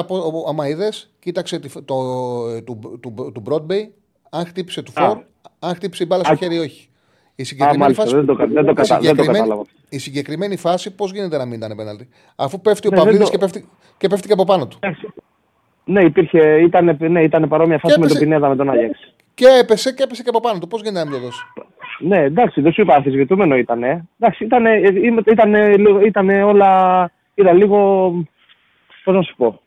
[0.47, 3.89] άμα είδες, κοίταξε το, το, του, του, του Broadway,
[4.30, 5.18] αν χτύπησε του Φορ,
[5.60, 6.89] αν χτύπησε η μπάλα στο χέρι ή όχι.
[7.36, 8.99] Η συγκεκριμένη, Α, φάση, δεν το, δεν το, κατα...
[8.99, 9.64] δεν το κατάλαβα.
[9.89, 13.32] Η συγκεκριμένη φάση πώς γίνεται να μην ήταν πέναλτι; Αφού πέφτει ο ναι, Παυλίδης το...
[13.32, 14.80] και, πέφτει, και πέφτει και από πάνω του.
[15.86, 19.13] Ναι, υπήρχε, ήταν, ναι, ήταν παρόμοια φάση με τον Πινέδα με τον Άγιαξ.
[19.33, 20.67] Και έπεσε και έπεσε και από πάνω του.
[20.67, 21.41] Πώς γίνεται να μην το δώσει;
[21.99, 23.83] Ναι, εντάξει, δεν σου είπα, αμφισβητούμενο ήταν.
[23.83, 24.65] Εντάξει, ήταν,
[25.25, 25.53] ήταν,
[26.05, 27.11] ήταν όλα.
[27.33, 27.77] Ήταν λίγο.
[29.03, 29.61] Πώς να σου πω.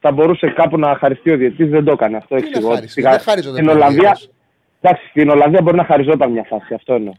[0.00, 2.36] Θα μπορούσε κάπου να χαριστεί ο διαιτητής, δεν το έκανε αυτό.
[2.36, 2.76] Εξηγώ.
[3.54, 4.16] Στην Ολλανδία,
[4.86, 6.74] Εντάξει, στην Ολλανδία μπορεί να χαριζόταν μια φάση.
[6.74, 7.12] Αυτό εννοώ.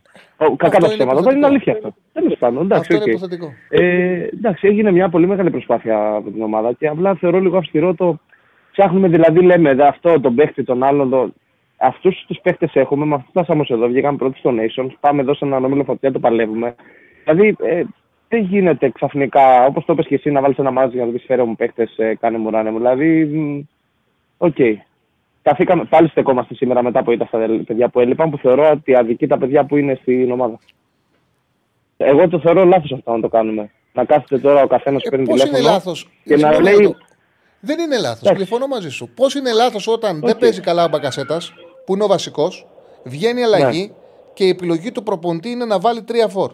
[0.55, 1.21] Κακά τα ψέματα.
[1.21, 1.95] Δεν είναι αλήθεια αυτό.
[2.13, 2.63] Τέλος πάντων.
[2.63, 3.31] Εντάξει, αυτό okay.
[3.33, 7.57] είναι ε, εντάξει, έγινε μια πολύ μεγάλη προσπάθεια από την ομάδα και απλά θεωρώ λίγο
[7.57, 8.19] αυστηρό το.
[8.75, 11.33] Ψάχνουμε δηλαδή, λέμε αυτό, τον παίχτη, τον άλλον.
[11.77, 14.91] Αυτούς τους παίχτες έχουμε, με αυτούς φτάσαμε εδώ, βγήκαμε πρώτοι στο Nations.
[14.99, 16.75] Πάμε εδώ σε ένα όμιλο φωτιά, το παλεύουμε.
[17.23, 17.83] Δηλαδή, ε,
[18.27, 21.19] δεν γίνεται ξαφνικά, όπως το είπες και εσύ, να βάλεις ένα μάζι για να πει
[21.19, 22.77] φέρε μου παίχτες, ε, κάνε μου ράνε μου.
[22.77, 23.29] Δηλαδή,
[24.37, 24.55] OK.
[24.57, 24.73] Okay.
[25.41, 29.27] Καθήκαμε, πάλι στεκόμαστε σήμερα μετά που ήταν στα παιδιά που έλειπαν, που θεωρώ ότι αδικεί
[29.27, 30.59] τα παιδιά που είναι στην ομάδα.
[31.97, 33.69] Εγώ το θεωρώ λάθος αυτό να το κάνουμε.
[33.93, 35.57] Να κάθεται τώρα ο καθένας που ε, παίρνει τηλέφωνο.
[35.57, 36.95] Είναι λάθος; Και να λέει.
[37.65, 38.37] Δεν είναι λάθος.
[38.37, 39.09] Συμφωνώ μαζί σου.
[39.15, 40.25] Πώς είναι λάθος όταν okay.
[40.25, 41.53] δεν παίζει καλά ο Μπακασέτας,
[41.85, 42.67] που είναι ο βασικός,
[43.03, 43.93] βγαίνει αλλαγή ναι.
[44.33, 46.53] και η επιλογή του προπονητή είναι να βάλει τρία φορ.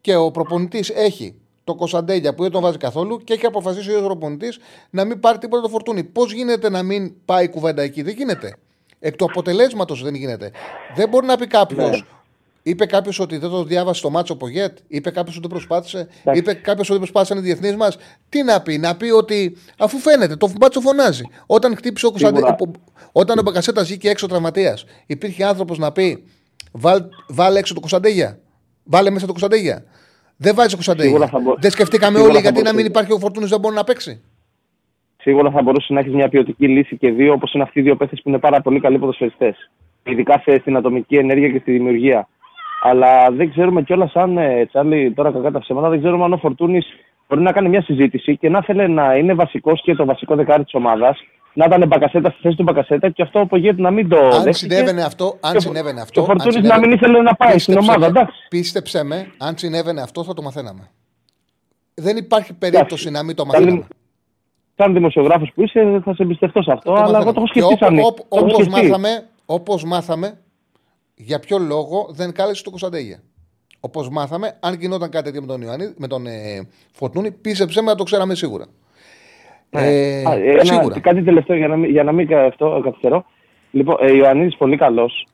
[0.00, 1.34] Και ο προπονητής έχει
[1.64, 4.58] τον Κωνσταντέλια που δεν τον βάζει καθόλου και έχει αποφασίσει ο προπονητής
[4.90, 6.04] να μην πάρει τίποτα το φορτούνι.
[6.04, 8.56] Πώς γίνεται να μην πάει η κουβέντα εκεί, δεν γίνεται.
[8.98, 10.50] Εκ του αποτελέσματος δεν γίνεται.
[10.94, 11.90] Δεν μπορεί να πει κάποιος.
[11.90, 12.15] Ναι.
[12.66, 16.36] Είπε κάποιος ότι δεν το διάβασε το μάτσο Πογέτ, είπε κάποιος ότι δεν προσπάθησε, ναι.
[16.36, 17.98] είπε κάποιος ότι προσπάθησαν οι διεθνείς μας;
[18.28, 21.22] Τι να πει, να πει ότι αφού φαίνεται, το μάτσο φωνάζει.
[21.46, 22.56] Όταν χτύπησε ο Κωνσταντέλια,
[23.12, 26.24] όταν ο Μπακασέτα βγήκε έξω τραυματίας, υπήρχε άνθρωπος να πει
[26.72, 28.38] βάλ, βάλε έξω το Κωνσταντέλια.
[28.84, 29.84] Βάλε μέσα το Κωνσταντέλια.
[30.36, 31.30] Δεν βάζει Κωνσταντέλια.
[31.58, 34.22] Δεν σκεφτήκαμε όλοι γιατί να μην υπάρχει ο Φορτούνης δεν μπορεί να παίξει.
[35.16, 37.96] Σίγουρα θα μπορούσε να έχεις μια ποιοτική λύση και δύο, όπως είναι αυτοί οι δύο
[37.96, 39.70] παίχτες που είναι πάρα πολύ καλοί ποδοσφαιριστές.
[40.02, 42.28] Ειδικά στην ατομική ενέργεια και στη δημιουργία.
[42.82, 46.36] Αλλά δεν ξέρουμε κιόλας αν, ε, Τσάρλι, τώρα κακά τα ψέματα, δεν ξέρουμε αν ο
[46.36, 46.86] Φορτούνης
[47.28, 50.64] μπορεί να κάνει μια συζήτηση και να θέλει να είναι βασικός και το βασικό δεκάρι
[50.64, 51.18] της ομάδας
[51.56, 55.02] να ήταν μπακασέτα στη θέση του μπακασέτα και αυτό απογείεται να μην το αν Συνέβαινε
[55.02, 56.12] αυτό, αν συνέβαινε αυτό.
[56.12, 58.06] Και ο Φορτούνη να μην ήθελε να πάει στην ομάδα.
[58.06, 58.46] Εντάξει.
[58.48, 60.90] Πίστεψε με, αν συνέβαινε αυτό θα το μαθαίναμε.
[61.94, 63.86] Δεν υπάρχει περίπτωση να μην το μαθαίναμε.
[64.76, 67.98] Σαν δημοσιογράφος που είσαι, θα σε εμπιστευτώ σε αυτό, αλλά εγώ το έχω σκεφτεί σαν
[68.28, 70.38] Όπως μάθαμε, όπως μάθαμε,
[71.16, 73.18] για ποιο λόγο δεν κάλεσε το Κωνσταντέγια.
[73.80, 77.90] Όπως μάθαμε, αν γινόταν κάτι τέτοιο με τον, Ιωάννη, με τον ε, Φορτούνη, πίστεψε με
[77.90, 78.64] να το ξέραμε σίγουρα.
[79.70, 79.80] Ναι.
[79.80, 81.00] Ε, ένα, σίγουρα.
[81.00, 83.24] Κάτι τελευταίο για να μην, για να μην αυτό, καθυστερώ.
[83.70, 85.26] Λοιπόν, ε, Ιωαννίδη πολύ καλός,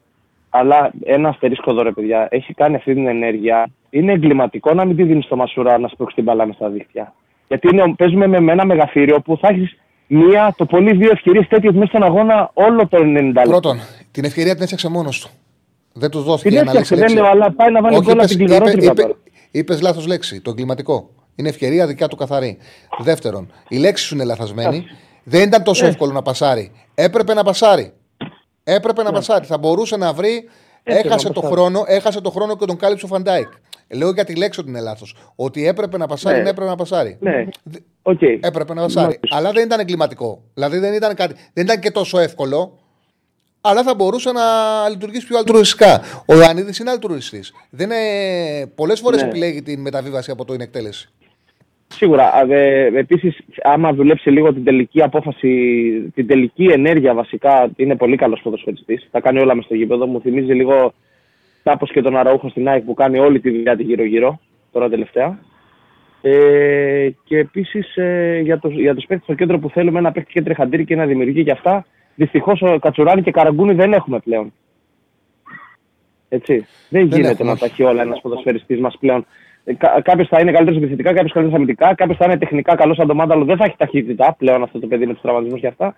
[0.51, 3.71] αλλά ένα αστερίσκο εδώ, ρε παιδιά, έχει κάνει αυτή την ενέργεια.
[3.91, 7.15] Είναι εγκληματικό να μην τη δίνεις στο Μασούρα να σπρώξει την μπαλά με στα δίχτυα.
[7.49, 9.77] Γιατί είναι, παίζουμε με ένα μεγαθύριο που θα έχεις
[10.07, 13.43] μία, το πολύ δύο ευκαιρίες τέτοιες μέσα στον αγώνα όλο το 90 λεπτό.
[13.43, 13.79] Πρώτον,
[14.11, 15.31] την ευκαιρία την έφτιαξε μόνος του.
[15.93, 16.95] Δεν τους δόθηκε την να λέξει.
[16.95, 18.95] Δεν λέω, αλλά πάει να βάλει γκολ την κλειδαρότητα.
[19.51, 20.41] Είπε λάθος λέξη.
[20.41, 21.11] Το εγκληματικό.
[21.35, 22.59] Είναι ευκαιρία δικιά του καθαρή.
[22.99, 24.85] Δεύτερον, η λέξη σου είναι λαθασμένη.
[25.25, 26.73] Δεν ήταν τόσο εύκολο να πασάρει.
[26.95, 27.93] Έπρεπε να πασάρει.
[28.65, 29.17] Έπρεπε να ναι.
[29.17, 29.47] πασάρει.
[29.47, 30.49] Θα μπορούσε να βρει.
[30.83, 33.49] Έχασε το, χρόνο, έχασε το χρόνο και τον κάλυψε ο Φαν Ντάικ.
[33.95, 35.17] Λέω για τη λέξη ότι είναι λάθος.
[35.37, 36.49] Ότι έπρεπε να πασάρει, ναι.
[36.49, 37.19] έπρεπε να πασάρει.
[37.21, 37.45] Ναι.
[38.03, 38.39] Okay.
[38.41, 39.21] Έπρεπε να πασάρει.
[39.31, 40.43] Αλλά δεν ήταν εγκληματικό.
[40.55, 42.79] Δηλαδή δεν ήταν, κάτι, δεν ήταν και τόσο εύκολο.
[43.65, 44.43] Αλλά θα μπορούσε να
[44.89, 46.01] λειτουργήσει πιο αλτρουιστικά.
[46.27, 47.53] Ο Ιωαννίδης είναι αλτρουιστής.
[48.75, 49.29] Πολλές φορές ναι.
[49.29, 51.11] επιλέγει την μεταβίβαση από το είναι εκτέλεση.
[51.87, 52.45] Σίγουρα.
[52.49, 55.51] Ε, Επίσης, άμα δουλέψει λίγο την τελική απόφαση,
[56.15, 59.09] την τελική ενέργεια βασικά, είναι πολύ καλός ποδοσφαιριστής.
[59.11, 60.07] Θα κάνει όλα μες στο γήπεδο.
[60.07, 60.93] Μου θυμίζει λίγο
[61.63, 64.41] κάπως και τον Αραούχο στην ΑΕΚ που κάνει όλη τη δουλειά τη γύρω-γύρω,
[64.73, 65.39] τώρα τελευταία.
[66.23, 70.33] Ε, και επίσης ε, για, το, για τους παίχτε στο κέντρο που θέλουμε ένα παίχτη
[70.33, 71.87] και τρεχαντήρι και να δημιουργεί και αυτά.
[72.15, 74.53] Δυστυχώς ο Κατσουράνη και Καραγκούνι δεν έχουμε πλέον.
[76.29, 76.67] Έτσι.
[76.89, 77.51] Δεν, δεν γίνεται έχουμε.
[77.51, 79.27] να τα έχει όλα ένας ποδοσφαιριστής μας πλέον.
[79.65, 83.07] Ε, κάποιος θα είναι καλύτερος επιθετικά, κάποιος καλύτερος αμυντικά, κάποιος θα είναι τεχνικά καλός σαν
[83.07, 85.95] το μάνταλο, δεν θα έχει ταχύτητα πλέον αυτό το παιδί με τους τραυματισμούς και αυτά.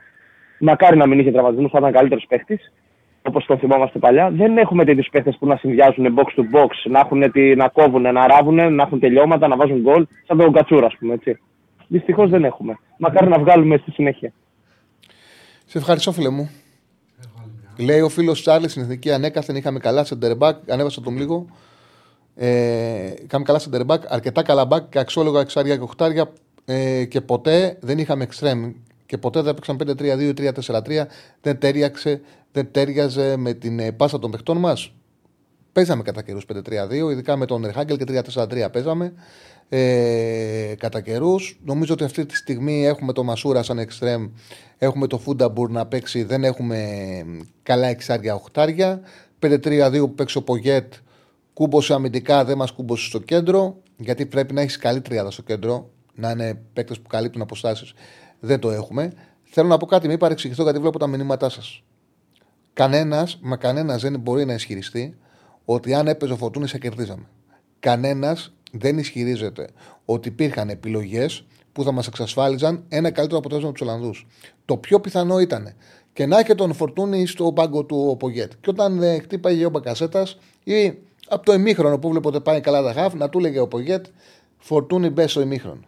[0.59, 2.73] Μακάρι να μην είχε τραυματισμούς, θα ήταν καλύτερος παίχτης,
[3.23, 4.31] όπως το θυμόμαστε παλιά.
[4.31, 8.03] Δεν έχουμε τέτοιους παίχτες που να συνδυάζουν box to box, να, έχουν τι, να κόβουν,
[8.03, 11.15] να ράβουν, να έχουν τελειώματα, να βάζουν γκολ, σαν τον Κατσούρα, ας πούμε.
[11.15, 11.39] Έτσι.
[11.89, 12.79] Δυστυχώς δεν έχουμε.
[12.99, 14.33] Μακάρι να βγάλουμε στη συνέχεια.
[15.67, 16.51] Σε ευχαριστώ, φίλε μου.
[17.77, 20.71] Λέει ο φίλος Τσάρλι στην εθνική ανέκαθεν είχαμε καλά σε ντερμπακ.
[20.71, 21.47] Ανέβασα τον λίγο.
[22.35, 26.33] Ε, είχαμε καλά center αρκετά καλά back και αξιόλογα εξάρια και οχτάρια
[26.65, 28.73] ε, και ποτέ δεν είχαμε extreme
[29.07, 31.05] και ποτέ δεν έπαιξαν 5-3-2 3-4-3.
[31.41, 32.21] Δεν τέριαξε,
[32.53, 34.93] δεν τέριαζε με την ε, πάσα των παιχτών μας.
[35.75, 39.13] Παίζαμε κατά καιρούς 5-3-2, ειδικά με τον Ερχάγκελ και 3-4-3 παίζαμε.
[39.69, 41.61] Ε, κατά καιρούς.
[41.65, 44.29] Νομίζω ότι αυτή τη στιγμή έχουμε το Μασούρα σαν εξτρέμ,
[44.79, 46.79] έχουμε το Φούνταμπουρ να παίξει, δεν έχουμε
[47.63, 49.01] καλά εξάρια οχτάρια.
[49.41, 50.93] 5-3-2 που παίξει ο Πογέτ,
[51.53, 55.91] κούμπωσε αμυντικά, δεν μας κούμπωσε στο κέντρο, γιατί πρέπει να έχεις καλή τριάδα στο κέντρο,
[56.15, 57.93] να είναι παίκτες που καλύπτουν αποστάσεις.
[58.41, 59.13] Δεν το έχουμε.
[59.43, 61.83] Θέλω να πω κάτι, μην παρεξηγηθώ γιατί βλέπω τα μηνύματά σας.
[62.73, 65.17] Κανένας, μα κανένας δεν μπορεί να ισχυριστεί
[65.65, 67.29] ότι αν έπαιζε ο Φορτούνης θα κερδίζαμε.
[67.81, 69.69] Κανένας δεν ισχυρίζεται
[70.05, 74.27] ότι υπήρχαν επιλογές που θα μας εξασφάλιζαν ένα καλύτερο αποτέλεσμα από τους Ολλανδούς.
[74.65, 75.75] Το πιο πιθανό ήταν
[76.13, 78.53] και να έχει τον Φορτούνη στο πάγκο του ο Πογέτ.
[78.61, 80.99] Και όταν ε, χτύπαγε ο Μπακασέτας ή
[81.29, 84.07] από το ημίχρονο που βλέπω ότι πάει καλά τα χαφ, να του έλεγε ο Πογέτ
[84.59, 85.85] Φορτούνη μπες στο ημίχρονο.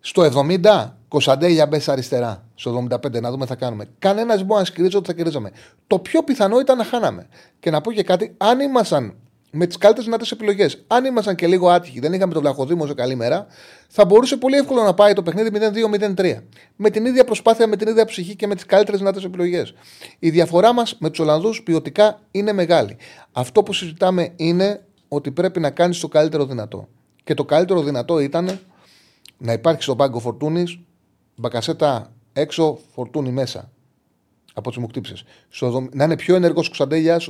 [0.00, 2.46] Στο 70, Κωνσταντέλια μπε αριστερά.
[2.54, 3.84] Στο 75, να δούμε τι θα κάνουμε.
[3.98, 5.50] Κανένας δεν μπορεί να ισχυρίζει ότι θα κερδίζαμε.
[5.86, 7.26] Το πιο πιθανό ήταν να χάναμε.
[7.60, 9.14] Και να πω και κάτι, αν ήμασταν
[9.50, 10.84] με τις καλύτερες δυνατές επιλογές.
[10.86, 13.46] Αν ήμασταν και λίγο άτυχοι, δεν είχαμε τον Βλαχοδήμο σε καλή μέρα,
[13.88, 16.42] θα μπορούσε πολύ εύκολο να πάει το παιχνίδι 0-2-0-3.
[16.76, 19.74] Με την ίδια προσπάθεια, με την ίδια ψυχή και με τις καλύτερες δυνατές επιλογές.
[20.18, 22.96] Η διαφορά μας με τους Ολλανδούς ποιοτικά είναι μεγάλη.
[23.32, 26.88] Αυτό που συζητάμε είναι ότι πρέπει να κάνεις το καλύτερο δυνατό.
[27.24, 28.60] Και το καλύτερο δυνατό ήταν
[29.38, 30.85] να υπάρχει στον πάγκο φορτούνη,
[31.36, 33.70] μπακασέτα έξω, φορτούνη μέσα.
[34.54, 35.14] Από τι μου χτύψε.
[35.92, 37.20] Να είναι πιο ενεργός Κωνσταντέλια,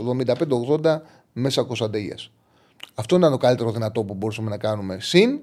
[0.82, 1.00] 75-80
[1.32, 2.18] μέσα Κωνσταντέλια.
[2.94, 4.98] Αυτό ήταν το καλύτερο δυνατό που μπορούσαμε να κάνουμε.
[5.00, 5.40] Συν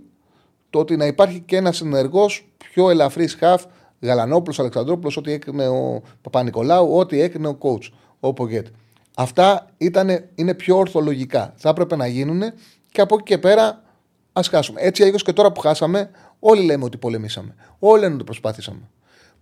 [0.69, 3.63] το ότι να υπάρχει και ένας ενεργός πιο ελαφρύς χαφ,
[4.01, 7.89] Γαλανόπουλος, Αλεξανδρόπουλος, ό,τι έκρινε ο Παπα-Νικολάου, ό,τι έκρινε ο coach,
[8.19, 8.67] ο Πογέτ.
[9.15, 11.53] Αυτά ήταν, είναι πιο ορθολογικά.
[11.55, 12.41] Θα έπρεπε να γίνουν
[12.91, 13.83] και από εκεί και πέρα
[14.33, 14.81] ας χάσουμε.
[14.81, 16.09] Έτσι, αλλιώς και τώρα που χάσαμε,
[16.43, 17.55] όλοι λέμε ότι πολεμήσαμε.
[17.79, 18.89] Όλοι λένε ότι προσπάθησαμε.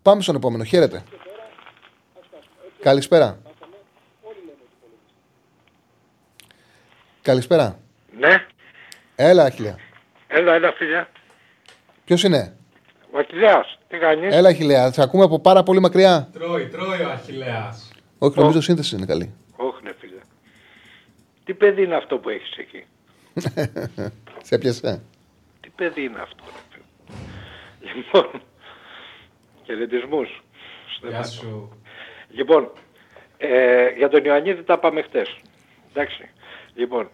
[0.01, 0.63] Πάμε στον επόμενο.
[0.63, 1.03] Χαίρετε.
[2.81, 3.39] Καλησπέρα.
[7.21, 7.79] Καλησπέρα.
[8.19, 8.45] Ναι.
[9.15, 9.75] Έλα, Αχιλέα.
[10.27, 11.09] Έλα, έλα, φίλια.
[12.05, 12.55] Ποιος είναι;
[13.11, 13.77] Ο Αχιλέας.
[13.87, 14.91] Τι κάνεις; Έλα, Αχιλέα.
[14.91, 16.29] Θα ακούμε από πάρα πολύ μακριά.
[16.33, 17.91] Τρώει, τρώει ο Αχιλέας.
[18.17, 19.33] Όχι, νομίζω η σύνθεση είναι καλή.
[19.55, 20.19] Όχι, ναι, φίλε.
[21.45, 22.85] Τι παιδί είναι αυτό που έχεις εκεί;
[24.47, 25.01] Σε πιασέ.
[25.61, 26.43] Τι παιδί είναι αυτό.
[27.95, 28.41] Λοιπόν,
[29.65, 30.43] χαιρετισμούς.
[31.01, 31.81] Γεια σου.
[32.29, 32.71] Λοιπόν,
[33.37, 35.39] ε, για τον Ιωαννίδη τα πάμε χτες.
[35.93, 36.29] Εντάξει.
[36.75, 37.09] Λοιπόν,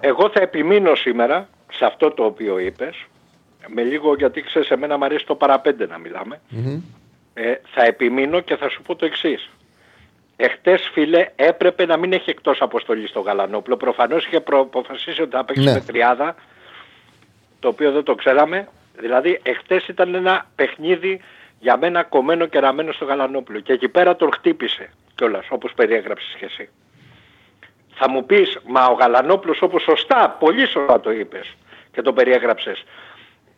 [0.00, 3.06] εγώ θα επιμείνω σήμερα σε αυτό το οποίο είπες,
[3.66, 6.40] με λίγο γιατί ξέρεις εμένα μου αρέσει το παραπέντε να μιλαμε
[7.34, 9.50] ε, θα επιμείνω και θα σου πω το εξής.
[10.36, 13.76] Εχθές φίλε έπρεπε να μην έχει εκτός αποστολή στο Γαλανόπουλο.
[13.76, 15.72] Προφανώς είχε αποφασίσει ότι θα παίξει ναι.
[15.72, 16.34] με τριάδα,
[17.58, 18.68] το οποίο δεν το ξέραμε.
[19.00, 21.20] Δηλαδή εχθές ήταν ένα παιχνίδι
[21.58, 23.60] για μένα κομμένο και ραμμένο στο Γαλανόπουλο.
[23.60, 26.68] Και εκεί πέρα τον χτύπησε κιόλας όπως περιέγραψες και εσύ.
[27.94, 31.56] Θα μου πεις, μα ο Γαλανόπουλος όπως σωστά, πολύ σωστά το είπες
[31.92, 32.84] και το περιέγραψες.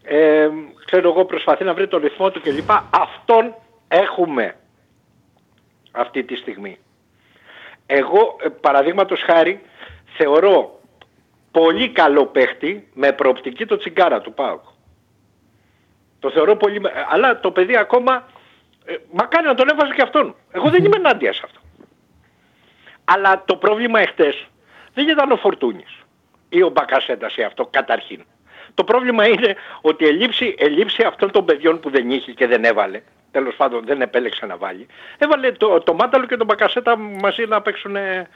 [0.03, 0.49] Ε,
[0.84, 2.70] ξέρω εγώ προσπαθεί να βρει το ρυθμό του κλπ.
[2.90, 3.55] Αυτόν
[3.88, 4.57] έχουμε
[5.93, 6.78] αυτή τη στιγμή.
[7.86, 9.61] Εγώ ε, παραδείγματος χάρη
[10.16, 10.80] θεωρώ
[11.51, 14.62] πολύ καλό παίχτη με προοπτική το τσιγκάρα του ΠΑΟΚ.
[16.23, 16.81] Το θεωρώ πολύ...
[17.11, 18.27] Αλλά το παιδί ακόμα...
[18.85, 20.35] Ε, μακάρι να τον έβαζε και αυτόν.
[20.51, 21.61] Εγώ δεν είμαι ενάντια σε αυτό.
[23.05, 24.47] Αλλά το πρόβλημα εχθές
[24.95, 25.99] δεν ήταν ο Φορτούνης
[26.49, 28.25] ή ο Μπακασέτας ή αυτό καταρχήν.
[28.75, 33.03] Το πρόβλημα είναι ότι ελήψη, ελήψη αυτών των παιδιών που δεν είχε και δεν έβαλε,
[33.31, 34.87] τέλος πάντων δεν επέλεξε να βάλει,
[35.18, 38.29] έβαλε το, το Μάνταλο και τον Μπακασέτα μαζί να παίξουν ε,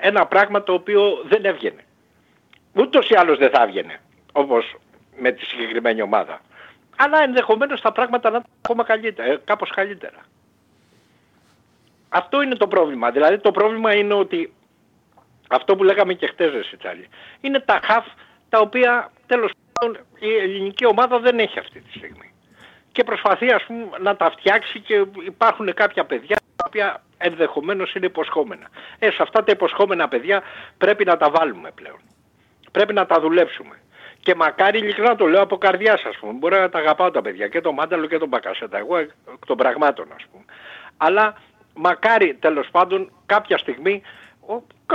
[0.00, 1.84] ένα πράγμα το οποίο δεν έβγαινε.
[2.72, 4.00] Ούτως ή άλλως δεν θα έβγαινε,
[4.32, 4.76] όπως
[5.18, 6.40] με τη συγκεκριμένη ομάδα.
[6.96, 10.18] Αλλά ενδεχομένως τα πράγματα να είναι ακόμα καλύτερα, ε, κάπως καλύτερα.
[12.08, 13.10] Αυτό είναι το πρόβλημα.
[13.10, 14.52] Δηλαδή το πρόβλημα είναι ότι
[15.48, 17.08] αυτό που λέγαμε και χτες ρε Σιτσάλη,
[17.40, 18.06] είναι τα χαφ
[18.48, 22.32] τα οποία τέλος πάντων η ελληνική ομάδα δεν έχει αυτή τη στιγμή.
[22.92, 28.06] Και προσπαθεί ας πούμε να τα φτιάξει και υπάρχουν κάποια παιδιά τα οποία ενδεχομένως είναι
[28.06, 28.66] υποσχόμενα.
[28.98, 30.42] Ε, σε αυτά τα υποσχόμενα παιδιά
[30.78, 31.98] πρέπει να τα βάλουμε πλέον.
[32.72, 33.80] Πρέπει να τα δουλέψουμε.
[34.26, 36.32] Και μακάρι ειλικρινά το λέω από καρδιά ας πούμε.
[36.32, 38.78] Μπορεί να τα αγαπάω τα παιδιά και τον Μάνταλο και τον Μπακασέτα.
[38.78, 39.10] Εγώ εκ
[39.46, 40.44] των πραγμάτων ας πούμε.
[40.96, 41.34] Αλλά
[41.74, 44.02] μακάρι τέλος πάντων κάποια στιγμή,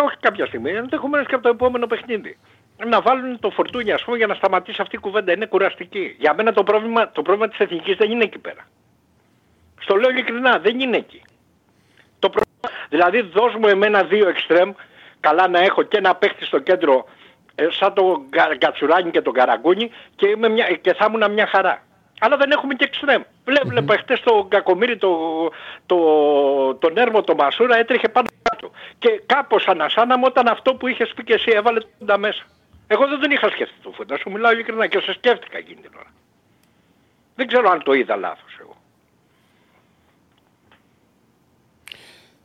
[0.02, 2.38] όχι κάποια στιγμή, ενδεχομένως και από το επόμενο παιχνίδι,
[2.86, 5.32] να βάλουν το φορτούνι ας πούμε για να σταματήσει αυτή η κουβέντα.
[5.32, 6.16] Είναι κουραστική.
[6.20, 8.68] Για μένα το πρόβλημα, το πρόβλημα της εθνικής δεν είναι εκεί πέρα.
[9.80, 11.22] Στο λέω ειλικρινά, δεν είναι εκεί.
[12.20, 14.72] Το πρόβλημα, δηλαδή δώσ' μου εμένα δύο εξτρέμ,
[15.20, 17.20] καλά να έχω και ένα παίχτη στο κέντρο ε,
[17.80, 18.26] σαν το
[18.58, 21.82] Γκατσουράνι και τον Καραγκούνι και, μια, και θα ήμουν μια χαρά
[22.24, 23.22] αλλά δεν έχουμε και εξτρέμ.
[23.44, 25.10] Βλέπω χτες το Κακομύρι, το,
[25.86, 25.98] το,
[26.76, 28.72] τον Έρμο, το Μασούρα έτρεχε πάνω κάτω.
[29.00, 32.44] και κάπως ανασάναμε όταν αυτό που είχες πει και εσύ έβαλε τα μέσα.
[32.88, 35.92] Εγώ δεν τον είχα σκεφτεί το φούτα, σου μιλάω ειλικρινά και σε σκέφτηκα εκείνη την
[35.96, 36.12] ώρα.
[37.36, 38.76] Δεν ξέρω αν το είδα λάθος εγώ.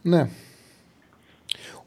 [0.02, 0.28] Ναι.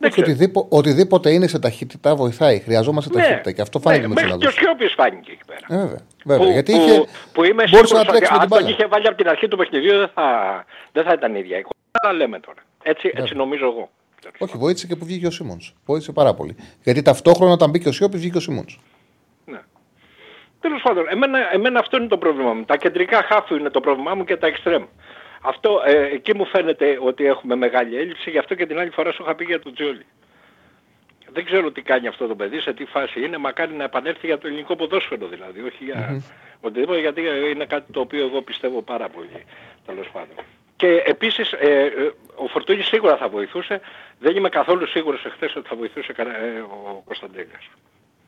[0.06, 2.60] Όχι, οτιδήποτε, οτιδήποτε είναι σε ταχύτητα βοηθάει.
[2.60, 3.22] Χρειαζόμαστε ναι.
[3.22, 5.82] ταχύτητα και αυτό φάνηκε ναι, με του Μέχρι και ο Σιώπης φάνηκε εκεί πέρα.
[5.82, 6.02] Ε, βέβαια.
[6.26, 6.46] βέβαια.
[6.46, 9.48] Που, γιατί που, είχε, που είμαι σίγουρος ότι αν τον είχε βάλει από την αρχή
[9.48, 10.26] του παιχνιδιού δεν θα,
[10.92, 11.62] δεν θα ήταν ίδια.
[12.02, 12.62] Αλλά λέμε τώρα.
[12.84, 13.90] Έτσι, έτσι νομίζω εγώ.
[14.38, 15.74] Όχι, βοήθησε και που βγήκε ο Σίμονς.
[15.86, 16.56] Βοήθησε πάρα πολύ.
[16.84, 18.80] Γιατί ταυτόχρονα όταν μπήκε ο Σιώπης βγήκε ο Σίμονς.
[19.46, 19.60] Ναι.
[20.60, 22.66] Τέλος πάντων, εμένα, εμένα αυτό είναι το πρόβλημά μου.
[22.66, 24.84] Τα κεντρικά χάφου είναι το πρόβλημά μου και τα εξτρέμ.
[25.42, 29.12] Αυτό, ε, εκεί μου φαίνεται ότι έχουμε μεγάλη έλλειψη, γι' αυτό και την άλλη φορά
[29.12, 30.06] σου είχα πει για τον Τζιόλι.
[31.32, 34.38] Δεν ξέρω τι κάνει αυτό το παιδί, σε τι φάση είναι, μακάρι να επανέλθει για
[34.38, 36.34] το ελληνικό ποδόσφαιρο δηλαδή, όχι για mm-hmm.
[36.62, 37.22] οτιδήποτε, γιατί
[37.52, 39.46] είναι κάτι το οποίο εγώ πιστεύω πάρα πολύ,
[39.86, 40.46] τέλος πάντων.
[40.80, 43.82] Και επίσης ε, ε, ο Φορτούνης σίγουρα θα βοηθούσε.
[44.20, 47.70] Δεν είμαι καθόλου σίγουρος εχθές ότι θα βοηθούσε ε, ο Κωνσταντέλιας.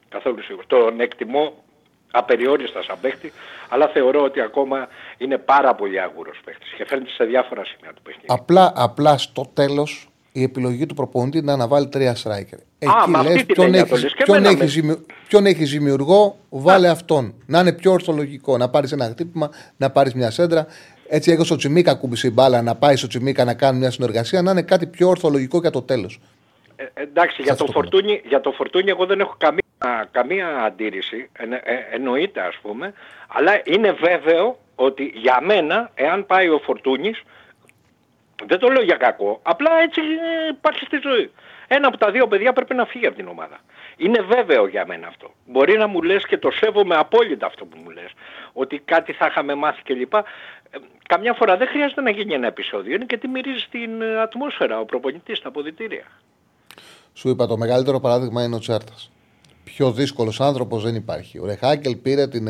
[0.09, 0.67] Καθόλου σίγουρος.
[0.67, 1.63] Τον εκτιμώ
[2.11, 3.31] απεριόριστας σαν παίχτη,
[3.69, 4.87] αλλά θεωρώ ότι ακόμα
[5.17, 8.33] είναι πάρα πολύ άγουρος παίχτης και φαίνεται σε διάφορα σημεία του παιχνιδιού.
[8.33, 12.59] Απλά, απλά στο τέλος η επιλογή του προπονητή είναι να βάλει τρία striker.
[12.79, 14.81] Εκεί Α, λες ποιον, έχεις, ποιον, έχεις,
[15.27, 16.91] ποιον έχεις δημιουργό, βάλε Α.
[16.91, 17.33] αυτόν.
[17.45, 18.57] Να είναι πιο ορθολογικό.
[18.57, 20.65] Να πάρεις ένα χτύπημα, να πάρεις μια σέντρα.
[21.07, 24.41] Έτσι έγινε στο Τσιμίκα κούμπησε η μπάλα να πάει στο Τσιμίκα να κάνει μια συνεργασία,
[24.41, 26.19] να είναι κάτι πιο ορθολογικό για το τέλος.
[26.75, 29.60] Ε, εντάξει, για το, φορτούνι, για το φορτούνι εγώ δεν έχω καμία,
[30.11, 32.93] καμία αντίρρηση, ε, ε, εννοείται ας πούμε,
[33.27, 37.21] αλλά είναι βέβαιο ότι για μένα, εάν πάει ο Φορτούνης,
[38.45, 40.01] δεν το λέω για κακό, απλά έτσι
[40.49, 41.31] υπάρχει στη ζωή.
[41.67, 43.59] Ένα από τα δύο παιδιά πρέπει να φύγει από την ομάδα.
[43.97, 45.31] Είναι βέβαιο για μένα αυτό.
[45.45, 48.11] Μπορεί να μου λες και το σέβομαι απόλυτα αυτό που μου λες,
[48.53, 50.13] ότι κάτι θα είχαμε μάθει κλπ.
[50.13, 50.23] Ε,
[51.07, 54.79] καμιά φορά δεν χρειάζεται να γίνει ένα επεισόδιο, είναι και τι μυρίζεις στην ε, ατμόσφαιρα
[54.79, 56.05] ο προπονητής στα αποδητήρια.
[57.13, 59.11] Σου είπα το μεγαλύτερο παράδειγμα είναι ο Τσάρτας.
[59.75, 61.39] Πιο δύσκολος άνθρωπος δεν υπάρχει.
[61.39, 62.47] Ο Ρεχάκελ πήρε την,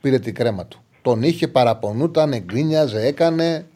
[0.00, 0.84] πήρε την κρέμα του.
[1.02, 3.66] Τον είχε, παραπονούταν, εγκρίνιαζε, έκανε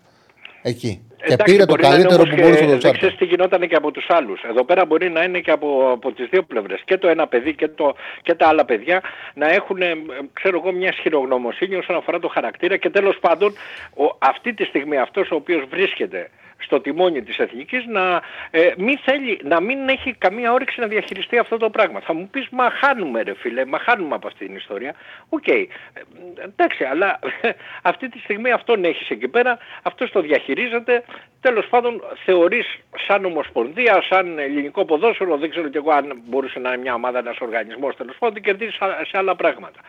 [0.63, 1.03] εκεί.
[1.27, 4.07] Και πήρε το καλύτερο που μπορούσε να το Δεν ξέρει τι γινόταν και από τους
[4.09, 4.43] άλλους.
[4.43, 6.83] Εδώ πέρα μπορεί να είναι και από, από τις δύο πλευρές.
[6.85, 9.03] Και το ένα παιδί και, το, και τα άλλα παιδιά
[9.35, 9.95] να έχουν, ε,
[10.33, 13.53] ξέρω εγώ, μια σχηρογνωμοσύνη όσον αφορά το χαρακτήρα και τέλος πάντων
[13.97, 16.31] ο, αυτή τη στιγμή αυτός ο οποίος βρίσκεται
[16.65, 21.39] στο τιμόνι της Εθνικής να, ε, μην θέλει, να μην έχει καμία όρεξη να διαχειριστεί
[21.39, 22.01] αυτό το πράγμα.
[22.01, 24.95] Θα μου πεις, μα χάνουμε ρε φίλε, μα χάνουμε από αυτή την ιστορία.
[25.29, 25.67] OK, okay.
[25.93, 26.01] Ε,
[26.45, 27.19] εντάξει, αλλά
[27.91, 31.05] αυτή τη στιγμή αυτόν έχεις εκεί πέρα, αυτός το διαχειρίζεται,
[31.41, 36.69] τέλος πάντων θεωρείς σαν ομοσπονδία, σαν ελληνικό ποδόσφαιρο, δεν ξέρω κι εγώ αν μπορούσε να
[36.69, 38.75] είναι μια ομάδα, ένας οργανισμός τέλος πάντων, κερδίζεις
[39.09, 39.81] σε άλλα πράγματα.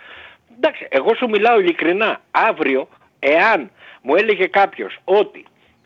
[0.57, 2.87] Εντάξει, εγώ σου μιλάω ειλικρινά, αύριο,
[3.19, 3.71] εάν
[4.01, 5.45] μου έλεγε κάποιος ότι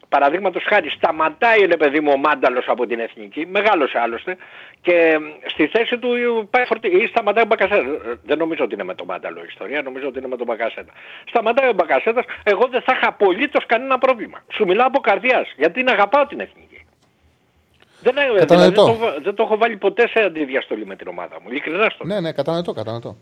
[0.09, 4.37] παραδείγματος χάρη σταματάει ρε παιδί μου ο Μάνταλος από την Εθνική, μεγάλος άλλωστε,
[4.81, 6.09] και στη θέση του
[6.49, 7.85] πάει φορτί, ή σταματάει ο Μπακασέτας.
[8.23, 10.91] Δεν νομίζω ότι είναι με τον Μάνταλο η ιστορία, νομίζω ότι είναι με τον Μπακασέτα.
[11.27, 14.43] Σταματάει ο Μπακασέτας, εγώ δεν θα είχα απολύτως κανένα πρόβλημα.
[14.53, 16.85] Σου μιλάω από καρδιάς, γιατί την αγαπάω την Εθνική.
[18.01, 21.49] Δεν, δηλαδή, δεν, το, δεν το έχω βάλει ποτέ σε αντιδιαστολή με την ομάδα μου.
[21.49, 22.05] Ειλικρινά στο.
[22.05, 23.15] Ναι, ναι, κατανοητό, κατανοητό.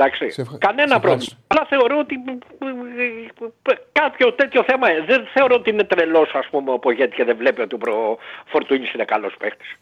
[0.00, 0.30] Εντάξει.
[0.30, 1.32] Σε Κανένα σε πρόβλημα.
[1.46, 2.14] Αλλά θεωρώ ότι
[3.92, 7.60] κάποιο τέτοιο θέμα δεν θεωρώ ότι είναι τρελός ας πούμε ο Πογέτη και δεν βλέπει
[7.60, 9.76] ότι ο Φορτούνης είναι καλός παίχτης.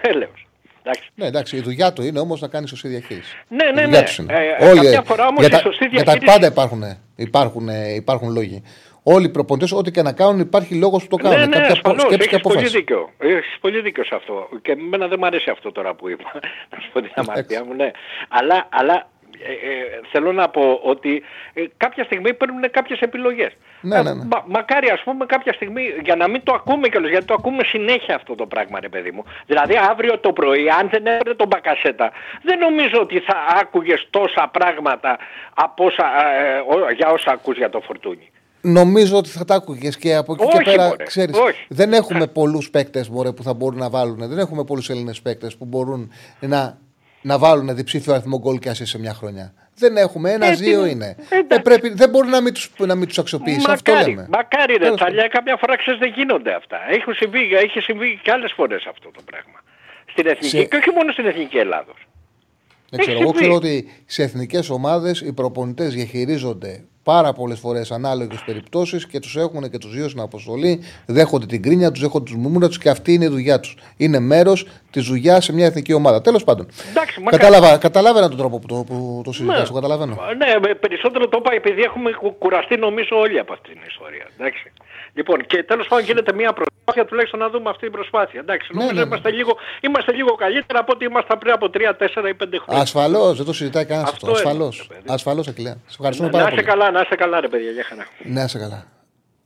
[0.00, 0.46] Έλεος.
[0.82, 1.10] Εντάξει.
[1.14, 3.36] Ναι, εντάξει, η δουλειά του είναι όμως να κάνει σωστή διαχείριση.
[3.48, 3.98] Ναι, ναι, ναι.
[3.98, 6.18] Ε, Όλοι, κάποια φορά όμως για, η σωστή διαχείριση...
[6.18, 6.82] για τα πάντα υπάρχουν,
[7.16, 8.62] υπάρχουν, υπάρχουν λόγοι.
[9.02, 11.38] Όλοι οι προποντέ, ό,τι και να κάνουν, υπάρχει λόγος που το κάνουν.
[11.38, 12.64] Ναι, ναι, Κάποια ασφαλώς, σκέψη και απόφαση.
[12.64, 13.10] Πολύ δίκιο.
[13.18, 14.48] Έχεις πολύ δίκιο σε αυτό.
[14.62, 16.30] Και εμένα δεν μου αρέσει αυτό τώρα που είπα.
[16.70, 17.90] Να σου πω την αμαρτία μου, ναι.
[18.28, 19.09] Αλλά, αλλά
[19.46, 21.22] ε, ε, θέλω να πω ότι
[21.52, 23.52] ε, κάποια στιγμή παίρνουν κάποιες επιλογές.
[23.80, 24.24] Ναι, ναι, ναι.
[24.24, 27.64] Μα, μακάρι ας πούμε κάποια στιγμή, για να μην το ακούμε κιόλας, γιατί το ακούμε
[27.64, 29.24] συνέχεια αυτό το πράγμα ρε παιδί μου.
[29.46, 32.12] Δηλαδή αύριο το πρωί, αν δεν έπαιρνε τον Μπακασέτα,
[32.42, 35.18] δεν νομίζω ότι θα άκουγες τόσα πράγματα
[35.54, 36.04] από όσα,
[36.90, 38.30] ε, για όσα ακούς για το φορτούνι.
[38.62, 40.96] Νομίζω ότι θα τα άκουγες και από εκεί και πέρα.
[41.04, 41.36] Ξέρεις,
[41.68, 44.28] δεν έχουμε πολλούς παίκτες που θα μπορούν να βάλουν.
[44.28, 46.78] Δεν έχουμε πολλούς Έλληνες παίκτες που μπορούν να
[47.22, 49.54] να βάλουν διψήφιο αριθμό γκολ και σε μια χρονιά.
[49.74, 50.32] Δεν έχουμε.
[50.32, 51.16] Ένα-δύο είναι.
[51.48, 53.66] Ε, πρέπει, δεν μπορεί να μην του να μην τους αξιοποιήσει.
[53.68, 54.26] Αυτό λέμε.
[54.30, 56.78] Μακάρι ρε Τσαλιά, κάποια φορά ξέρεις δεν γίνονται αυτά.
[56.90, 59.62] Έχει συμβεί, έχει συμβεί και άλλες φορές αυτό το πράγμα.
[60.10, 60.64] Στην εθνική σε...
[60.64, 61.96] και όχι μόνο στην εθνική Ελλάδος.
[62.90, 63.20] Δεν ξέρω.
[63.20, 69.18] Εγώ ξέρω ότι σε εθνικές ομάδες οι προπονητές διαχειρίζονται πάρα πολλές φορές ανάλογες περιπτώσεις και
[69.18, 70.80] τους έχουν και τους δύο στην αποστολή.
[71.06, 73.74] Δέχονται την κρίνια τους, δέχονται τους μουμούρα του και αυτή είναι η δουλειά τους.
[73.96, 76.20] Είναι μέρος της δουλειάς σε μια εθνική ομάδα.
[76.20, 76.68] Τέλος πάντων.
[76.90, 79.66] Εντάξει, Κατάλαβα, καταλάβαινα τον τρόπο που το, που το συζητάς, ναι.
[79.66, 80.18] το καταλαβαίνω.
[80.36, 84.26] Ναι, περισσότερο το είπα επειδή έχουμε κουραστεί νομίζω όλοι από αυτήν την ιστορία.
[84.38, 84.72] Εντάξει.
[85.12, 88.40] Λοιπόν, και τέλος πάντων γίνεται μια προσπάθεια τουλάχιστον να δούμε αυτή την προσπάθεια.
[88.40, 89.06] Εντάξει, ναι, νομίζω ναι, ναι.
[89.06, 92.82] Είμαστε, λίγο, είμαστε λίγο καλύτερα από ό,τι ήμασταν πριν από 3, 4 ή 5 χρόνια.
[92.82, 94.30] Ασφαλώς, δεν το συζητάει κανένας αυτό.
[94.30, 94.90] Ασφαλώς.
[95.06, 95.72] Ασφαλώς, Ακυλέα.
[95.72, 96.56] Σε ευχαριστούμε ναι, πάρα πολύ.
[96.56, 98.06] Να είσαι καλά, να είσαι καλά, ρε παιδιά, για χαρά.
[98.24, 98.86] Να είσαι καλά.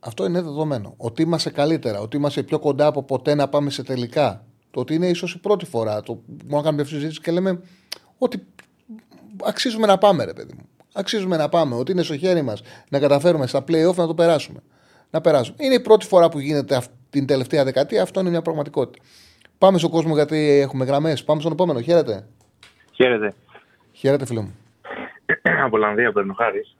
[0.01, 0.95] Αυτό είναι δεδομένο.
[0.97, 4.45] Ότι είμαστε καλύτερα, ότι είμαστε πιο κοντά από ποτέ να πάμε σε τελικά.
[4.71, 6.03] Το ότι είναι ίσως η πρώτη φορά.
[6.03, 7.61] Το που να κάνουμε αυτή συζήτηση και λέμε
[8.19, 8.47] ότι
[9.45, 10.69] αξίζουμε να πάμε, ρε παιδί μου.
[10.93, 11.75] Αξίζουμε να πάμε.
[11.75, 14.61] Ότι είναι στο χέρι μας να καταφέρουμε στα playoff να το περάσουμε.
[15.15, 15.57] Να περάσουμε.
[15.61, 18.03] Είναι η πρώτη φορά που γίνεται την τελευταία δεκαετία.
[18.03, 19.05] Αυτό είναι μια πραγματικότητα.
[19.59, 21.25] Πάμε στον κόσμο γιατί έχουμε γραμμές.
[21.25, 21.81] Πάμε στον επόμενο.
[21.81, 22.27] Χαίρετε.
[22.93, 23.33] Χαίρετε.
[23.93, 24.57] Χαίρετε, φίλο μου.
[25.65, 26.77] από Ολλανδία, παίρνω χάρης.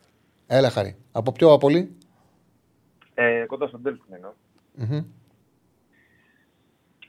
[0.47, 0.97] Έλα, χάρη.
[1.13, 1.97] Από ποιο απολύ;
[3.15, 4.17] Ε, κοντά στον Τέλφιν
[4.81, 5.05] mm-hmm.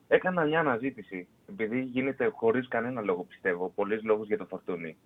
[0.08, 4.98] Έκανα μια αναζήτηση, επειδή γίνεται χωρίς κανένα λόγο, πιστεύω, πολλοί λόγους για το φορτούνι.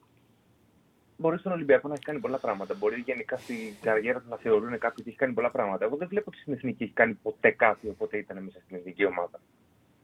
[1.21, 2.75] Μπορεί στον Ολυμπιακό να έχει κάνει πολλά πράγματα.
[2.79, 5.85] Μπορεί γενικά στην καριέρα του να θεωρούν κάποιοι ότι έχει κάνει πολλά πράγματα.
[5.85, 9.05] Εγώ δεν βλέπω ότι στην εθνική έχει κάνει ποτέ κάτι όποτε ήταν μέσα στην εθνική
[9.05, 9.39] ομάδα.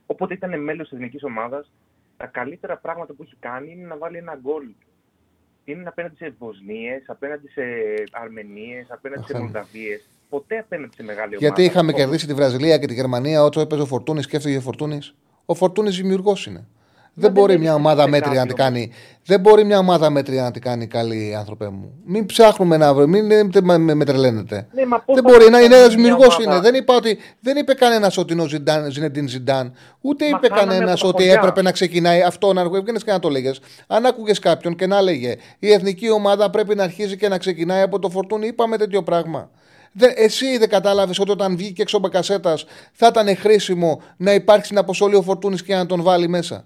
[0.06, 1.72] Όποτε ήταν μέλος της εθνικής ομάδας,
[2.18, 4.66] τα καλύτερα πράγματα που έχει κάνει είναι να βάλει ένα γκολ.
[5.66, 7.64] Είναι απέναντι σε Βοσνίες, απέναντι σε
[8.12, 11.46] Αρμενίες, απέναντι σε Μολδαβίες ποτέ απέναντι σε μεγάλη ομάδα.
[11.46, 14.62] Γιατί είχαμε κερδίσει τη Βραζιλία και τη Γερμανία όταν έπαιζε ο Φορτούνης και έφυγε ο
[14.62, 15.16] Φορτούνης.
[15.46, 16.68] Ο Φορτούνης δημιουργός είναι.
[17.18, 18.92] Δεν μπορεί, μια ομάδα μέτρια να την κάνει,
[19.26, 21.94] δεν μπορεί μια ομάδα μέτρια να την κάνει καλή, άνθρωπε μου.
[22.06, 24.68] Μην ψάχνουμε να βρούμε, μην με τρελαίνετε.
[24.74, 24.84] Ναι,
[25.14, 26.40] δεν μπορεί να είναι ένας δημιουργός.
[26.44, 26.60] Είναι.
[26.60, 29.74] Δεν, είπα ότι, δεν είπε κανένα ότι είναι ο Ζιντάν, Ζινεντίν Ζιντάν.
[30.02, 33.60] Ούτε είπε κανένας ότι έπρεπε να ξεκινάει αυτό να βγαίνεις και να το λέγες.
[33.88, 37.82] Αν άκουγες κάποιον και να λέγε η εθνική ομάδα πρέπει να αρχίζει και να ξεκινάει
[37.82, 39.50] από το φορτούνι, είπαμε τέτοιο πράγμα.
[39.92, 44.78] Δε, εσύ δεν κατάλαβες ότι όταν βγήκε έξω μπακασέτας θα ήταν χρήσιμο να υπάρξει την
[44.78, 46.66] αποστολή ο Φορτούνης και να τον βάλει μέσα;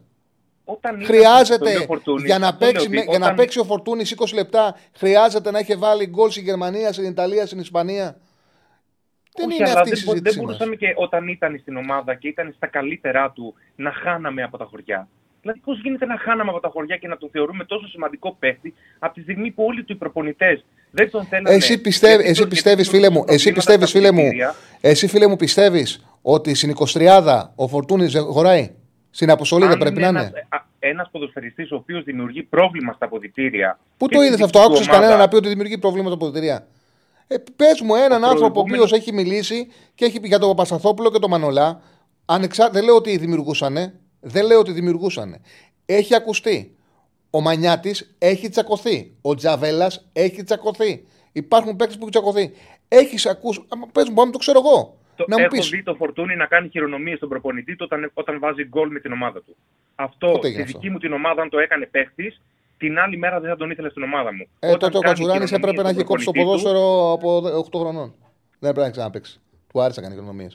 [0.71, 1.87] Όταν χρειάζεται
[2.25, 3.05] για, να παίξει, όταν...
[3.09, 7.05] για να παίξει ο Φορτούνη 20 λεπτά, χρειάζεται να έχει βάλει γκολ στην Γερμανία, στην
[7.05, 8.17] Ιταλία, στην Ισπανία.
[9.35, 10.21] Δεν είναι αυτή η συζήτηση.
[10.21, 14.57] Δεν μπορούσαμε και όταν ήταν στην ομάδα και ήταν στα καλύτερά του να χάναμε από
[14.57, 15.07] τα χωριά.
[15.41, 18.73] Δηλαδή, πώς γίνεται να χάναμε από τα χωριά και να τον θεωρούμε τόσο σημαντικό παίχτη
[18.99, 21.45] από τη στιγμή που όλοι του οι προπονητές δεν τον θέλουν.
[21.45, 24.29] Εσύ, πιστεύ, εσύ πιστεύεις, φίλε μου, εσύ πιστεύεις, φίλε μου,
[24.81, 28.71] εσύ φίλε μου, πιστεύεις ότι στην 23 ο Φορτούνης χωράει;
[29.11, 30.31] Στην αποστολή δεν πρέπει να είναι.
[30.79, 33.79] Ένας ποδοσφαιριστής ο οποίος δημιουργεί πρόβλημα στα αποδητήρια.
[33.97, 36.67] Πού το είδες αυτό, άκουσες κανένα να πει ότι δημιουργεί πρόβλημα στα αποδητήρια.
[37.27, 41.11] Ε, Πες μου έναν άνθρωπο ο οποίος έχει μιλήσει και έχει πει για τον Παπασταθόπουλο
[41.11, 41.81] και τον Μανολά.
[42.25, 42.69] Ανεξά...
[42.69, 43.93] Δεν λέω ότι δημιουργούσαν.
[44.19, 45.41] Δεν λέω ότι δημιουργούσαν.
[45.85, 46.77] Έχει ακουστεί.
[47.29, 49.15] Ο Μανιάτης έχει τσακωθεί.
[49.21, 51.05] Ο Τζαβέλας έχει τσακωθεί.
[51.31, 52.53] Υπάρχουν παίκτες που έχουν τσακωθεί.
[52.87, 53.65] Έχεις ακούσει.
[53.91, 54.98] Πες μου, να το ξέρω εγώ.
[55.19, 55.69] Το, να έχω πεις.
[55.69, 59.11] δει το Φορτούνι να κάνει χειρονομίες στον προπονητή του όταν, όταν βάζει γκολ με την
[59.11, 59.55] ομάδα του.
[59.95, 62.41] Αυτό στη δική μου την ομάδα, αν το έκανε παίχτης,
[62.77, 64.47] την άλλη μέρα δεν θα τον ήθελε στην ομάδα μου.
[64.59, 67.41] Ε, τότε ο Κατσουράνη έπρεπε να έχει κόψει το ποδόσφαιρο από
[67.71, 68.13] 8 χρονών.
[68.59, 69.39] Δεν έπρεπε να ξαναπέξει.
[69.73, 70.47] Του άρεσε να κάνει χειρονομίε.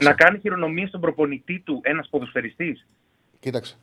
[0.00, 2.86] Να κάνει χειρονομίες στον προπονητή του ένας ποδοσφαιριστής;
[3.40, 3.76] Κοίταξε.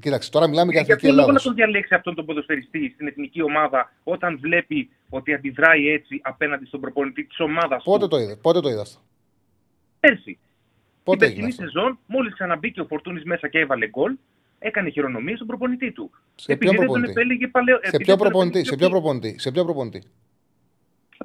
[0.00, 1.24] Κοίταξε, τώρα μιλάμε για εθνική Ελλάδα.
[1.24, 6.20] Για να τον διαλέξει αυτόν τον ποδοσφαιριστή στην εθνική ομάδα όταν βλέπει ότι αντιδράει έτσι
[6.22, 9.00] απέναντι στον προπονητή της ομάδας Πότε το είδες, πότε το είδες αυτό;
[10.00, 10.38] Πέρσι.
[11.04, 14.16] Πότε Την περσινή σεζόν, μόλις ξαναμπήκε ο Φορτούνης μέσα και έβαλε γκολ,
[14.58, 16.10] έκανε χειρονομία στον προπονητή του.
[16.34, 17.12] Σε ποιο προπονητή;
[17.82, 20.02] Σε ποιο προπονητή, σε ποιο προπονητή, σε ποιο προπονητή;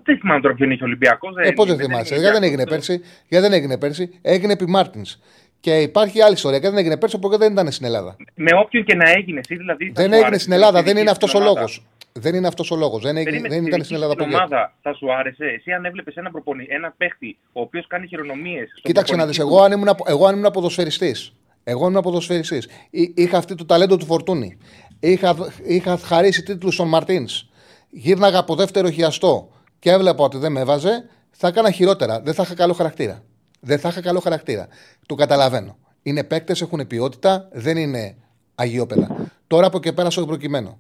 [0.04, 1.36] Δεν θυμάμαι τώρα ποιον είχε ο Ολυμπιακός.
[1.38, 3.02] Ε, Πώ δεν θυμάσαι, γιατί δεν έγινε πέρσι.
[3.28, 5.20] Γιατί δεν έγινε πέρσι, έγινε επί Μάρτινς.
[5.60, 6.60] Και υπάρχει άλλη ιστορία.
[6.60, 8.16] Και δεν έγινε πέρσι porque δεν ήταν στην Ελλάδα.
[8.36, 9.92] Με όποιον και να έγινε, εσύ δηλαδή.
[9.94, 11.86] Δεν έγινε στην Ελλάδα, δεν είναι αυτός ο λόγος.
[12.20, 13.02] Δεν είναι αυτός ο λόγος.
[13.04, 16.32] Δεν, έγινε, δεν ήταν στην Ελλάδα στην ομάδα θα σου άρεσε; Εσύ αν έβλεπες ένα,
[16.32, 16.66] προπονη...
[16.70, 18.80] ένα παίχτη ο οποίος κάνει χειρονομίες.
[18.82, 21.16] Κοίταξε να δεις, εγώ αν ήμουν, εγώ αν ήμουν ποδοσφαιριστή.
[21.64, 22.62] Εγώ ήμουν ποδοσφαιριστή.
[23.16, 24.58] Είχα αυτή το ταλέντο του Φορτούνη.
[25.00, 25.36] Είχα,
[25.66, 27.50] είχα χαρίσει τίτλους στον Μαρτίνς.
[27.90, 31.10] Γύρναγα από δεύτερο χιαστό και έβλεπα ότι δεν με έβαζε.
[31.32, 32.22] Θα έκανα χειρότερα.
[32.22, 33.24] Δεν θα είχα καλό χαρακτήρα
[33.66, 34.68] δεν θα είχα καλό χαρακτήρα.
[35.06, 35.78] Το καταλαβαίνω.
[36.02, 38.16] Είναι παίκτες, έχουν ποιότητα, δεν είναι
[38.56, 39.32] αγιόπεδα.
[39.48, 40.78] Τώρα από και πέρα στο προκειμένο.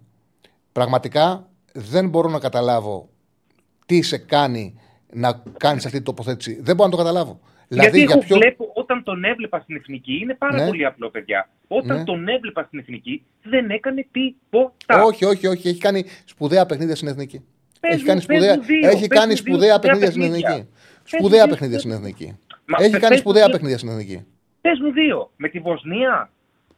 [0.75, 3.09] Πραγματικά δεν μπορώ να καταλάβω
[3.85, 4.79] τι σε κάνει
[5.13, 6.59] να κάνεις αυτή την τοποθέτηση.
[6.61, 7.39] Δεν μπορώ να το καταλάβω.
[7.67, 8.35] Δηλαδή, Γιατί εγώ ποιο...
[8.37, 10.65] βλέπω όταν τον έβλεπα στην εθνική, είναι πάρα ναι.
[10.67, 11.49] πολύ απλό, παιδιά.
[11.67, 12.03] Όταν ναι.
[12.03, 15.03] τον έβλεπα στην εθνική, δεν έκανε τίποτα.
[15.03, 15.67] Όχι, όχι, όχι.
[15.67, 17.45] Έχει κάνει σπουδαία παιχνίδια στην εθνική.
[17.79, 20.67] έχει κάνει σπουδαία, έχει κάνει σπουδαία παιχνίδια στην εθνική.
[21.03, 22.37] Σπουδαία παιχνίδια στην εθνική.
[22.65, 24.25] Μα Έχει κάνει σπουδαία παιχνίδια στην Εθνική.
[24.61, 25.31] Πες μου δύο.
[25.35, 26.29] Με τη Βοσνία.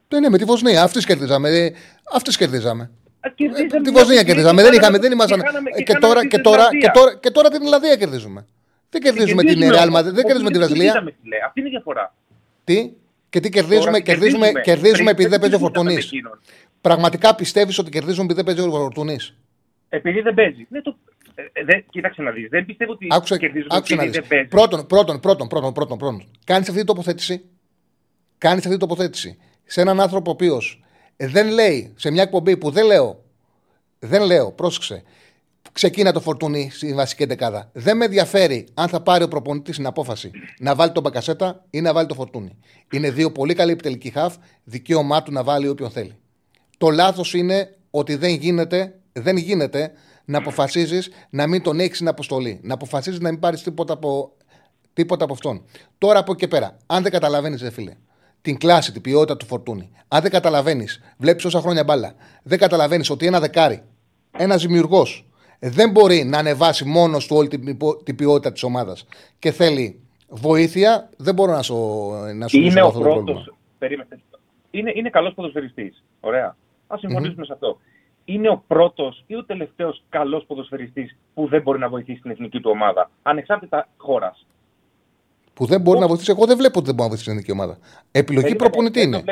[0.08, 0.82] Ναι, ναι, με τη Βοσνία.
[0.82, 1.48] Αυτή κερδίζαμε.
[1.48, 1.70] Ε,
[2.12, 2.30] Αυτή
[3.34, 3.68] κερδίζαμε.
[3.72, 4.62] Ε, τη Βοσνία κερδίζαμε.
[4.62, 5.42] Δεν, είχαμε, δεν ήμασταν.
[5.84, 8.46] Και τώρα, και, τώρα, και, τώρα, και τώρα την Ελλαδία κερδίζουμε.
[8.90, 10.92] Δεν κερδίζουμε την Ρεάλ δεν κερδίζουμε την Βραζιλία.
[11.46, 12.14] Αυτή είναι η διαφορά.
[12.64, 12.92] Τι,
[13.28, 16.10] και τι κερδίζουμε, κερδίζουμε, κερδίζουμε επειδή δεν παίζει ο Φορτούνης.
[16.80, 19.36] Πραγματικά πιστεύεις ότι κερδίζουμε επειδή δεν παίζει ο Φορτούνης;
[19.88, 20.66] Επειδή δεν παίζει.
[20.68, 20.96] Ναι, το,
[21.52, 22.48] Ε, δε, κοίταξε να δεις.
[22.48, 24.48] Δεν πιστεύω ότι άκουσε, κερδίζουν άκουσε να δεν δεις.
[24.48, 26.24] Πρώτον, πρώτον, πρώτον, πρώτον, πρώτον, πρώτον.
[26.44, 27.44] Κάνεις αυτή την τοποθέτηση.
[28.38, 30.82] Κάνεις αυτή την τοποθέτηση σε έναν άνθρωπο ο οποίος
[31.26, 33.24] δεν λέει σε μια εκπομπή που δεν λέω.
[33.98, 35.02] Δεν λέω, πρόσεξε.
[35.72, 37.70] Ξεκίνα το φορτούνι στη βασική δεκάδα.
[37.72, 41.80] Δεν με ενδιαφέρει αν θα πάρει ο προπονητής την απόφαση να βάλει τον Μπακασέτα ή
[41.80, 42.58] να βάλει το φορτούνι.
[42.92, 44.36] Είναι δύο πολύ καλοί επιτελικοί χαφ.
[44.64, 46.16] Δικαίωμά του να βάλει όποιον θέλει.
[46.78, 49.92] Το λάθος είναι ότι δεν γίνεται, δεν γίνεται
[50.24, 52.60] να αποφασίζεις να μην τον έχεις στην αποστολή.
[52.62, 54.32] Να αποφασίζεις να μην πάρεις τίποτα από,
[54.92, 55.64] τίποτα από αυτόν.
[55.98, 57.92] Τώρα από εκεί πέρα, αν δεν καταλαβαίνεις, δε φίλε,
[58.42, 63.10] την κλάση, την ποιότητα του φορτούνη, αν δεν καταλαβαίνεις, βλέπεις όσα χρόνια μπάλα, δεν καταλαβαίνεις
[63.10, 63.82] ότι ένα δεκάρι,
[64.30, 65.26] ένας δημιουργός,
[65.58, 69.06] δεν μπορεί να ανεβάσει μόνος του όλη την, την ποιότητα της ομάδας
[69.38, 73.44] και θέλει βοήθεια, δεν μπορώ να σου, να σου Είναι ο πρώτο.
[74.70, 76.04] Είναι, είναι καλός ποδοσφαιριστής.
[76.20, 76.56] Ωραία.
[76.86, 77.78] Α συμφωνήσουμε σε αυτό
[78.28, 82.60] είναι ο πρώτος ή ο τελευταίος καλός ποδοσφαιριστής που δεν μπορεί να βοηθήσει την εθνική
[82.60, 84.46] του ομάδα, ανεξάρτητα χώρας.
[85.58, 86.30] Που δεν μπορεί να βοηθήσει.
[86.30, 87.78] Εγώ δεν βλέπω ότι δεν μπορεί να βοηθήσει την εθνική ομάδα.
[88.10, 89.22] Επιλογή προπονητή είναι.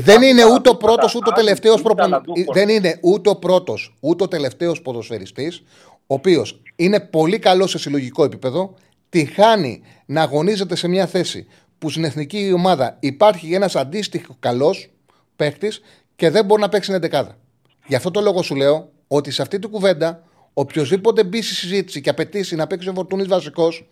[0.00, 2.46] Δεν είναι ούτε ο πρώτος ούτε ο τελευταίος προπονητή.
[2.52, 5.62] Δεν είναι ούτε ο πρώτος ούτε ο τελευταίος ποδοσφαιριστής,
[6.06, 8.74] ο οποίος είναι πολύ καλός σε συλλογικό επίπεδο,
[9.08, 11.46] τη χάνει να αγωνίζεται σε μια θέση
[11.78, 14.90] που στην εθνική ομάδα υπάρχει ένας αντίστοιχο καλός
[15.36, 15.68] παίχτη
[16.16, 17.24] και δεν μπορεί να παίξει την 11.
[17.86, 20.22] Γι' αυτό το λόγο σου λέω ότι σε αυτή την κουβέντα,
[20.52, 23.86] οποιοδήποτε μπει στη συζήτηση και απαιτήσει να παίξει ο Φορτούνης βασικός,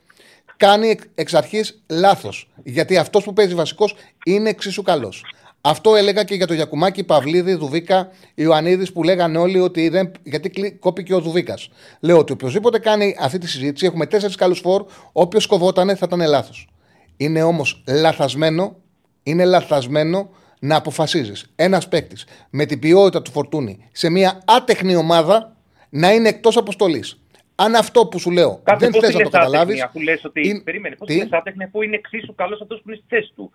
[0.66, 2.51] κάνει εξ αρχής λάθος.
[2.64, 3.94] Γιατί αυτός που παίζει βασικός
[4.24, 5.24] είναι εξίσου καλός.
[5.60, 10.10] Αυτό έλεγα και για το Γιακουμάκη, Παυλίδη, Δουβίκα, Ιωαννίδης που λέγανε όλοι ότι δεν.
[10.22, 11.68] Γιατί κόπηκε ο Δουβίκας.
[12.01, 16.28] Λέω ότι οποιοδήποτε κάνει αυτή τη συζήτηση, έχουμε τέσσερις καλούς φόρ, όποιο κοβότανε θα ήταν
[16.28, 16.68] λάθος.
[17.16, 18.76] Είναι όμως λαθασμένο,
[19.22, 20.30] είναι λαθασμένο
[20.60, 25.56] να αποφασίζεις ένας παίκτης με την ποιότητα του φορτούνη σε μια άτεχνη ομάδα
[25.89, 27.21] να είναι εκτός αποστολής.
[27.54, 29.82] Αν αυτό που σου λέω Κάθε δεν θες να το καταλάβεις.
[29.82, 30.48] Αφού λες ότι.
[30.48, 30.60] Είναι...
[30.60, 33.52] Περίμενε, πώς λες άτεχνη που είναι εξίσου καλός αυτός που είναι στη θέση του.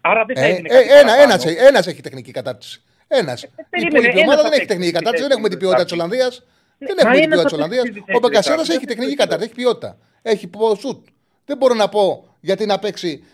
[0.00, 2.82] Άρα δεν θα ε, είναι ε, ένας, ένας, ένας έχει τεχνική κατάρτιση.
[3.08, 3.42] Ένας.
[3.42, 5.22] Ε, η υπόλοιπη ομάδα δεν έχει τεχνική κατάρτιση.
[5.22, 6.42] Δεν έχουμε την ποιότητα της Ολλανδίας.
[6.78, 7.84] Δεν έχουμε την ποιότητα της Ολλανδίας.
[8.14, 9.98] Ο Μπακασέρα έχει τεχνική κατάρτιση, έχει ποιότητα.
[10.22, 11.06] Έχει σουτ.
[11.44, 13.24] Δεν μπορώ να πω γιατί να παίξει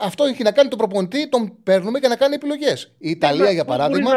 [0.00, 2.92] αυτό έχει να κάνει το προπονητή, τον παίρνουμε και να κάνει επιλογές.
[2.98, 4.12] Η Ιταλία, για παράδειγμα,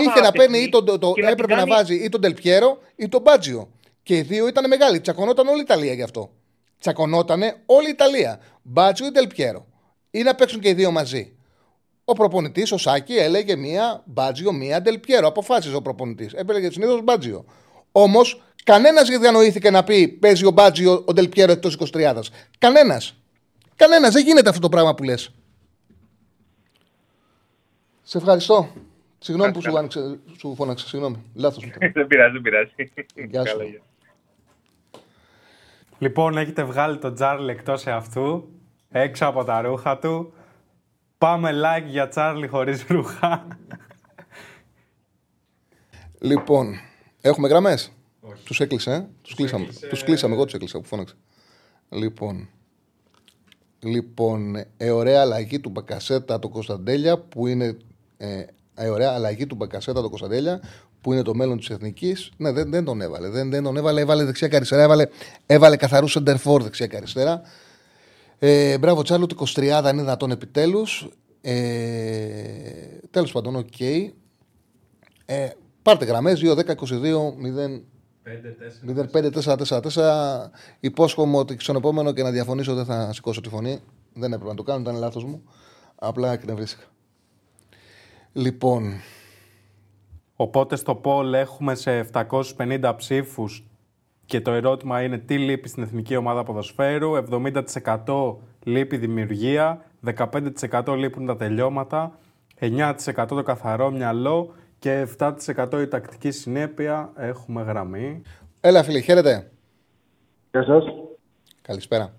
[0.00, 3.68] είχε να παίρνει ή τον, το, έπρεπε να βάζει ή τον Τελπιέρο ή τον Μπάτζιο.
[4.02, 5.00] Και οι δύο ήταν μεγάλοι.
[5.00, 6.30] Τσακωνόταν όλη η Ιταλία γι' αυτό.
[6.78, 8.40] Τσακωνότανε όλη η Ιταλία.
[8.62, 9.66] Μπάτζιο ή Τελπιέρο.
[10.10, 11.36] Ή να παίξουν και οι δύο μαζί.
[12.04, 15.26] Ο προπονητής, ο Σάκη, έλεγε μία Μπάτζιο, μία Τελπιέρο.
[15.26, 16.32] Αποφάσισε ο προπονητής.
[16.32, 17.44] Έπαιρνε συνήθως Μπάτζιο.
[17.92, 22.32] Όμως, κανένας δεν διανοήθηκε να πει παίζει ο Μπάτζιο, ο Τελπιέρο εκτός 23.
[22.58, 23.14] Κανένας.
[23.76, 25.30] Κανένας, δεν γίνεται αυτό το πράγμα που λες.
[28.02, 28.72] Σε ευχαριστώ.
[29.18, 30.86] Συγγνώμη που σου, άνοιξε, σου φώναξα.
[30.86, 31.22] Συγγνώμη.
[31.34, 31.72] Λάθος μου.
[31.94, 32.72] δεν πειράζει, δεν πειράζει.
[33.30, 33.82] Γεια σου.
[36.02, 38.48] Λοιπόν, έχετε βγάλει τον Τσάρλι εκτός αυτού,
[38.88, 40.32] έξω από τα ρούχα του.
[41.18, 43.46] Πάμε like για Τσάρλι χωρίς ρούχα.
[46.20, 46.74] Λοιπόν,
[47.20, 47.92] έχουμε γραμμές;
[48.44, 49.66] Τους έκλεισε, ε; τους κλείσαμε.
[49.88, 51.14] Τους κλείσαμε, εγώ τους έκλεισα που φώναξα.
[51.88, 52.48] Λοιπόν,
[53.78, 57.76] Λοιπόν, ε, ωραία αλλαγή του Μπακασέτα το Κωνσταντέλια που είναι.
[58.16, 60.62] Ε, ε, ωραία αλλαγή του Μπακασέτα το Κωνσταντέλια
[61.02, 62.30] που είναι το μέλλον της Εθνικής.
[62.36, 63.28] Ναι, δεν, δεν τον έβαλε.
[63.28, 64.82] Δεν, δεν τον έβαλε, έβαλε δεξιά και αριστερά.
[64.82, 65.06] Έβαλε,
[65.46, 67.42] έβαλε καθαρούς σέντερ φορ δεξιά και αριστερά.
[68.38, 71.08] Ε, μπράβο, Τσάρλι, το 23 δεν είναι δυνατόν επιτέλους.
[71.40, 71.52] Ε,
[73.10, 73.66] Τέλος πάντων, OK.
[73.78, 74.10] Okay.
[75.24, 75.48] Ε,
[75.82, 77.82] πάρτε γραμμές 2, 10, 22, 0.
[78.86, 80.50] 05-4-4-4.
[80.80, 83.80] Υπόσχομαι ότι στον επόμενο και να διαφωνήσω δεν θα σηκώσω τη φωνή.
[84.14, 85.42] Δεν έπρεπε να το κάνω, ήταν λάθος μου.
[85.94, 86.84] Απλά εκνευρίστηκα.
[88.32, 88.92] Λοιπόν.
[90.42, 93.64] Οπότε στο Πολ έχουμε σε 750 ψήφους
[94.24, 97.12] και το ερώτημα είναι τι λείπει στην εθνική ομάδα ποδοσφαίρου.
[98.06, 99.84] 70% λείπει δημιουργία,
[100.16, 102.18] 15% λείπουν τα τελειώματα,
[102.60, 102.94] 9%
[103.28, 108.22] το καθαρό μυαλό και 7% η τακτική συνέπεια έχουμε γραμμή.
[108.60, 109.50] Έλα φίλε, χαίρετε.
[110.50, 110.84] Γεια σας.
[111.62, 112.14] Καλησπέρα.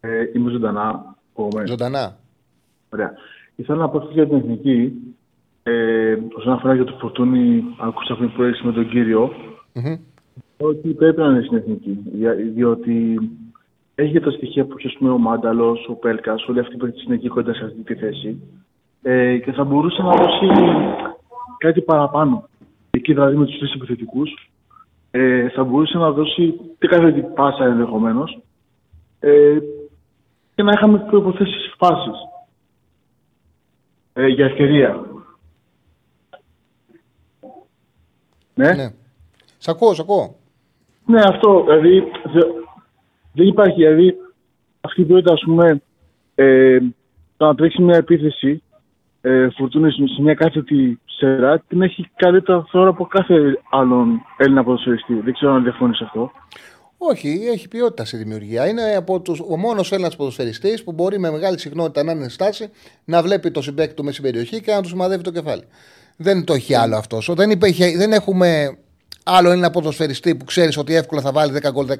[0.00, 1.16] Ε, είμαι ζωντανά.
[1.66, 2.18] Ζωντανά.
[2.92, 3.12] Ωραία.
[3.56, 4.92] Ήθελα να πω για την εθνική.
[5.62, 9.32] Ε, όσον αφορά για το φορτούνι, άκουσα πριν που με τον κύριο,
[9.74, 9.98] mm-hmm.
[10.56, 11.98] ότι πρέπει να είναι στην εθνική.
[12.54, 13.18] Διότι
[13.94, 17.12] έχει και τα στοιχεία που έχει ο Μάνταλος, ο Πέλκας, όλοι αυτοί που έχουν στην
[17.12, 18.40] εθνική κοντά σε αυτή τη θέση.
[19.02, 20.46] Ε, και θα μπορούσε να δώσει
[21.58, 22.48] κάτι παραπάνω.
[22.90, 24.50] Εκεί δηλαδή με τους τρεις επιθετικούς
[25.10, 28.40] ε, θα μπορούσε να δώσει τι κάθε την πάσα ενδεχομένως
[29.20, 29.58] ε,
[30.54, 32.10] και να είχαμε προποθέσει φάσει
[34.12, 35.04] ε, για ευκαιρία.
[38.64, 38.72] Ναι.
[38.72, 38.90] ναι.
[39.58, 40.36] Σ' ακούω, σ' ακούω.
[41.06, 41.64] Ναι, αυτό.
[41.64, 42.04] Δηλαδή,
[43.32, 43.76] δεν υπάρχει.
[43.76, 44.16] Δηλαδή,
[44.80, 45.82] αυτή η ποιότητα, ας πούμε,
[46.34, 46.78] ε,
[47.36, 48.62] το να τρέξει μια επίθεση
[49.20, 55.14] ε, φορτούνη σε μια κάθετη σειρά την έχει καλύτερα τώρα από κάθε άλλον Έλληνα ποδοσφαιριστή.
[55.14, 56.30] Δεν ξέρω αν διαφωνείς σε αυτό.
[56.98, 58.68] Όχι, έχει ποιότητα στη δημιουργία.
[58.68, 62.70] Είναι από τους, ο μόνος Έλληνας ποδοσφαιριστής που μπορεί με μεγάλη συχνότητα να είναι στάση
[63.04, 65.62] να βλέπει το συμπέκτη του μέσα στην περιοχή και να του σημαδεύει το κεφάλι.
[66.22, 67.30] Δεν το έχει άλλο αυτός.
[67.34, 67.58] Δεν,
[67.96, 68.78] δεν έχουμε
[69.24, 71.94] άλλο ένα ποδοσφαιριστή που ξέρεις ότι εύκολα θα βάλει 10 γκολ 10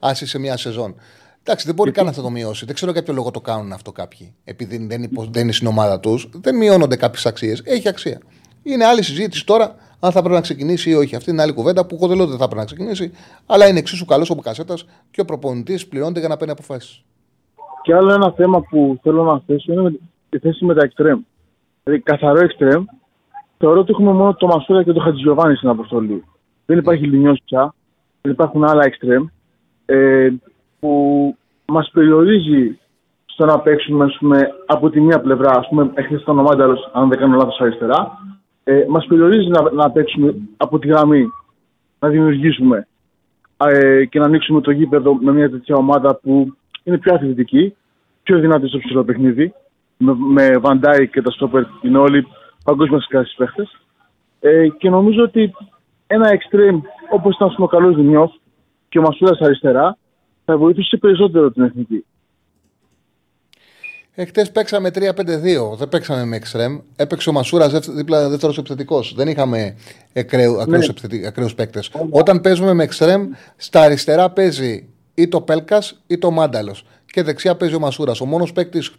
[0.00, 0.94] άσει σε μια σεζόν.
[1.42, 2.64] Εντάξει, δεν μπορεί καν να το μειώσει.
[2.64, 4.34] Δεν ξέρω για ποιο λόγο το κάνουν αυτό κάποιοι.
[4.44, 5.28] Επειδή δεν, υπο...
[5.30, 7.62] δεν είναι στην ομάδα τους, δεν μειώνονται κάποιες αξίες.
[7.64, 8.20] Έχει αξία.
[8.62, 11.16] Είναι άλλη συζήτηση τώρα αν θα πρέπει να ξεκινήσει ή όχι.
[11.16, 13.12] Αυτή είναι άλλη κουβέντα που εγώ δεν λέω ότι θα πρέπει να ξεκινήσει.
[13.46, 17.04] Αλλά είναι εξίσου καλός ο Μπουκασέτας και ο προπονητής πληρώνεται για να παίρνει αποφάσεις.
[17.82, 19.98] Και άλλο ένα θέμα που θέλω να θέσω είναι
[20.30, 21.20] η θέση με τα εξτρέμ.
[21.84, 22.84] Δηλαδή, καθαρό εξτρέμ,
[23.58, 26.24] θεωρώ ότι έχουμε μόνο το Μασούρα και το Χατζιωβάνη στην αποστολή.
[26.66, 27.74] Δεν υπάρχει λινιός πια,
[28.20, 29.26] δεν υπάρχουν άλλα εξτρέμ.
[29.86, 30.28] Ε,
[30.80, 32.78] που μας περιορίζει
[33.24, 36.44] στο να παίξουμε πούμε, από τη μία πλευρά, ας πούμε, έχετε ήταν ο
[36.92, 38.18] αν δεν κάνω λάθος αριστερά,
[38.64, 41.26] ε, μας περιορίζει να, να παίξουμε από τη γραμμή,
[41.98, 42.86] να δημιουργήσουμε
[43.56, 47.74] ε, και να ανοίξουμε το γήπεδο με μια τέτοια ομάδα που είναι πιο αθλητική,
[48.22, 49.54] πιο δυνατή στο ψηλό παιχνίδι,
[49.96, 52.26] με, με Βαντάι και τα Στόπερ είναι όλοι
[52.66, 53.80] παγκόσμια σκάσεις παίχτες.
[54.40, 55.54] Ε, και νομίζω ότι
[56.06, 56.80] ένα extreme
[57.10, 58.32] όπως ήταν ο καλός Δημιόφ
[58.88, 59.96] και ο Μασούδας αριστερά,
[60.44, 62.04] θα βοηθήσει περισσότερο την εθνική.
[64.18, 65.76] Εχθέ παίξαμε 3-5-2.
[65.76, 66.78] Δεν παίξαμε με εξτρεμ.
[66.96, 69.14] Έπαιξε ο Μασούρας δίπλα δεύτερος επιθετικός.
[69.16, 69.76] Δεν είχαμε
[70.14, 70.66] ακραίους
[71.36, 71.48] ναι.
[71.56, 71.90] παίκτες.
[72.10, 76.84] Όταν παίζουμε με εξτρεμ, στα αριστερά παίζει ή το Πέλκας ή το Μάνταλος.
[77.16, 78.20] Και δεξιά παίζει ο Μασούρας.
[78.20, 78.92] Ο μόνος παίκτης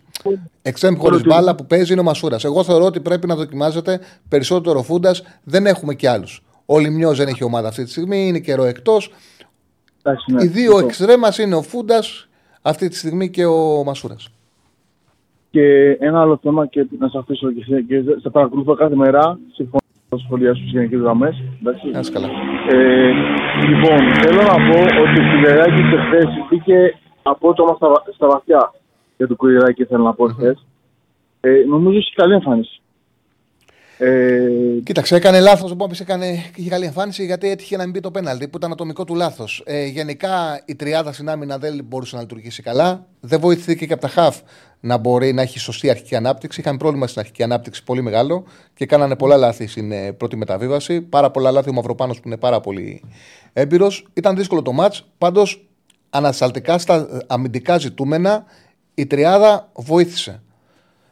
[0.62, 2.44] εξτρεμ χωρίς μπάλα που παίζει είναι ο Μασούρας.
[2.44, 4.00] Εγώ θεωρώ ότι πρέπει να δοκιμάζεται
[4.30, 5.24] περισσότερο φούντας.
[5.44, 6.44] Δεν έχουμε κι άλλους.
[6.66, 8.28] Ο Λιμιό δεν έχει ομάδα αυτή τη στιγμή.
[8.28, 9.12] Είναι καιρό εκτός.
[10.04, 10.44] Ναι.
[10.44, 12.28] Οι δύο εξτρέμα είναι ο Φούντας
[12.62, 14.30] αυτή τη στιγμή και ο Μασούρας.
[15.50, 19.40] Και ένα άλλο θέμα και να σας αφήσω και, και σε παρακολουθώ κάθε μέρα.
[19.54, 21.44] Συμφωνώ με τα σχολεία σου στις γενικές γραμμές.
[22.14, 22.28] καλά.
[22.72, 23.12] Ε,
[23.70, 26.94] λοιπόν, θέλω να πω ότι ο Κουλεράκη χθες μπήκε
[27.30, 28.74] απότομα στα, στα βαθιά
[29.18, 30.66] για το Κουλεράκη, θέλω να πω χθες.
[31.40, 32.82] Ε, νομίζω έχει καλή εμφάνιση.
[33.98, 34.50] Ε...
[34.84, 35.74] Κοίταξε, έκανε λάθος.
[35.76, 36.26] Μπορεί να έκανε
[36.56, 39.64] είχε καλή εμφάνιση γιατί έτυχε να μην μπει το πέναλτι που ήταν ατομικό του λάθος.
[39.66, 43.06] Ε, γενικά η τριάδα στην άμυνα δεν μπορούσε να λειτουργήσει καλά.
[43.20, 44.40] Δεν βοηθήθηκε και από τα χαφ
[44.80, 46.60] να μπορεί να έχει σωστή αρχική ανάπτυξη.
[46.60, 48.44] Είχαν πρόβλημα στην αρχική ανάπτυξη πολύ μεγάλο
[48.74, 51.02] και κάνανε πολλά λάθη στην ε, πρώτη μεταβίβαση.
[51.02, 53.04] Πάρα πολλά λάθη ο Μαυροπάνος που είναι πάρα πολύ
[53.54, 54.08] έμπειρος.
[54.14, 54.94] Ήταν δύσκολο το ματ.
[55.18, 55.68] Πάντως
[56.10, 58.46] ανασταλτικά στα αμυντικά ζητούμενα
[58.94, 60.42] η τριάδα βοήθησε.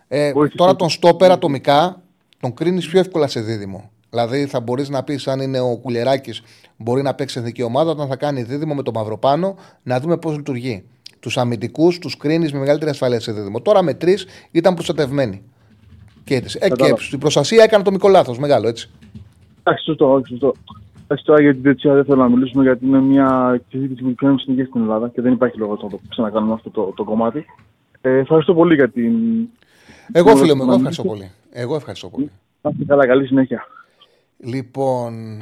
[0.08, 2.02] Ε, τώρα τον στόπερ ατομικά
[2.40, 3.90] τον κρίνεις πιο εύκολα σε δίδυμο.
[4.10, 6.34] Δηλαδή θα μπορείς να πεις, αν είναι ο Κουλεράκη,
[6.78, 10.36] μπορεί να παίξει εθνική ομάδα, όταν θα κάνει δίδυμο με το Μαυροπάνο, να δούμε πώς
[10.36, 10.84] λειτουργεί.
[11.20, 13.62] Τους αμυντικούς τους κρίνεις με μεγαλύτερη ασφαλεία σε δίδυμο.
[13.62, 15.44] Τώρα με τρεις ήταν προστατευμένοι.
[16.24, 16.58] Και έτσι.
[16.62, 18.90] Ε, και στην προστασία έκανε το μικρό λάθος, μεγάλο έτσι.
[19.60, 20.54] Εντάξει, σωστό, σωστό.
[21.08, 24.40] Εντάξει, τώρα για την τέτοια δεν θέλω να μιλήσουμε γιατί είναι μια συζήτηση που κάνουμε
[24.40, 27.46] συνεχεία στην Ελλάδα και δεν υπάρχει λόγος να το ξανακάνουμε αυτό το, το κομμάτι.
[28.02, 29.14] Ε, ευχαριστώ πολύ για την.
[30.12, 31.32] Εγώ φίλε μου, εγώ ευχαριστώ πολύ.
[31.52, 32.32] Εγώ ευχαριστώ πολύ.
[32.62, 33.68] Να είστε καλά, καλή συνέχεια.
[34.38, 35.42] Λοιπόν.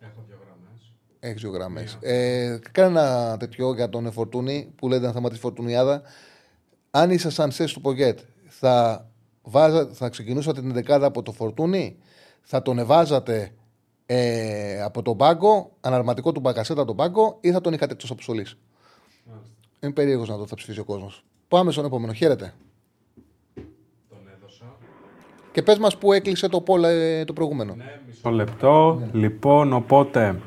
[0.00, 0.70] Έχω δύο γραμμέ.
[1.20, 1.98] Έχεις δύο γραμμές.
[2.00, 6.02] Ε, κάνε ένα τέτοιο για τον Εφορτούνη που λέτε να σταματήσει φορτουνιάδα.
[6.90, 9.06] Αν ήσασταν σες του Πογέτ, θα,
[9.42, 11.96] βάζα, θα ξεκινούσατε την δεκάδα από το Φορτούνη,
[12.42, 13.52] θα τον εβάζατε
[14.06, 18.56] ε, από τον πάγκο, αναρματικό του μπακασέτα τον πάγκο, ή θα τον είχατε εκτός αποστολής;
[19.80, 21.24] Είναι περίεργος να το θα ψηφίσει ο κόσμος.
[21.48, 22.12] Πάμε στον επόμενο.
[22.12, 22.54] Χαίρετε.
[25.52, 27.74] Και πες μας που έκλεισε το poll ε, το προηγούμενο.
[27.74, 29.00] Ναι, μισό λεπτό.
[29.00, 29.20] Ναι.
[29.20, 30.40] Λοιπόν, οπότε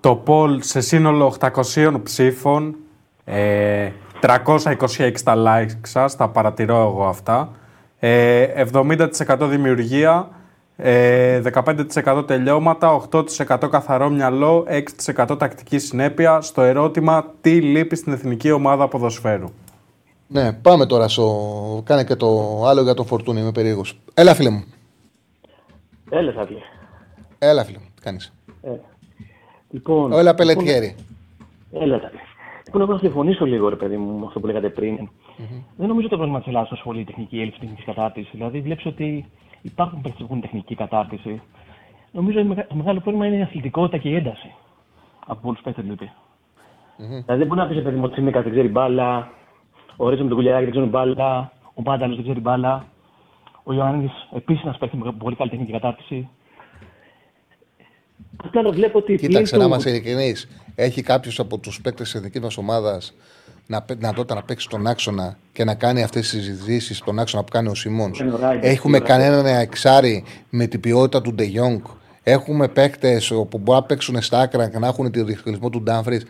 [0.00, 2.76] το poll σε σύνολο 800 ψήφων,
[3.24, 7.52] ε, 326 τα likes σας, τα παρατηρώ εγώ αυτά,
[7.98, 10.28] ε, 70% δημιουργία,
[10.80, 14.66] ε, 15% τελειώματα, 8% καθαρό μυαλό,
[15.06, 19.48] 6% τακτική συνέπεια στο ερώτημα τι λείπει στην εθνική ομάδα ποδοσφαίρου;
[20.26, 21.82] Ναι, πάμε τώρα στο.
[21.84, 23.98] Κάνε και το άλλο για τον Φορτούνι, είμαι περίεργος.
[24.14, 24.64] Έλα, φίλε μου.
[26.10, 26.58] Έλα, φίλε.
[27.38, 28.32] Έλα, φίλε μου, τι κάνεις;
[28.62, 28.70] Ε.
[29.70, 30.94] Λοιπόν, Έλα, Πελετιέρη.
[31.72, 32.20] Λοιπόν, έλα, φίλε.
[32.64, 34.98] Λοιπόν, εγώ να συμφωνήσω λίγο, ρε παιδί μου, με αυτό που λέγατε πριν.
[34.98, 35.62] Mm-hmm.
[35.76, 38.30] Δεν νομίζω ότι το πρόβλημα της Ελλάδας είναι η τεχνική έλλειψη τεχνικής κατάρτισης.
[38.32, 39.26] Δηλαδή, βλέπεις ότι
[39.62, 41.42] υπάρχουν παίκτε που έχουν τεχνική κατάρτιση.
[42.12, 44.54] Νομίζω ότι το μεγάλο πρόβλημα είναι η αθλητικότητα και η ένταση.
[45.26, 46.10] Από πολλού παίκτε, δηλαδή.
[46.98, 47.22] Mm-hmm.
[47.24, 49.30] Δηλαδή, δεν μπορεί να πεις, παιδί μου, ότι δεν ξέρει μπάλα,
[49.96, 51.52] ο Ρίζο με τον Κουλιαράκη δεν ξέρει μπάλα.
[51.74, 52.86] Ο Μάνταλο δεν ξέρει μπάλα.
[53.62, 56.28] Ο Ιωάννης επίσης ένας παίκτης με πολύ καλή τεχνική κατάρτιση.
[58.44, 59.16] Απλά το βλέπω ότι.
[59.16, 60.48] Κοίταξε, να είμαστε ειλικρινείς.
[60.74, 63.14] Έχει κάποιος από τους παίκτες της εθνική μας ομάδας
[63.70, 67.50] να, δυνατότητα να παίξει τον άξονα και να κάνει αυτές τις συζητήσεις στον άξονα που
[67.52, 68.20] κάνει ο Σιμώνς.
[68.60, 71.80] Έχουμε κανέναν εξάρι με την ποιότητα του Ντεγιόνγκ.
[72.22, 76.22] Έχουμε παίκτες που μπορεί να παίξουν στα άκρα και να έχουν το διευκολυνισμό του Ντάμφρι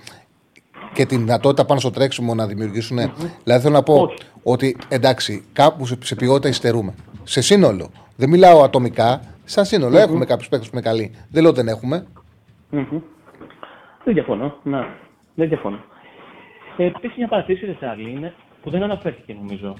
[0.93, 2.99] και τη δυνατότητα πάνω στο τρέξιμο να δημιουργήσουν.
[2.99, 3.31] Mm-hmm.
[3.45, 4.11] Δηλαδή θέλω να πω
[4.43, 6.95] ότι εντάξει, κάπου σε ποιότητα υστερούμε.
[7.25, 7.91] Σε σύνολο.
[8.17, 9.97] Δεν μιλάω ατομικά, σαν σύνολο.
[9.97, 10.01] Mm-hmm.
[10.01, 11.15] Έχουμε κάποιους παίκτες που είναι καλοί.
[11.31, 12.07] Δεν λέω ότι δεν έχουμε.
[12.73, 13.01] Mm-hmm.
[14.05, 14.57] Δεν διαφωνώ.
[14.63, 14.87] Να,
[15.35, 15.79] δεν διαφωνώ.
[16.79, 18.33] Ε, Επίσης, μια παρατήρηση, Τσάρλι, είναι
[18.63, 19.75] που δεν αναφέρθηκε νομίζω.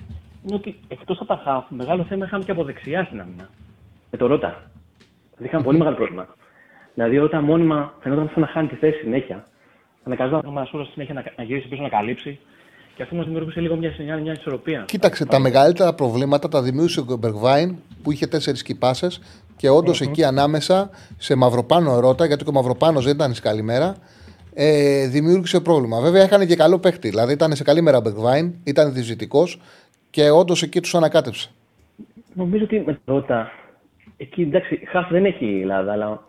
[0.45, 3.49] Είναι ότι εκτός από τα χαφ, μεγάλο θέμα είχαμε και από δεξιά στην άμυνα.
[4.11, 4.63] Με το Ρότα.
[5.31, 6.27] Δηλαδή είχαμε πολύ μεγάλο πρόβλημα.
[6.95, 9.45] Δηλαδή, όταν μόνιμα φαινόταν σαν να χάνει τη θέση συνέχεια,
[10.05, 12.39] αναγκαζόταν ο Μασούρα συνέχεια να, να γυρίσει πίσω να καλύψει.
[12.97, 14.85] Και αυτό μας δημιουργούσε λίγο μια, μια, μια ισορροπία.
[14.87, 19.21] Κοίταξε, τα μεγαλύτερα προβλήματα τα δημιούργησε ο Μπεργκβάιν που είχε τέσσερις κυπάσες
[19.57, 20.09] και όντως mm-hmm.
[20.09, 23.97] εκεί ανάμεσα σε Μαυροπάνο Ρότα, γιατί ο Μαυροπάνος δεν ήταν σε καλή μέρα,
[24.61, 26.01] ε, δημιούργησε πρόβλημα.
[26.01, 27.09] Βέβαια είχαν και καλό παίχτη.
[27.09, 29.61] Δηλαδή ήταν σε καλή μέρα ο Μπεργκβάιν, ήταν διζητικός
[30.11, 31.51] και όντως εκεί τους ανακάτεψε.
[32.35, 33.51] Νομίζω ότι με το Ρότα.
[34.17, 36.23] Εκεί εντάξει, χαφ δεν έχει η Ελλάδα, αλλά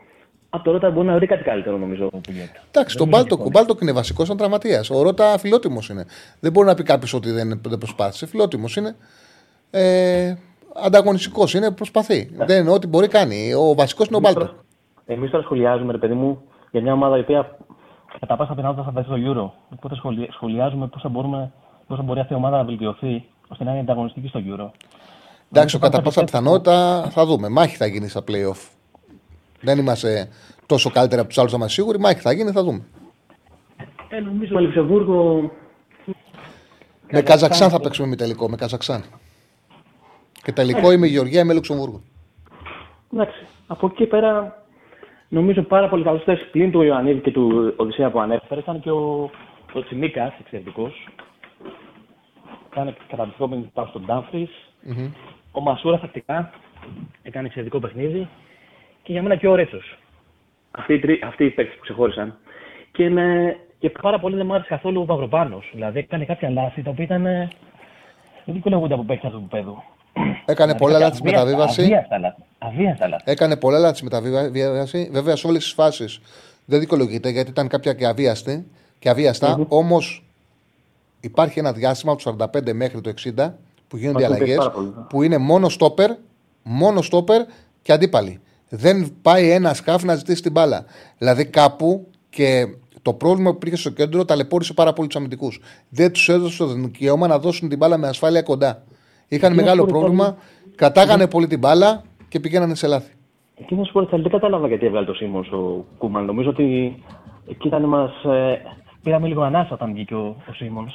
[0.49, 2.10] από το Ρότα μπορεί να βρει κάτι καλύτερο νομίζω.
[2.68, 4.89] Εντάξει, τον Μπάλτοκ, ο Μπάλτοκ είναι βασικός ήταν τραυματίας.
[4.89, 6.06] Ο Ρότα φιλότιμος είναι.
[6.39, 8.26] Δεν μπορεί να πει κάποιος ότι δεν, δεν προσπάθησε.
[8.27, 8.95] Φιλότιμος είναι.
[9.72, 10.34] Ε,
[10.84, 12.30] Ανταγωνιστικός είναι, προσπαθεί.
[12.38, 12.45] Ναι.
[12.45, 13.53] Δεν είναι ό,τι μπορεί κάνει.
[13.53, 14.49] Ο βασικός είναι ο Μπάλτοκ.
[15.06, 16.41] Εμείς τώρα σχολιάζουμε, ρε παιδί μου,
[16.72, 17.57] για μια ομάδα η οποία
[18.19, 19.52] κατά πάσα πιθανότητα θα βρεθεί στο Euro.
[19.69, 19.95] Οπότε
[20.31, 21.52] σχολιάζουμε πώς θα, μπορούμε,
[21.88, 24.69] πώς θα μπορεί αυτή η ομάδα να βελτιωθεί ώστε να είναι ανταγωνιστική στο Euro.
[25.52, 27.49] Εντάξει, κατά πάσα πιθανότητα θα δούμε.
[27.49, 28.69] Μάχη θα γίνει στα playoff.
[29.61, 30.30] Δεν είμαστε
[30.65, 31.99] τόσο καλύτερα από τους άλλους, να είμαστε σίγουροι.
[31.99, 32.81] Μάχη θα γίνει, θα δούμε.
[34.10, 35.52] Ε, νομίζω με Λουξεμβούργο.
[37.11, 38.49] Με Καζαξάν θα παίξουμε με τελικό.
[38.49, 39.03] Με Καζαξάν.
[40.44, 40.94] Και τελικό ε.
[40.94, 42.02] είμαι Γεωργία, είμαι Λουξεμβούργο.
[43.14, 43.45] Εντάξει.
[43.68, 44.64] Από εκεί πέρα
[45.30, 48.91] νομίζω πάρα πολύ καλός θέση πλην του Ιωαννίδη και του Οδυσσέα που ανέφερες ήταν και
[48.91, 49.30] ο,
[49.73, 51.07] ο Τσιμίκας, εξαιρετικός.
[52.69, 54.49] Κάνει καταπληκτικός πάνω στον Ντάμφρι.
[54.89, 55.11] Mm-hmm.
[55.51, 56.51] Ο Μασούρα τακτικά
[57.22, 58.27] έκανε εξαιρετικό παιχνίδι.
[59.03, 59.97] Και για μένα και ο Ρέτσος.
[60.72, 62.38] Αυτοί, οι αυτοί οι παίκτες που ξεχώρισαν.
[62.91, 65.61] Και, με, και πάρα πολύ δεν μου άρεσε καθόλου ο Παυροπάνο.
[65.72, 67.23] Δηλαδή έκανε κάποια λάθη τα οποία ήταν.
[68.45, 69.84] Δεν δικαιολογούνται από παίκτες αυτού του παιδού.
[70.45, 71.81] Έκανε πολλά λάθη στη μεταβίβαση.
[71.81, 72.28] Αβίαστα
[73.09, 73.23] λάθη.
[73.23, 75.09] Έκανε πολλά λάθη στη μεταβίβαση.
[75.11, 76.19] Βέβαια σε όλες τις φάσεις
[76.65, 78.65] δεν δικαιολογείται γιατί ήταν κάποια και αβίαστη
[78.99, 79.57] και αβίαστα.
[79.57, 79.67] Mm-hmm.
[79.67, 80.25] Όμως
[81.19, 83.51] υπάρχει ένα διάστημα από το 45 μέχρι το 60
[83.87, 84.69] που γίνονται αλλαγές
[85.09, 86.11] που είναι μόνο στόπερ,
[86.63, 87.41] μόνο στόπερ
[87.81, 88.39] και αντίπαλοι.
[88.69, 90.85] Δεν πάει ένας σκάφ να ζητήσει την μπάλα.
[91.17, 92.67] Δηλαδή κάπου και
[93.01, 95.61] το πρόβλημα που υπήρχε στο κέντρο ταλαιπώρησε πάρα πολύ τους αμυντικούς.
[95.89, 98.83] Δεν τους έδωσε το δικαίωμα να δώσουν την μπάλα με ασφάλεια κοντά.
[99.27, 100.37] Είχαν μεγάλο πρόβλημα,
[100.75, 103.14] κατάγανε πολύ την μπάλα και πηγαίνανε σε λάθη.
[103.56, 106.26] Εκείνο που δεν κατάλαβα γιατί έβγαλε το Σίμω ο Κούμαν.
[106.26, 106.95] Νομίζω ότι
[107.49, 108.23] εκεί ήταν μας.
[108.23, 108.61] Ε,
[109.03, 110.93] πήραμε λίγο ανάσα όταν βγήκε ο, ο Σίμονς.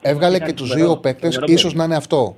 [0.00, 2.34] Έβγαλε και τους δύο παίκτες, ίσως να είναι αυτό.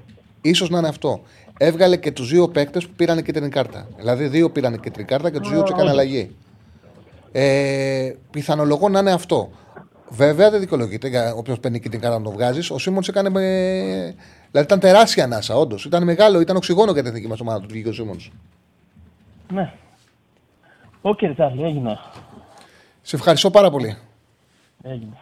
[0.54, 1.20] σω να είναι αυτό.
[1.58, 3.88] Έβγαλε και τους δύο παίκτες που πήραν κίτρινη κάρτα.
[3.96, 6.36] Δηλαδή, δύο πήραν κίτρινη κάρτα και τους δύο του έκανε αλλαγή.
[7.32, 9.50] Ε, πιθανολογώ να είναι αυτό.
[10.14, 12.70] Βέβαια δεν δικαιολογείται για όποιος παίρνει και την κάρτα να το βγάζεις.
[12.70, 13.40] Ο Σίμον έκανε με.
[14.50, 15.84] Δηλαδή ήταν τεράστια ανάσα, όντως.
[15.84, 18.16] Ήταν μεγάλο, ήταν οξυγόνο για την εθνική μας ομάδα του βγήκε ο Σίμον.
[19.52, 19.72] Ναι.
[21.00, 21.98] OK, okay, έγινε.
[23.02, 23.96] Σε ευχαριστώ πάρα πολύ.
[24.82, 25.16] Έγινε.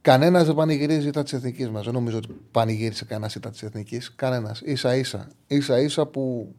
[0.00, 1.84] Κανένας δεν πανηγυρίζει τα της εθνικής μας.
[1.84, 4.14] Δεν νομίζω ότι πανηγύρισε κανένας τα της εθνικής.
[4.14, 4.62] Κανένας.
[4.74, 5.28] ίσα ίσα.
[5.58, 6.54] ίσα ίσα που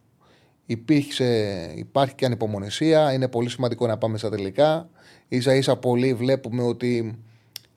[0.65, 1.25] υπήρξε,
[1.75, 3.13] υπάρχει και ανυπομονησία.
[3.13, 4.89] Είναι πολύ σημαντικό να πάμε στα τελικά.
[5.39, 7.19] ίσα ίσα πολύ βλέπουμε ότι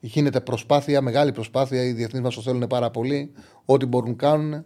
[0.05, 1.83] γίνεται προσπάθεια, μεγάλη προσπάθεια.
[1.83, 3.31] Οι διεθνείς μας το θέλουν πάρα πολύ.
[3.65, 4.65] Ό,τι μπορούν να κάνουν.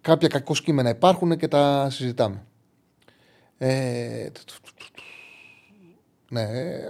[0.00, 2.46] Κάποια κακό κείμενα υπάρχουν και τα συζητάμε.
[3.58, 4.28] Ε,
[6.30, 6.46] ναι,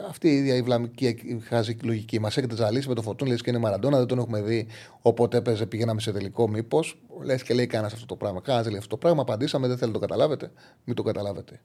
[0.09, 2.21] αυτή η ίδια η βλαμική η χαζική λογική.
[2.21, 4.67] Μας έχετε ζαλίσει με το φωτούν, λες και είναι Μαραντόνα, δεν τον έχουμε δει.
[5.03, 6.99] Όποτε έπαιζε, πηγαίναμε σε τελικό, μήπως.
[7.23, 8.41] Λες και λέει κανένας αυτό το πράγμα.
[8.41, 9.23] Κανένας λέει αυτό το πράγμα.
[9.23, 10.53] Απαντήσαμε, δεν θέλει να το καταλάβετε.
[10.85, 11.61] Μην το καταλάβετε.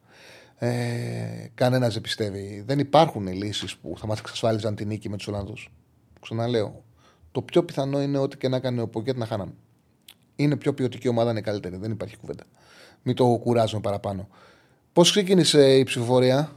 [0.62, 2.62] Ε, Κανένας δεν πιστεύει.
[2.66, 5.72] Δεν υπάρχουν λύσεις που θα μας εξασφάλιζαν την νίκη με τους Ολλανδούς.
[6.20, 6.84] Ξαναλέω.
[7.32, 9.52] Το πιο πιθανό είναι ότι και να κάνει ο Ποκέτ να χάναμε.
[10.36, 11.76] Είναι πιο ποιοτική ομάδα, είναι καλύτερη.
[11.76, 12.44] Δεν υπάρχει κουβέντα.
[13.02, 14.28] Μην το κουράζουμε παραπάνω.
[14.92, 16.50] Πώς ξεκίνησε η ψηφοφορία,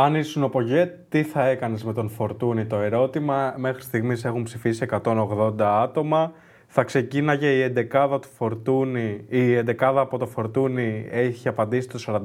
[0.00, 4.42] αν ήσουν ο Πογέ, τι θα έκανες με τον Φορτούνη το ερώτημα; Μέχρι στιγμής έχουν
[4.42, 6.32] ψηφίσει 180 άτομα.
[6.70, 12.24] Θα ξεκίναγε η εντεκάδα του Φορτούνη, η εντεκάδα από το Φορτούνη έχει απαντήσει το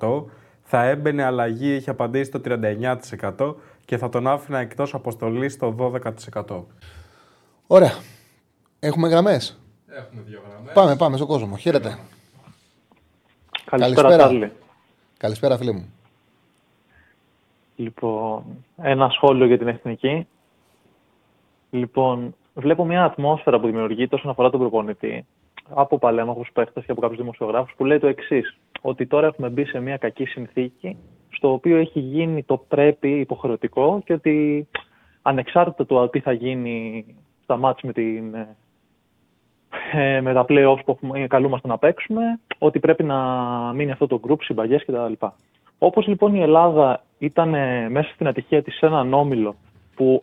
[0.00, 0.24] 49%.
[0.62, 5.74] Θα έμπαινε αλλαγή, έχει απαντήσει το 39% και θα τον άφηνα εκτός αποστολής στο
[6.44, 6.64] 12%.
[7.66, 7.92] Ωραία.
[8.78, 10.72] Έχουμε γραμμές; Έχουμε δύο γραμμές.
[10.72, 11.56] Πάμε, πάμε στον κόσμο.
[11.56, 11.98] Χαίρετε.
[13.64, 14.16] Καλησπέρα.
[14.16, 14.52] Καλησπέρα.
[15.16, 15.92] Καλησπέρα, φίλε μου.
[17.76, 18.44] Λοιπόν,
[18.76, 20.26] ένα σχόλιο για την εθνική.
[21.70, 25.26] Λοιπόν, βλέπω μια ατμόσφαιρα που δημιουργείται όσον αφορά τον προπονητή
[25.74, 29.64] από παλέμαχου παίχτες και από κάποιους δημοσιογράφους που λέει το εξής: Ότι τώρα έχουμε μπει
[29.64, 30.96] σε μια κακή συνθήκη,
[31.30, 34.68] στο οποίο έχει γίνει το πρέπει υποχρεωτικό και ότι
[35.22, 37.04] ανεξάρτητα του τι θα γίνει
[37.42, 38.34] στα μάτς με, την,
[39.92, 43.18] ε, με τα play που καλούμαστε να παίξουμε, ότι πρέπει να
[43.72, 45.12] μείνει αυτό το group, συμπαγές κτλ.
[45.78, 47.48] Όπως λοιπόν η Ελλάδα ήταν
[47.90, 49.54] μέσα στην ατυχία της σε έναν όμιλο
[49.94, 50.22] που,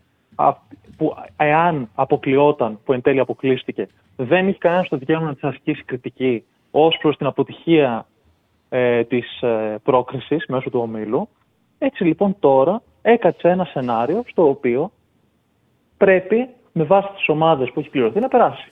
[0.97, 5.83] που εάν αποκλειόταν, που εν τέλει αποκλείστηκε, δεν είχε κανένας το δικαίωμα να της ασκήσει
[5.83, 8.05] κριτική ως προς την αποτυχία
[8.69, 11.29] ε, της ε, πρόκρισης μέσω του ομίλου.
[11.77, 14.91] Έτσι λοιπόν τώρα έκατσε ένα σενάριο στο οποίο
[15.97, 18.71] πρέπει με βάση τις ομάδες που έχει πληρωθεί να περάσει.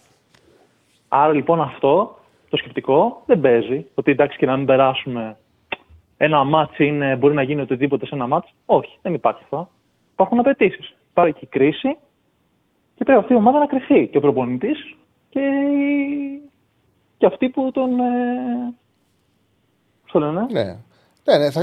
[1.08, 2.18] Άρα λοιπόν αυτό
[2.50, 3.86] το σκεπτικό δεν παίζει.
[3.96, 5.38] Ότι εντάξει και να μην περάσουμε
[6.18, 8.54] ένα μάτς είναι, μπορεί να γίνει οτιδήποτε σε ένα μάτς.
[8.66, 9.70] Όχι, δεν υπάρχει αυτό.
[10.12, 10.97] Υπάρχουν απαιτήσεις.
[11.22, 11.98] Υπάρχει κρίση
[12.96, 14.08] και πρέπει αυτή η ομάδα να κρυθεί.
[14.08, 14.96] Και ο προπονητής
[15.30, 15.42] και,
[17.18, 18.00] και αυτοί που τον.
[18.00, 18.74] Ε...
[20.12, 20.46] το λένε.
[20.52, 20.78] Ναι.
[21.24, 21.62] Ναι, ναι, θα,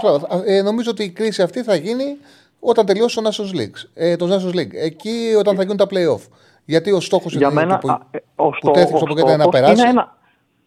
[0.00, 2.16] θα, ε, νομίζω ότι η κρίση αυτή θα γίνει
[2.60, 3.88] όταν τελειώσει το Nations League.
[3.94, 4.74] Ε, το Nations League.
[4.74, 6.28] Εκεί όταν θα γίνουν τα play-off.
[6.64, 7.88] Γιατί ο στόχος είναι μένα, που,
[8.36, 9.80] ο που τέθηκε να περάσει.
[9.80, 10.16] Είναι ένα,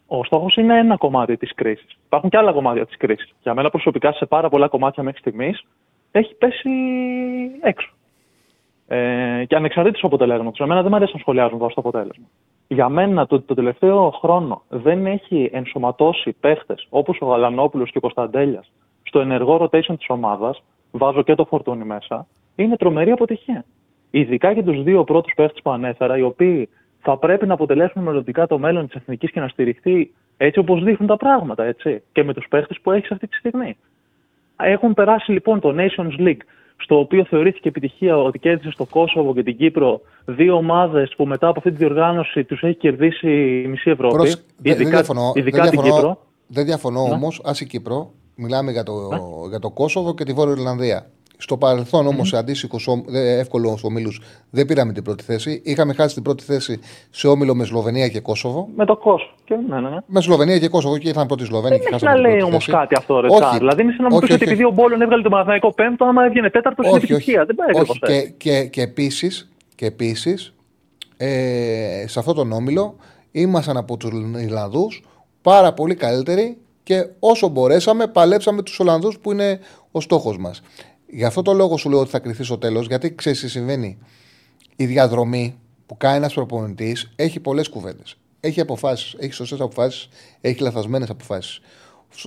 [0.06, 1.98] ο στόχος είναι ένα κομμάτι της κρίσης.
[2.06, 3.34] Υπάρχουν και άλλα κομμάτια της κρίσης.
[3.42, 5.64] Για μένα προσωπικά σε πάρα πολλά κομμάτια μέχρι στιγμής
[6.18, 6.70] έχει πέσει
[7.60, 7.92] έξω.
[8.86, 10.56] Ε, και ανεξαρτήτως του αποτελέσματος.
[10.56, 12.24] Για μένα δεν μου αρέσει να σχολιάζουν το αποτέλεσμα.
[12.68, 18.00] Για μένα το, το τελευταίο χρόνο δεν έχει ενσωματώσει παίχτες όπως ο Γαλανόπουλος και ο
[18.00, 18.72] Κωνσταντέλιας
[19.02, 20.62] στο ενεργό rotation της ομάδας.
[20.90, 22.26] Βάζω και το φορτούνι μέσα.
[22.56, 23.64] Είναι τρομερή αποτυχία.
[24.10, 26.68] Ειδικά για τους δύο πρώτους παίχτες που ανέφερα, οι οποίοι
[27.00, 31.08] θα πρέπει να αποτελέσουν μελλοντικά το μέλλον της εθνικής και να στηριχθεί έτσι όπως δείχνουν
[31.08, 32.02] τα πράγματα, έτσι.
[32.12, 33.76] Και με τους παίχτες που έχεις αυτή τη στιγμή.
[34.56, 36.42] Έχουν περάσει λοιπόν το Nations League,
[36.76, 41.48] στο οποίο θεωρήθηκε επιτυχία ότι κέρδισε στο Κόσοβο και την Κύπρο δύο ομάδες που μετά
[41.48, 44.14] από αυτή τη διοργάνωση τους έχει κερδίσει η μισή Ευρώπη.
[44.14, 44.44] Προς...
[44.62, 46.18] Ειδικά, δεν διαφωνώ, ειδικά δεν διαφωνώ, την Κύπρο.
[46.46, 48.92] Δεν διαφωνώ όμως, ας η Κύπρο, μιλάμε για το,
[49.48, 51.06] για το Κόσοβο και τη Βόρεια Ιρλανδία.
[51.36, 54.20] Στο παρελθόν όμως, σε αντίστοιχους εύκολους ομίλους,
[54.50, 55.62] δεν πήραμε την πρώτη θέση.
[55.64, 56.80] Είχαμε χάσει την πρώτη θέση
[57.10, 58.68] σε όμιλο με Σλοβενία και Κόσοβο.
[58.76, 59.32] Με το Κόσοβο.
[59.68, 59.96] Ναι, ναι, ναι.
[60.06, 62.12] Με Σλοβενία και Κόσοβο και ήρθαν πρώτη Σλοβενία και χάσαμε.
[62.12, 64.44] Δεν να λέει όμως κάτι αυτό, ρε όχι, Δηλαδή, είναι σαν να μου πει ότι
[64.44, 67.44] επειδή ο Μπόλον έβγαλε το Μαθαϊκό πέμπτο, άμα έβγαινε τέταρτος, είναι επιτυχία.
[67.44, 67.98] Δεν πάει όχι.
[67.98, 70.54] Και, και, και επίσης, και επίσης,
[71.16, 72.96] ε, σε αυτόν τον όμιλο
[73.30, 74.10] ήμασταν από τους
[74.42, 75.02] Ιρλανδούς
[75.42, 80.62] πάρα πολύ καλύτεροι και όσο μπορέσαμε παλέψαμε τους Ολλανδούς που είναι ο στόχος μας.
[81.16, 83.98] Γι' αυτό το λόγο σου λέω ότι θα κρυθεί στο τέλος, γιατί ξέρεις τι συμβαίνει.
[84.76, 88.16] Η διαδρομή που κάνει ένας προπονητής έχει πολλές κουβέντες.
[88.40, 90.08] Έχει αποφάσεις, έχει σωστές αποφάσεις,
[90.40, 91.60] έχει λαθασμένες αποφάσεις.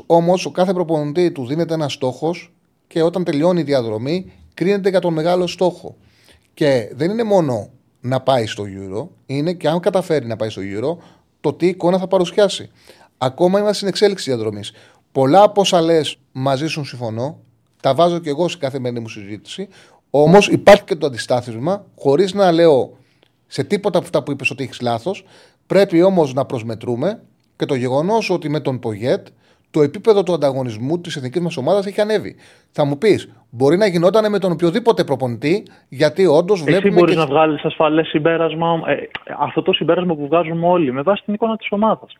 [0.05, 2.53] Όμως, ο κάθε προπονητή του δίνεται ένας στόχος
[2.87, 5.95] και όταν τελειώνει η διαδρομή, κρίνεται για τον μεγάλο στόχο.
[6.53, 7.69] Και δεν είναι μόνο
[8.01, 10.97] να πάει στο Euro, είναι και αν καταφέρει να πάει στο Euro,
[11.41, 12.69] το τι εικόνα θα παρουσιάσει.
[13.17, 14.71] Ακόμα είμαστε στην εξέλιξη διαδρομής.
[15.11, 17.39] Πολλά από όσα λες μαζί σου συμφωνώ,
[17.87, 19.67] τα βάζω και εγώ σε καθημερινή μου συζήτηση.
[20.09, 22.97] Όμως υπάρχει και το αντιστάθμισμα, χωρίς να λέω
[23.47, 25.25] σε τίποτα από αυτά που είπες ότι έχεις λάθος.
[25.67, 27.21] Πρέπει όμως να προσμετρούμε
[27.55, 29.27] και το γεγονός ότι με τον Πογέτ
[29.71, 32.35] το επίπεδο του ανταγωνισμού της εθνικής μας ομάδας έχει ανέβει.
[32.71, 36.87] Θα μου πεις, μπορεί να γινόταν με τον οποιοδήποτε προπονητή, γιατί όντως βλέπουμε.
[36.87, 37.19] Εσύ μπορείς και...
[37.19, 38.95] να βγάλεις ασφαλές συμπέρασμα, ε,
[39.39, 42.17] αυτό το συμπέρασμα που βγάζουμε όλοι, με βάση την εικόνα της ομάδας.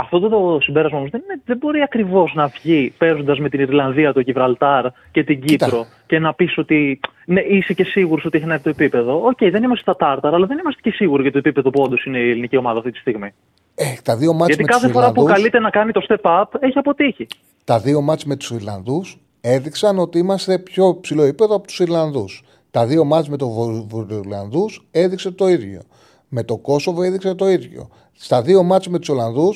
[0.00, 4.20] Αυτό το συμπέρασμα όμως δεν, δεν μπορεί ακριβώς να βγει παίζοντας με την Ιρλανδία, το
[4.20, 8.62] Γιβραλτάρ και την Κύπρο και να πεις ότι ναι, είσαι και σίγουρος ότι έχει ανέβει
[8.62, 9.26] το επίπεδο.
[9.26, 11.82] OK, okay, δεν είμαστε στα τάρταρα, αλλά δεν είμαστε και σίγουροι για το επίπεδο που
[11.82, 13.34] όντως είναι η ελληνική ομάδα αυτή τη στιγμή.
[13.74, 16.44] Ε, τα δύο Γιατί με κάθε φορά Ιρλανδούς, που καλείται να κάνει το step up
[16.60, 17.26] έχει αποτύχει.
[17.64, 22.42] Τα δύο ματς με τους Ιρλανδούς έδειξαν ότι είμαστε πιο ψηλό επίπεδο από τους Ιρλανδούς.
[22.70, 25.80] Τα δύο ματς με τους Βορειοϊρλανδούς έδειξε το ίδιο.
[26.28, 27.88] Με το Κόσοβο έδειξε το ίδιο.
[28.12, 29.52] Στα δύο ματς με τους Ολλανδούς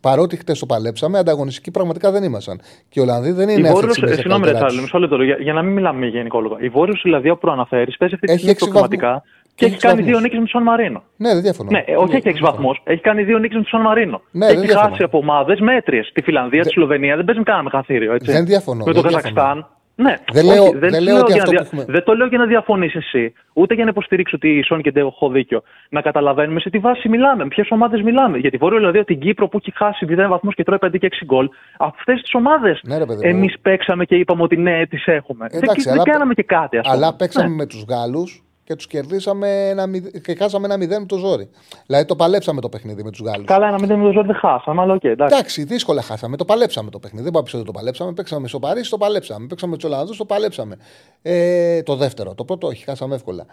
[0.00, 2.60] Παρότι χτες το παλέψαμε, ανταγωνιστικοί πραγματικά δεν ήμασταν.
[2.88, 5.72] Και οι Ολλανδοί δεν είναι αυτή τη Συγγνώμη, ρε μισό λεπτό, για, για να μην
[5.72, 6.56] μιλάμε γενικόλογα.
[6.60, 9.22] Η Βόρειος Ιρλανδία που προαναφέρεις παίζει αυτή τη στιγμή προκριματικά
[9.54, 11.02] και έχει κάνει δύο νίκες με τον Σαν Μαρίνο.
[11.16, 11.70] Ναι, δεν διαφωνώ.
[11.70, 12.70] Ναι, όχι έχει έξι βαθμού.
[12.84, 14.22] Έχει κάνει δύο νίκες με τον Σαν Μαρίνο.
[14.30, 16.10] Ναι, έχει χάσει από ομάδες μέτριες.
[16.14, 18.16] Τη Φιλανδία, τη Σλοβενία δεν παίζει κανένα μεθαθήριο.
[18.20, 18.84] Δεν διαφωνώ.
[18.84, 19.66] Με το Καζακστάν.
[20.02, 21.84] Ναι, δεν, λέω, όχι, δεν, δεν, λέω ότι αυτό έχουμε...
[21.88, 24.90] δεν το λέω για να διαφωνήσει εσύ, ούτε για να υποστηρίξω ότι η Σόν και
[24.90, 25.62] Ντέο έχω δίκιο.
[25.90, 28.38] Να καταλαβαίνουμε σε τι βάση μιλάμε, ποιες ομάδες μιλάμε.
[28.38, 31.24] Γιατί Βόρειο δηλαδή την Κύπρο που έχει χάσει 0 βαθμούς και τρώει 5 και 6
[31.24, 31.48] γκολ,
[31.78, 35.46] αυτές τις ομάδες ναι, εμείς παίξαμε και είπαμε ότι ναι, τις έχουμε.
[35.50, 36.96] Εντάξει, δεν, αλλά, κάναμε και κάτι, ας πούμε.
[36.96, 37.54] Αλλά παίξαμε ναι.
[37.54, 39.88] με τους Γάλλους και τους κερδίσαμε ένα,
[40.22, 41.50] και χάσαμε ένα 0 με το ζόρι.
[41.86, 43.46] Δηλαδή το παλέψαμε το παιχνίδι με τους Γάλλους.
[43.46, 45.00] Καλά, ένα 0 με το ζόρι δεν χάσαμε, αλλά OK.
[45.02, 45.34] Okay, εντάξει.
[45.36, 46.36] εντάξει, δύσκολα χάσαμε.
[46.36, 47.24] Το παλέψαμε το παιχνίδι.
[47.24, 48.12] Δεν πάω ότι το παλέψαμε.
[48.12, 49.46] Παίξαμε στο Παρίσι, το παλέψαμε.
[49.46, 50.76] Παίξαμε τους Ολλανδούς, το παλέψαμε.
[51.22, 52.34] Ε, το δεύτερο.
[52.34, 53.46] Το πρώτο, όχι, χάσαμε εύκολα.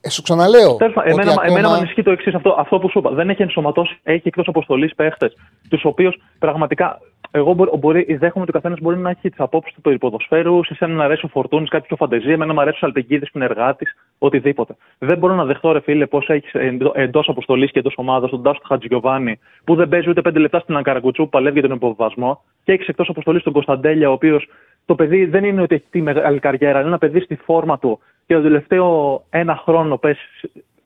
[0.00, 0.76] Ε, σου ξαναλέω.
[0.76, 1.46] Τέλος, ότι εμένα, ακόμα...
[1.46, 3.10] εμένα με ανησυχεί το εξής αυτό, αυτό που σου είπα.
[3.10, 5.36] Δεν έχει ενσωματώσει, έχει εκτός αποστολής παίχτες,
[5.68, 7.00] τους οποίους πραγματικά
[7.30, 10.64] εγώ μπορεί, δέχομαι ότι ο καθένας μπορεί να έχει τις απόψεις του περί ποδοσφαίρου.
[10.64, 12.32] Σε σένα να αρέσει ο Φορτούνης, κάτι πιο φαντεζία.
[12.32, 14.76] Εμένα μου αρέσει ο Αλπεγγίδη που είναι εργάτης, οτιδήποτε.
[14.98, 16.52] Δεν μπορώ να δεχτώ, ρε φίλε, πώς έχεις
[16.92, 20.76] εντός αποστολής και εντός ομάδας τον Τάστο Χατζηγιοβάνη, που δεν παίζει ούτε πέντε λεπτά στην
[20.76, 24.48] Αγκαραγκουτσού που παλεύει για τον υποβασμό, και έχεις εκτός αποστολής τον Κωνσταντέλια, ο οποίος
[24.86, 27.98] το παιδί δεν είναι ότι έχει τη μεγάλη καριέρα, είναι ένα παιδί στη φόρμα του
[28.28, 30.18] και το τελευταίο ένα χρόνο πες,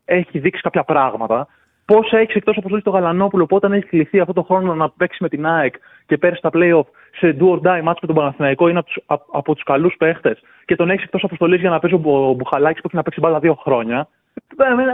[0.05, 1.47] έχει δείξει κάποια πράγματα.
[1.85, 5.19] Πώς έχεις εκτός αποστολή το Γαλανόπουλο που όταν έχει κληθεί αυτόν τον χρόνο να παίξει
[5.23, 5.74] με την ΑΕΚ
[6.06, 6.86] και πέρασε στα playoff
[7.19, 10.43] σε do or die match με τον Παναθηναϊκό είναι από τους από τους καλούς παίχτες
[10.64, 13.39] και τον έχεις εκτός αποστολής για να παίζει ο Μπουχαλάκης που έχει να παίξει μπάλα
[13.39, 14.09] δύο χρόνια.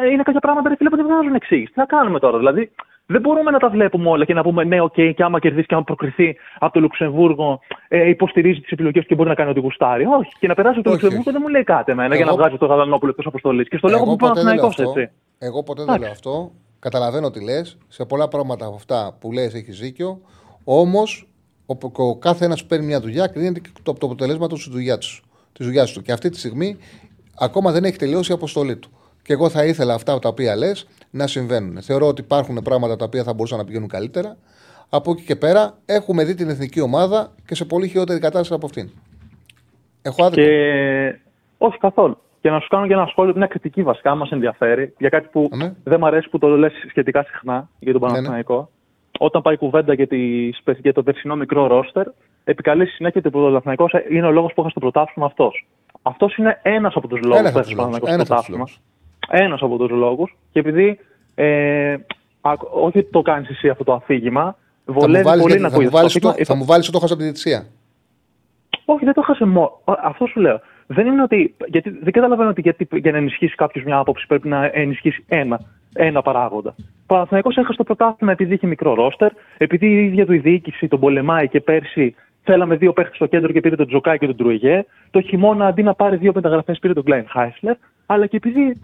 [0.03, 1.73] Ε, είναι κάποια πράγματα που δεν βγάζουν εξήγηση.
[1.73, 2.71] Τι θα κάνουμε τώρα, δηλαδή.
[3.11, 5.67] Δεν μπορούμε να τα βλέπουμε όλα και να πούμε ναι, OK, okay, και άμα κερδίσει
[5.67, 9.61] και άμα προκριθεί από το Λουξεμβούργο, ε, υποστηρίζει τις επιλογές και μπορεί να κάνει ό,τι
[9.61, 10.05] γουστάρει.
[10.05, 10.31] Όχι.
[10.39, 12.67] Και να περάσει από το Λουξεμβούργο δεν μου λέει κάτι εμένα για να βγάζει το
[12.67, 13.69] Γαλανόπουλο εκτός αποστολής.
[13.69, 15.11] Και στο λέω που Παναθηναϊκός έτσι.
[15.39, 16.53] Εγώ ποτέ δεν λέω αυτό.
[16.79, 17.79] Καταλαβαίνω τι λες.
[17.89, 20.21] Σε πολλά πράγματα από αυτά που λες έχεις δίκιο.
[20.65, 21.29] Όμως
[21.67, 24.99] ο, ο κάθε ένας που παίρνει μια δουλειά κρίνεται το, το αποτελέσμα του στη δουλειά
[24.99, 25.09] του.
[25.53, 26.03] Της δουλειάς του.
[26.03, 26.77] Και αυτή τη στιγμή
[27.39, 28.91] ακόμα δεν έχει τελειώσει η αποστολή του.
[29.23, 31.83] Και εγώ θα ήθελα αυτά τα οποία λες να συμβαίνουν.
[31.83, 34.37] Θεωρώ ότι υπάρχουν πράγματα τα οποία θα μπορούσαν να πηγαίνουν καλύτερα.
[34.89, 38.67] Από εκεί και πέρα έχουμε δει την εθνική ομάδα και σε πολύ χειρότερη κατάσταση από
[38.67, 38.91] αυτήν.
[40.03, 40.43] Έχω άδικο.
[40.43, 41.19] Και...
[41.59, 42.19] Όχι καθόλου.
[42.41, 45.49] Και να σου κάνω και ένα σχόλιο, μια κριτική βασικά, μα ενδιαφέρει, για κάτι που
[45.57, 45.75] ναι.
[45.85, 48.55] δεν μου αρέσει που το λες σχετικά συχνά για τον Παναθηναϊκό.
[48.55, 48.67] Ναι, ναι.
[49.19, 50.49] Όταν πάει κουβέντα για, τη,
[50.83, 52.07] για το περσινό μικρό ρόστερ,
[52.45, 55.67] επικαλεί συνέχεια ότι ο Παναθηναϊκός είναι ο λόγος που είχα στο πρωτάθλημα αυτός.
[56.03, 58.69] Αυτός είναι ένας από τους λόγους που έχει στο πρωτάθλημα.
[59.31, 60.37] Ένας από τους λόγους.
[60.53, 60.99] Και επειδή
[61.35, 61.97] ε,
[62.73, 65.89] όχι ότι το κάνεις εσύ αυτό το αφήγημα, βολεύει πολύ να ακούει.
[66.45, 67.67] Θα μου βάλεις ότι το χάσα από τη διετησία.
[68.85, 69.81] Όχι, δεν το χάσε μόνο.
[69.85, 70.61] Αυτό σου λέω.
[70.87, 71.55] Δεν είναι ότι.
[71.67, 75.61] Γιατί δεν καταλαβαίνω ότι γιατί, για να ενισχύσεις κάποιος μια άποψη πρέπει να ενισχύσεις ένα,
[75.95, 76.75] ένα παράγοντα.
[76.79, 80.89] Ο Παναθηναϊκός έχασε το πρωτάθλημα επειδή είχε μικρό ρόστερ, επειδή η ίδια του η διοίκηση
[80.89, 84.37] τον πολεμάει και πέρσι θέλαμε δύο παίχτες στο κέντρο και πήρε τον Τζοκάη και τον
[84.37, 84.85] Τρουεγέ.
[85.11, 87.77] Το χειμώνα αντί να πάρει δύο μεταγραφές πήρε τον Γκλάιν Χάισλερ.
[88.07, 88.81] Αλλά και επειδή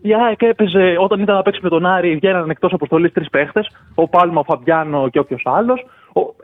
[0.00, 3.70] η ΑΕΚ έπαιζε όταν ήταν να παίξει με τον Άρη, βγαίναν εκτός αποστολής τρεις παίχτες,
[3.94, 5.86] ο Πάλμα, ο Φαμπιάνο και όποιος άλλος.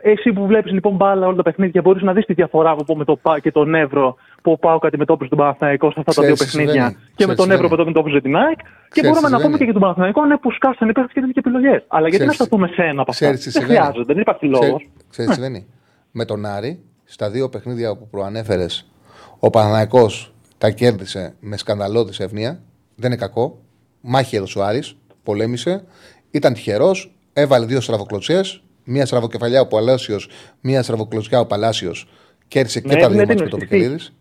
[0.01, 3.05] Εσύ που βλέπεις λοιπόν μπάλα όλα τα παιχνίδια, μπορείς να δεις τη διαφορά από με
[3.05, 6.35] το ΠΑ και τον Εύρο που ο Πάο αντιμετώπισε τον Παναθηναϊκό σε αυτά τα δύο
[6.35, 8.59] παιχνίδια και με τον Εύρο που αντιμετώπιζε την ΑΕΚ.
[8.91, 11.39] Και μπορούμε να πούμε και για τον Παναθηναϊκό, ναι, που σκάσανε παίχτε και δεν είχε
[11.39, 11.83] επιλογέ.
[11.87, 14.89] Αλλά γιατί να σταθούμε σε ένα από αυτά; Δεν χρειάζεται, δεν υπάρχει λόγος.
[15.09, 15.67] Ξέρεις τι συμβαίνει.
[16.11, 18.91] Με τον Άρη, στα δύο παιχνίδια που προανέφερες,
[19.39, 22.59] ο Παναθηναϊκός τα κέρδισε με σκανδαλώδης ευνοία
[22.97, 23.59] δεν είναι κακό.
[24.01, 25.83] Μάχη έδωσε ο Άρης, πολέμησε.
[26.31, 27.11] Ήταν τυχερός.
[27.33, 28.41] Έβαλε δύο στραβοκλωτσίε.
[28.83, 30.29] Μία στραβοκεφαλιά ο Παλάσιος,
[30.61, 32.07] μία στραβοκλωτσιά ο Παλάσιος.
[32.47, 34.13] Κέρδισε και ναι, τα δύο μάτια με τον Βικελίδης.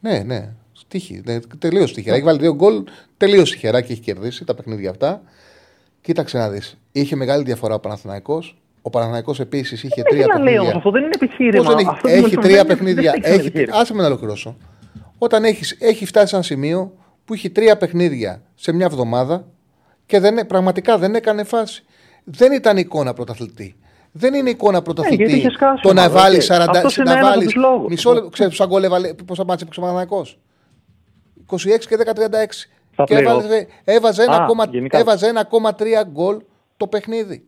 [0.00, 0.52] Ναι, ναι.
[0.88, 1.22] Τύχη.
[1.24, 2.16] Ναι, τελείω τυχερά.
[2.16, 2.84] Έχει βάλει δύο γκολ
[3.16, 5.22] τελείω τυχερά και έχει κερδίσει τα παιχνίδια αυτά.
[6.00, 6.78] Κοίταξε να δεις.
[6.92, 8.56] Είχε μεγάλη διαφορά ο Παναθηναϊκός.
[8.82, 10.72] Ο Παναθηναϊκός επίσης είχε τρία παιχνίδια.
[10.76, 11.74] αυτό δεν είναι επιχείρημα.
[12.04, 13.14] έχει, έχει τρία παιχνίδια.
[13.70, 14.56] Άσε με να ολοκληρώσω.
[15.18, 16.92] Όταν έχει, έχει φτάσει σε ένα σημείο
[17.24, 19.48] που είχε τρία παιχνίδια σε μια εβδομάδα
[20.06, 21.84] και δεν, πραγματικά δεν έκανε φάση.
[22.24, 23.76] Δεν ήταν εικόνα πρωταθλητή.
[24.12, 25.48] Δεν είναι εικόνα πρωταθλητή ε,
[25.82, 26.66] το να βάλεις 40.
[27.04, 27.54] Να βάλεις.
[27.88, 28.28] Μισό λεπτό.
[28.28, 30.24] Ξέρεις πόσα γκολ έβαλε, πόσα μάτσε έπαιξε ο
[31.50, 31.58] 26
[31.88, 31.96] και
[32.96, 33.04] 10-36.
[33.04, 33.66] Και έβαζε,
[34.90, 36.42] έβαζε 1,3 γκολ
[36.76, 37.46] το παιχνίδι.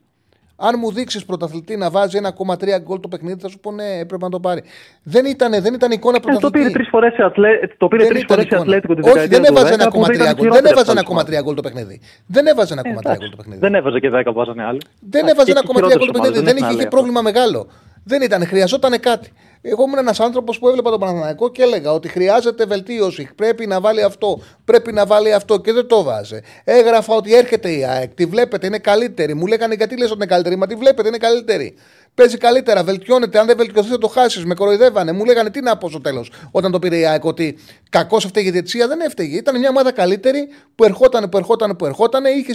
[0.57, 4.25] Αν μου δείξεις πρωταθλητή να βάζει 1,3 γκολ το παιχνίδι, θα σου πω ναι, έπρεπε
[4.25, 4.63] να το πάρει.
[5.03, 6.47] Δεν ήταν, δεν ήταν εικόνα πρωταθλητή.
[6.47, 7.75] Ε, το πήρε τρεις φορές σε ατλέτικο.
[7.79, 10.51] Το πήρε τρεις φορές σε ατλέτικο την Όχι, δεν έβαζε 1,3 γκολ.
[10.51, 12.01] Δεν έβαζε 1,3 γκολ το παιχνίδι.
[12.27, 13.59] Δεν έβαζε 1,3 γκολ το παιχνίδι.
[13.61, 14.81] Δεν έβαζε και 10 που βάζανε άλλοι.
[15.11, 16.41] Δεν έβαζε 1,3 γκολ το παιχνίδι.
[16.41, 17.67] Δεν είχε πρόβλημα μεγάλο.
[18.05, 19.33] Δεν ήταν, χρειαζόταν κάτι.
[19.67, 23.31] Εγώ ήμουν ένας άνθρωπος που έβλεπα τον Παναθηναϊκό και έλεγα ότι χρειάζεται βελτίωση.
[23.37, 26.43] Πρέπει να βάλει αυτό, πρέπει να βάλει αυτό και δεν το βάζε.
[26.65, 29.35] Έγραφα ότι έρχεται η ΑΕΚ, τη βλέπετε, είναι καλύτερη.
[29.35, 31.75] Μου λέγανε γιατί λες ότι είναι καλύτερη, μα τη βλέπετε, είναι καλύτερη.
[32.15, 33.39] Παίζει καλύτερα, βελτιώνεται.
[33.39, 34.45] Αν δεν βελτιωθεί, θα το χάσεις.
[34.45, 35.13] Με κοροϊδεύανε.
[35.13, 37.59] Μου λέγανε τι να πω στο τέλος όταν το πήρε η ΑΕΚ ότι
[37.91, 38.89] κακός έφταιγε η διετσία.
[38.89, 39.37] Δεν έφταιγε.
[39.37, 42.25] Ήταν μια ομάδα καλύτερη που ερχόταν, που ερχόταν, που ερχόταν.
[42.25, 42.53] Είχε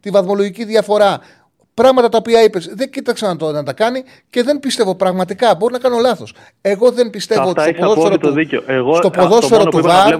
[0.00, 1.20] τη βαθμολογική διαφορά
[1.74, 5.54] πράγματα τα οποία είπες, δεν κοίταξα να, το, να τα κάνει και δεν πιστεύω πραγματικά.
[5.54, 6.34] Μπορεί να κάνω λάθος.
[6.60, 8.34] Εγώ δεν πιστεύω ότι στο ποδόσφαιρο του,
[8.66, 10.12] Εγώ, στο ποδόσφαιρο του ΒΑΡ.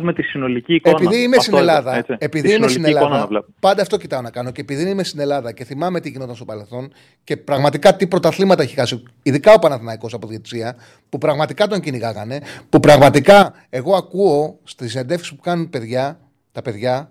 [0.83, 1.97] Επειδή είμαι στην Ελλάδα.
[1.97, 3.45] Έτσι, επειδή είμαι στην Ελλάδα.
[3.61, 4.51] Πάντα αυτό κοιτάω να κάνω.
[4.51, 6.93] Και επειδή είμαι στην Ελλάδα και θυμάμαι τι γινόταν στο παρελθόν
[7.25, 9.03] και πραγματικά τι πρωταθλήματα έχει χάσει.
[9.23, 10.77] Ειδικά ο Παναθηναϊκός από διετησία,
[11.09, 12.41] που πραγματικά τον κυνηγάγανε.
[12.69, 16.21] Που πραγματικά εγώ ακούω στις συνεντεύξεις που κάνουν παιδιά
[16.53, 17.11] τα παιδιά,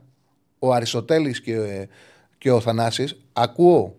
[0.59, 1.87] ο Αριστοτέλης και,
[2.37, 3.95] και ο Θανάσης, ακούω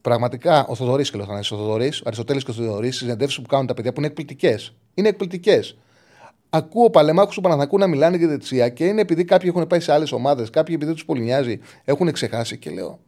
[0.00, 3.48] πραγματικά ο Θοδωρής και ο Θανάση, ο Θοδωρής, ο Αριστοτέλης και ο Θοδωρής, συνεντεύξει που
[3.48, 4.74] κάνουν τα παιδιά που είναι εκπληκτικές.
[4.94, 5.76] Είναι εκπληκτικές.
[6.50, 9.92] Ακούω παλεμάκου του Παναθακού να μιλάνε για δεξιά και είναι επειδή κάποιοι έχουν πάει σε
[9.92, 12.98] άλλες ομάδες, κάποιοι επειδή τους πολυνιάζει έχουν ξεχάσει και λέω,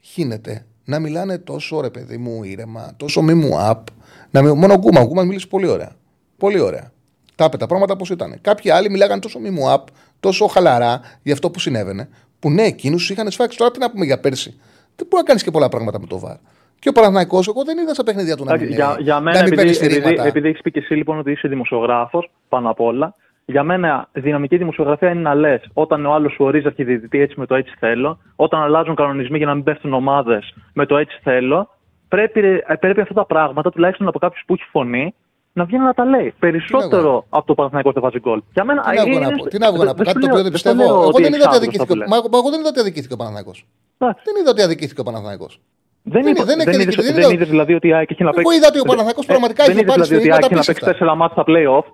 [0.00, 3.86] χύνεται να μιλάνε τόσο ρε παιδί μου ήρεμα, τόσο μη μου απ.
[4.30, 5.92] Να μην, μόνο ο Γκούμα, ο Γκούμα μίλησε πολύ ωραία.
[6.36, 6.92] Πολύ ωραία.
[7.34, 8.38] Τα τα πράγματα πώς ήταν.
[8.40, 9.86] Κάποιοι άλλοι μιλάγαν τόσο μη μου απ,
[10.20, 12.08] τόσο χαλαρά για αυτό που συνέβαινε,
[12.38, 13.58] που ναι, εκείνους είχαν σφάξει.
[13.58, 14.54] Τώρα τι να πούμε για πέρσι.
[14.96, 16.36] Δεν μπορεί να κάνεις και πολλά πράγματα με το βαρ.
[16.78, 19.44] Και ο Παναθναϊκό, εγώ δεν είδα στα παιχνίδια του να μην, για, για μένα, να
[19.44, 23.14] μην επειδή, επειδή, επειδή έχεις πει και εσύ λοιπόν ότι είσαι δημοσιογράφος πάνω απ' όλα,
[23.44, 27.46] για μένα δυναμική δημοσιογραφία είναι να λες όταν ο άλλος σου ορίζει αρχιδιδητή έτσι με
[27.46, 31.68] το έτσι θέλω, όταν αλλάζουν κανονισμοί για να μην πέφτουν ομάδες με το έτσι θέλω,
[32.08, 35.14] πρέπει, πρέπει αυτά τα πράγματα, τουλάχιστον από κάποιους που έχει φωνή,
[35.52, 36.34] να βγαίνει να τα λέει.
[36.38, 38.42] Περισσότερο από το Παναθηναϊκό δεν βάζει γκολ.
[38.52, 40.52] Για μένα, τι, είναι, να πω, τι να βγω να πω, κάτι το οποίο δεν
[40.52, 40.82] πιστεύω.
[40.82, 43.66] Εγώ δεν είδα ότι αδικήθηκε ο Παναθηναϊκός.
[43.98, 45.60] Δεν είδα ότι αδικήθηκε ο Παναθηναϊκός.
[46.04, 48.44] Δεν, δεν, δεν, δεν, είδες, δεν, είδες δηλαδή ότι η ΑΕΚ έχει να παίξει.
[48.48, 51.42] Εγώ είδα ότι ο Παναθηναϊκός πραγματικά είχε πάρει δηλαδή ότι έχει να παίξει τέσσερα μάτια
[51.42, 51.86] στα play-off.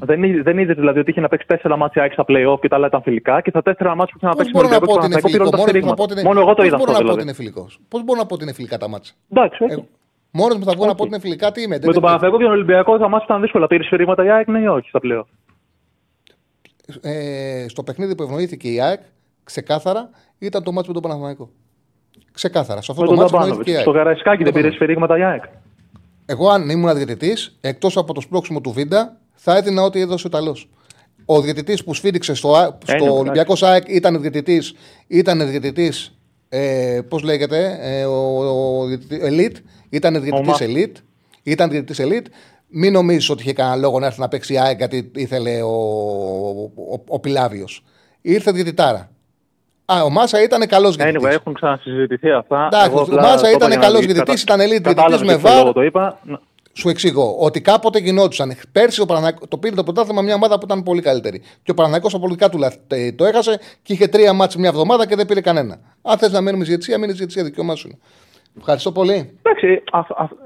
[0.00, 2.76] Δεν, δεν είδες δηλαδή ότι είχε να παίξει τέσσερα μάτια ΑΕΚ στα play-off και τα
[2.76, 5.50] άλλα ήταν φιλικά και τα τέσσερα μάτια που είχε να παίξει με τον Παναθηναϊκό πήραν
[5.50, 6.22] τα στηρίγματα.
[6.24, 7.52] Μόνο εγώ το είδα αυτό δηλαδή.
[7.88, 9.12] Πώς μπορώ να πω ότι είναι φιλικά τα μάτια.
[9.30, 9.64] Εντάξει,
[10.38, 11.78] Μόνος μου θα βγω να πω ότι είναι φιλικά τι είμαι.
[11.82, 13.66] Με τον Παναθηναϊκό και τον Ολυμπιακό τα μάτια ήταν δύσκολα.
[13.66, 15.26] Πήρε σφυρίγματα η ΑΕΚ, ναι ή όχι στα play-off.
[17.00, 19.00] Ε, στο παιχνίδι που ευνοήθηκε η ΑΕΚ,
[19.44, 21.50] ξεκάθαρα ήταν το μάτι με τον Παναθηναϊκό.
[22.32, 22.82] Ξεκάθαρα.
[22.82, 25.42] Σε αυτό με το μάτι Στο Γαραϊσκάκι δεν πήρε σφυρίγματα η ΑΕΚ.
[26.26, 30.30] Εγώ, αν ήμουν διαιτητής, εκτός από το σπρώξιμο του Βίντα, θα έδινα ό,τι έδωσε ο
[30.30, 30.56] Ιταλό.
[31.24, 36.15] Ο διαιτητής που σφίριξε στο, στο Ολυμπιακός ΣΑΕΚ ήταν διαιτητής.
[36.50, 36.96] Ήταν διαιτητή.
[36.96, 39.56] Ε, Πώς λέγεται, ε, ο, ο, ο Elite.
[39.90, 40.96] Ήταν διαιτητής Elite.
[41.42, 42.26] Ήταν διαιτητής Elite.
[42.68, 45.68] Μην νομίζεις ότι είχε κανένα λόγο να έρθει να παίξει η ΑΕΚ γιατί ήθελε ο,
[45.68, 47.84] ο, ο, ο Πιλάβιος.
[48.20, 49.10] Ήρθε διαιτητάρα.
[49.84, 51.18] Α, ο Μάσα ήταν καλός γιατί.
[51.20, 52.68] Anyway, έχουν ξανασυζητηθεί αυτά.
[52.72, 55.72] Εντάξει, ο Μάσα ήταν καλός γιατί ήταν ελίτ διαιτητής με βάρ.
[55.72, 56.20] Το είπα.
[56.78, 58.56] Σου εξηγώ ότι κάποτε γινόντουσαν.
[58.72, 61.42] Πέρσι ο Παναγικό, το πήρε το πρωτάθλημα μια ομάδα που ήταν πολύ καλύτερη.
[61.62, 62.58] Και ο Παναγικό από πολιτικά του
[63.16, 65.78] το έχασε και είχε τρία μάτς μια εβδομάδα και δεν πήρε κανένα.
[66.02, 68.00] Αν θες να μείνουμε στη διετησία, μείνει στη διετησία, δικαίωμά σου.
[68.58, 69.38] Ευχαριστώ πολύ.
[69.42, 69.82] Εντάξει,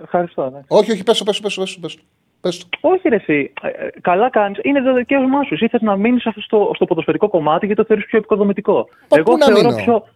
[0.02, 0.51] ευχαριστώ.
[0.51, 0.61] Ναι.
[0.69, 1.81] Όχι, όχι, πέσω, πέσω, πέσω.
[1.81, 1.98] πέσω.
[2.40, 2.66] Πες.
[2.81, 3.52] Όχι, ρε, εσύ.
[3.62, 4.59] Ε, ε, καλά κάνεις.
[4.62, 5.55] Είναι το δικαίωμά σου.
[5.55, 8.89] Εσύ θες να μείνεις στο, στο ποδοσφαιρικό κομμάτι γιατί το θεωρείς πιο επικοδομητικό.
[9.09, 10.09] Μα Εγώ πού θεωρώ πιο.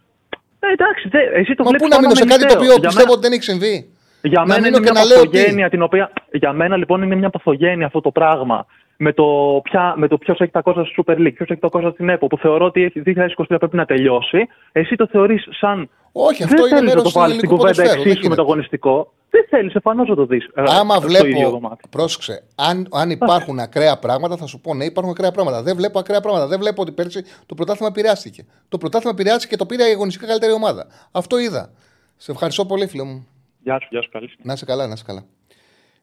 [0.59, 1.87] Ε, εντάξει, δε, εσύ το βλέπεις.
[1.87, 3.89] Πού να μείνω σε κάτι το οποίο πιστεύω ότι δεν έχει συμβεί;
[4.25, 6.11] Για μένα είναι μια παθογένεια την οποία.
[6.31, 8.65] Για μένα λοιπόν είναι μια παθογένεια αυτό το πράγμα.
[8.97, 9.25] Με το,
[9.63, 12.09] ποια, με το ποιος έχει τα κόστα στη Super League, ποιος έχει τα κόστα στην
[12.09, 14.47] ΕΠΟ, που θεωρώ ότι 2023 πρέπει να τελειώσει.
[14.71, 15.89] Εσύ το θεωρείς σαν.
[16.11, 19.13] Όχι, αυτό δεν είναι μέρος του βάλεις στην κουβέντα εξίσου με το αγωνιστικό.
[19.29, 20.45] Δεν θέλεις εμφανώ να το δεις.
[20.53, 21.69] Ε, Άμα βλέπω.
[21.89, 22.43] Πρόσεξε.
[22.55, 25.61] Αν, αν υπάρχουν ακραία πράγματα, θα σου πω ναι, υπάρχουν ακραία πράγματα.
[25.63, 26.47] Δεν βλέπω ακραία πράγματα.
[26.47, 28.45] Δεν βλέπω ότι πέρσι το πρωτάθλημα επηρεάστηκε.
[28.69, 30.87] Το πρωτάθλημα επηρεάστηκε και το πήρε η αγωνιστικά καλύτερη ομάδα.
[31.11, 31.69] Αυτό είδα.
[32.17, 33.27] Σε ευχαριστώ πολύ, φίλε μου.
[33.65, 34.29] Γεια σου, γεια σου, καλή.
[34.43, 35.23] Να είσαι καλά, να είσαι καλά.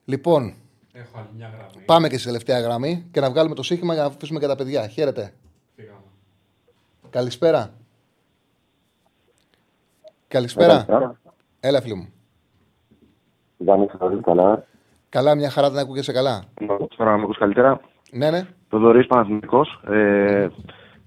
[0.05, 0.53] Λοιπόν,
[0.93, 1.85] Έχω άλλη μια γραμμή.
[1.85, 4.55] πάμε και στη τελευταία γραμμή και να βγάλουμε το σύγχυμα για να αφήσουμε και τα
[4.55, 4.87] παιδιά.
[4.87, 5.33] Χαίρετε.
[5.75, 5.97] Φύγαμε.
[7.09, 7.73] Καλησπέρα.
[10.27, 10.85] Καλησπέρα.
[11.59, 12.13] Έλα, φίλο μου.
[13.57, 13.87] Γιάννη,
[14.23, 14.65] καλά.
[15.09, 16.43] Καλά, μια χαρά δεν ακούγεσαι καλά.
[16.97, 17.81] Τώρα να με ακούς καλύτερα;
[18.11, 18.47] Ναι, ναι.
[18.69, 19.81] Το Δωρής Παναθηνικός.
[19.87, 20.47] Ε,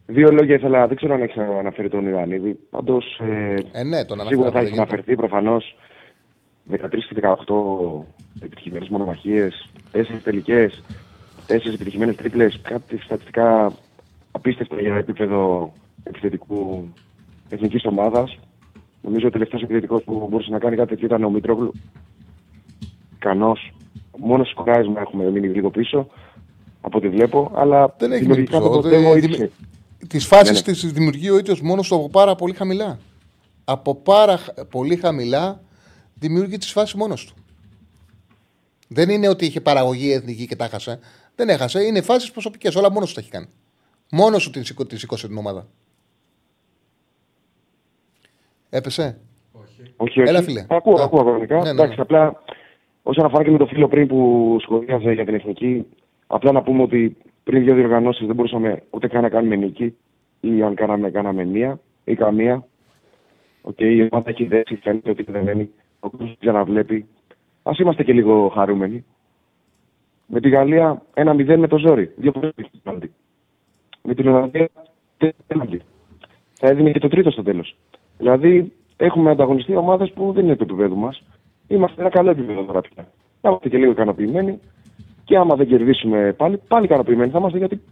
[0.06, 2.54] δύο λόγια ήθελα, δεν ξέρω αν έχεις αναφέρει τον Ιωαννίδη.
[2.70, 3.20] Πάντως.
[3.20, 5.76] Ε, ε, ναι, τον σίγουρα θα έχεις αναφερθεί προφανώς
[6.70, 8.04] 13 και 18
[8.40, 10.82] επιτυχημένες μονομαχίες, 4 τελικές,
[11.46, 12.60] 4 επιτυχημένες τρίπλες.
[12.62, 13.72] Κάτι στατιστικά
[14.30, 15.72] απίστευτα για επίπεδο
[16.02, 16.88] επιθετικού
[17.48, 18.38] εθνικής ομάδας.
[19.02, 21.72] Νομίζω ο τελευταίος επιθετικός που μπορούσε να κάνει κάτι τέτοιο ήταν ο Μητρόγλου.
[23.14, 23.72] Ικανός.
[24.18, 26.06] Μόνος σκοράρισμα έχουμε μείνει λίγο πίσω
[26.80, 27.50] από ό,τι βλέπω.
[27.54, 29.48] Αλλά δεν έχει μείνει πίσω.
[30.08, 30.72] Τις φάσεις ναι, ναι.
[30.72, 32.98] της δημιουργεί ο ίδιος μόνος από πάρα πολύ χαμηλά.
[33.64, 34.38] Από πάρα
[34.70, 35.60] πολύ χαμηλά
[36.18, 37.34] δημιουργεί τις φάσεις μόνος του.
[38.88, 40.98] Δεν είναι ότι είχε παραγωγή εθνική και τα έχασε.
[41.34, 41.82] Δεν έχασε.
[41.82, 42.74] Είναι φάσεις προσωπικές.
[42.74, 43.46] Όλα μόνος του τα έχει κάνει.
[44.10, 44.50] Μόνος σου
[44.86, 45.66] τη σηκώσε την ομάδα.
[48.70, 49.18] Έπεσε;
[49.52, 49.94] Όχι.
[49.96, 50.66] όχι, Έλα, φίλε.
[50.68, 51.56] Ακούω, ακούω κανονικά.
[51.56, 52.02] Ναι, ναι, Εντάξει, ναι.
[52.02, 52.42] απλά
[53.02, 55.86] όσον αφορά και με το φίλο πριν που σχολίαζε για την εθνική,
[56.26, 59.96] απλά να πούμε ότι πριν δύο διοργανώσεις δεν μπορούσαμε ούτε καν να κάνουμε νίκη
[60.40, 62.66] ή αν κάναμε, κάναμε μία ή καμία.
[63.62, 65.68] Okay, η ομάδα έχει δέσει, φαίνεται ότι δεν είναι.
[66.06, 67.06] Ο κόσμο ξαναβλέπει.
[67.62, 69.04] Α είμαστε και λίγο χαρούμενοι.
[70.26, 72.12] Με τη Γαλλία ένα μηδέν με το ζόρι.
[72.16, 72.50] Δύο φορέ
[74.02, 74.68] Με την Ολλανδία
[75.46, 75.82] έναντι.
[76.52, 77.76] Θα έδινε και το τρίτο στο τέλος.
[78.18, 81.22] Δηλαδή έχουμε ανταγωνιστεί ομάδες που δεν είναι του επίπεδου μας.
[81.68, 83.08] Είμαστε ένα καλό επίπεδο τώρα πια.
[83.40, 84.60] Θα είμαστε και λίγο ικανοποιημένοι.
[85.24, 87.82] Και άμα δεν κερδίσουμε πάλι, πάλι ικανοποιημένοι θα είμαστε γιατί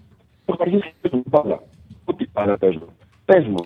[0.44, 1.62] το αρχίσει την μπάλα.
[2.04, 2.88] Ό,τι πάντα παίζουν.
[3.24, 3.64] Πες μου.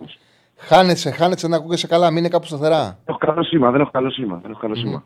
[0.59, 2.83] Χάνεσαι, χάνεσαι να ακούγεσαι καλά, μην είναι κάπου σταθερά.
[2.85, 4.39] Δεν έχω καλό σήμα, δεν έχω καλό σήμα.
[4.43, 5.05] Δεν έχω καλό σήμα.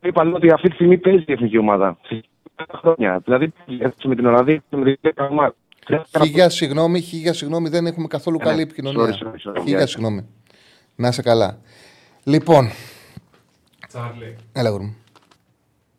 [0.00, 1.98] Είπα λέω ότι αυτή τη στιγμή παίζει η εθνική ομάδα.
[2.80, 3.20] Χρόνια.
[3.24, 3.52] Δηλαδή,
[4.04, 5.54] με την Ολλανδία με την Ολλανδία
[6.22, 8.62] Χίλια συγγνώμη, χίλια συγγνώμη, δεν έχουμε καθόλου Ναι, καλή ναι.
[8.62, 9.04] επικοινωνία.
[9.04, 9.60] Sorry, sorry, sorry.
[9.60, 9.86] Χίλια Γεια.
[9.86, 10.26] συγγνώμη.
[10.96, 11.58] Να είσαι καλά.
[12.24, 12.68] Λοιπόν,
[13.88, 14.36] Τσάρλι.
[14.52, 14.94] έλα γρήγορα.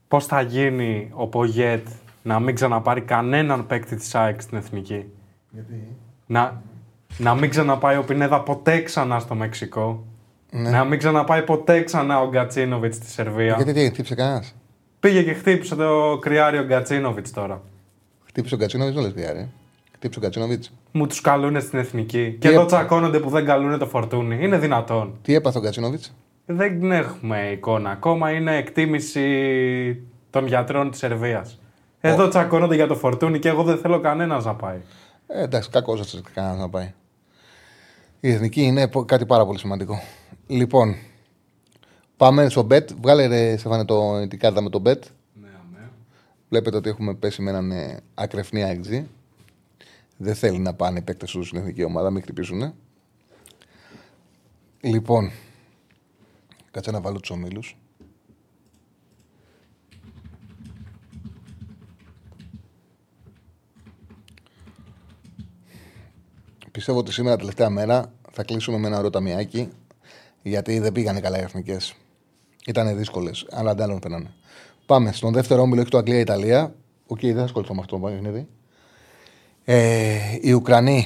[0.07, 1.87] Πώς θα γίνει ο Πογέτ
[2.23, 5.05] να μην ξαναπάρει κανέναν παίκτη της ΑΕΚ στην εθνική;
[5.51, 5.95] Γιατί;
[6.25, 6.61] Να,
[7.17, 10.03] να μην ξαναπάει ο Πινέδα ποτέ ξανά στο Μεξικό.
[10.51, 10.69] Ναι.
[10.69, 13.53] Να μην ξαναπάει ποτέ ξανά ο Γκατσίνοβιτς στη Σερβία.
[13.55, 14.55] Γιατί τι, χτύπησε κανένας;
[14.99, 17.61] Πήγε και χτύπησε το κρυάριο Γκατσίνοβιτς τώρα.
[18.25, 19.49] Χτύπησε ο Κατσίνοβιτ, δεν λες διάρκεια.
[19.95, 20.63] Χτύπησε ο Κατσίνοβιτ.
[20.91, 22.31] Μου τους καλούνε στην εθνική.
[22.39, 24.37] Και Τι εδώ έπα- τσακώνονται που δεν καλούνε το φορτούνι.
[24.41, 25.17] Είναι δυνατόν.
[25.21, 26.03] Τι έπαθε ο Κατσίνοβιτ.
[26.45, 28.31] Δεν έχουμε εικόνα ακόμα.
[28.31, 29.23] Είναι εκτίμηση
[30.29, 31.59] των γιατρών της Σερβίας.
[32.01, 34.77] Εδώ τσακώνονται για το φορτούνι και εγώ δεν θέλω κανένας να πάει.
[35.31, 36.93] Ε, εντάξει, κακός δεν κανένας να πάει.
[38.19, 40.01] Η εθνική είναι πο- κάτι πάρα πολύ σημαντικό.
[40.47, 40.95] Λοιπόν,
[42.17, 42.95] πάμε στο bet.
[43.01, 44.99] Βγάλε ρε Στεφάνε το, την κάρτα με το bet.
[46.49, 49.07] Βλέπετε ότι έχουμε πέσει με έναν ε, ακρεφνή έξι.
[50.17, 52.73] Δεν θέλει να πάνε οι παίκτες τους στην εθνική ομάδα, μην χτυπήσουν.
[54.81, 55.31] Λοιπόν,
[56.71, 57.77] κάτσε να βάλω τους ομίλους.
[66.71, 69.69] Πιστεύω ότι σήμερα τελευταία μέρα θα κλείσουμε με ένα ωραίο ταμιάκι
[70.41, 71.95] γιατί δεν πήγανε καλά οι εθνικές.
[72.65, 74.33] Ήταν δύσκολες, αλλά αντάλλων περνάνε.
[74.85, 76.75] Πάμε στον δεύτερο όμιλο, έχει το Αγγλία-Ιταλία.
[77.07, 78.47] Οκ, δεν θα ασχοληθώ με αυτό το παιχνίδι.
[79.63, 81.05] Ε, οι Ουκρανοί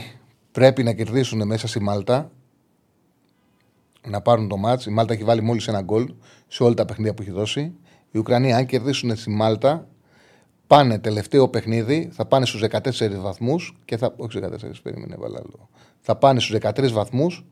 [0.52, 2.32] πρέπει να κερδίσουν μέσα στη Μάλτα
[4.08, 4.86] να πάρουν το ματς.
[4.86, 6.14] Η Μάλτα έχει βάλει μόλις ένα γκολ
[6.48, 7.74] σε όλα τα παιχνίδια που έχει δώσει.
[8.12, 9.88] Οι Ουκρανοί, αν κερδίσουν στη Μάλτα,
[10.68, 12.80] πάνε τελευταίο παιχνίδι, θα πάνε στους 14
[13.20, 14.14] βαθμούς και θα...
[14.18, 15.70] Όχι στους 14, περίμενε, βάλα άλλο.
[16.02, 17.46] Θα πάνε στους 13 βαθμούς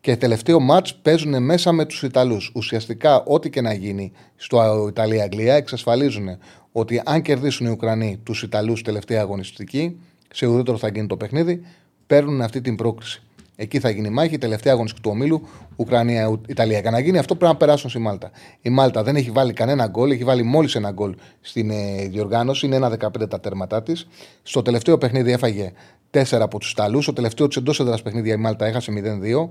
[0.00, 2.52] και τελευταίο μάτς παίζουν μέσα με τους Ιταλούς.
[2.54, 6.38] Ουσιαστικά, ό,τι και να γίνει στο Ιταλία-Αγγλία, εξασφαλίζουν
[6.72, 10.00] ότι αν κερδίσουν οι Ουκρανοί τους Ιταλούς τελευταία αγωνιστική,
[10.32, 11.62] σε ουδέτερο θα γίνει το παιχνίδι,
[12.06, 13.22] παίρνουν αυτή την πρόκριση.
[13.60, 16.78] Εκεί θα γίνει η μάχη, η τελευταία αγωνιστική του ομίλου, Ουκρανία-Ιταλία.
[16.78, 18.30] Για να γίνει αυτό πρέπει να περάσουν στη Μάλτα.
[18.60, 22.66] Η Μάλτα δεν έχει βάλει κανένα γκολ, έχει βάλει μόλις ένα γκολ στην ε, διοργάνωση,
[22.66, 24.08] είναι ένα 15 τα τέρματά της.
[24.42, 25.72] Στο τελευταίο παιχνίδι έφαγε
[26.10, 27.02] 4 από τους Ιταλούς.
[27.02, 29.48] Στο τελευταίο της εντός έδρας παιχνίδια η Μάλτα έχασε 0-2.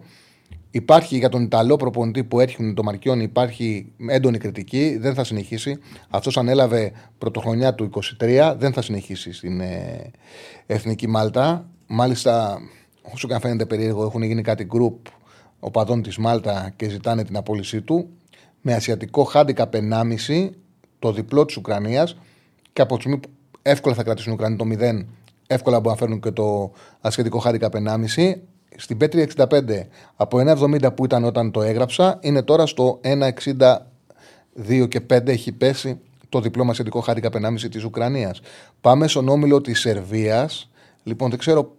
[0.72, 4.98] Υπάρχει για τον Ιταλό προπονητή που έρχεται το Μαρκιόνι, υπάρχει έντονη κριτική.
[5.00, 5.78] Δεν θα συνεχίσει.
[6.10, 7.90] Αυτός ανέλαβε πρωτοχρονιά του
[8.22, 10.12] 23, δεν θα συνεχίσει στην ε,
[10.66, 11.70] εθνική Μάλτα.
[11.88, 12.60] Μάλιστα,
[13.14, 15.12] όσο και αν φαίνεται περίεργο, έχουν γίνει κάτι group
[15.60, 18.10] οπαδών της Μάλτα και ζητάνε την απόλυσή του.
[18.62, 20.50] Με ασιατικό χάντικα 1,5
[21.00, 22.18] το διπλό της Ουκρανίας
[22.74, 23.30] και από τη στιγμή που
[23.62, 25.06] εύκολα θα κρατήσουν οι Ουκρανοί το 0,
[25.48, 26.72] εύκολα μπορούν να φέρουν και το
[27.02, 27.70] ασιατικό χάντικα
[28.16, 28.34] 1,5.
[28.76, 29.48] Στην Πέτρια 65
[30.16, 36.00] από 1,70 που ήταν όταν το έγραψα, είναι τώρα στο 1,62 και 5 έχει πέσει
[36.30, 38.42] το διπλό μα σχετικό χάρηκα 1,5 της Ουκρανίας.
[38.82, 40.70] Πάμε στον όμιλο της Σερβίας.
[41.04, 41.76] Λοιπόν, δεν ξέρω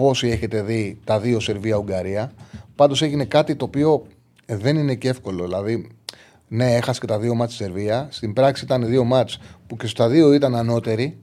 [0.00, 2.32] πόσοι έχετε δει τα δύο Σερβία-Ουγγαρία.
[2.76, 4.06] Πάντως έγινε κάτι το οποίο
[4.46, 5.44] δεν είναι και εύκολο.
[5.44, 5.88] Δηλαδή,
[6.48, 8.08] ναι, έχασε και τα δύο μάτς στη Σερβία.
[8.10, 11.16] Στην πράξη ήταν δύο μάτς που και στα δύο ήταν ανώτεροι.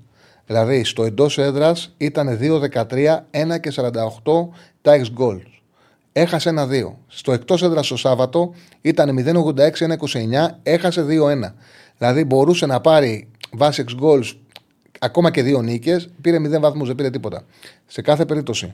[0.45, 4.50] Δηλαδή, στο εντός έδρας ήταν 2-13, 1 και 48
[4.82, 5.48] τα ex goals.
[6.12, 6.98] Έχασε ένα-δύο.
[7.08, 11.54] Στο εκτός έδρας το Σάββατο ήταν 0-86, 1-29, έχασε 2-1.
[11.98, 14.32] Δηλαδή μπορούσε να πάρει βάσει ex goals
[15.03, 17.45] ακόμα και δύο νίκες, πήρε 0 βαθμούς, δεν πήρε τίποτα.
[17.85, 18.73] Σε κάθε περίπτωση,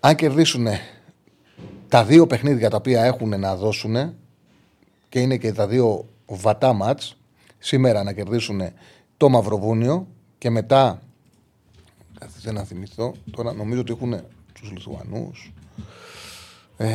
[0.00, 0.66] αν κερδίσουν
[1.88, 4.14] τα δύο παιχνίδια τα οποία έχουν να δώσουν
[5.08, 7.16] και είναι και τα δύο βατά μάτς,
[7.58, 8.60] σήμερα να κερδίσουν
[9.16, 10.06] το Μαυροβούνιο
[10.38, 11.02] και μετά.
[12.42, 13.14] Δεν να θυμηθώ.
[13.30, 14.20] Τώρα νομίζω ότι έχουν
[14.52, 15.52] τους Λιθουανούς.
[16.76, 16.86] Ε,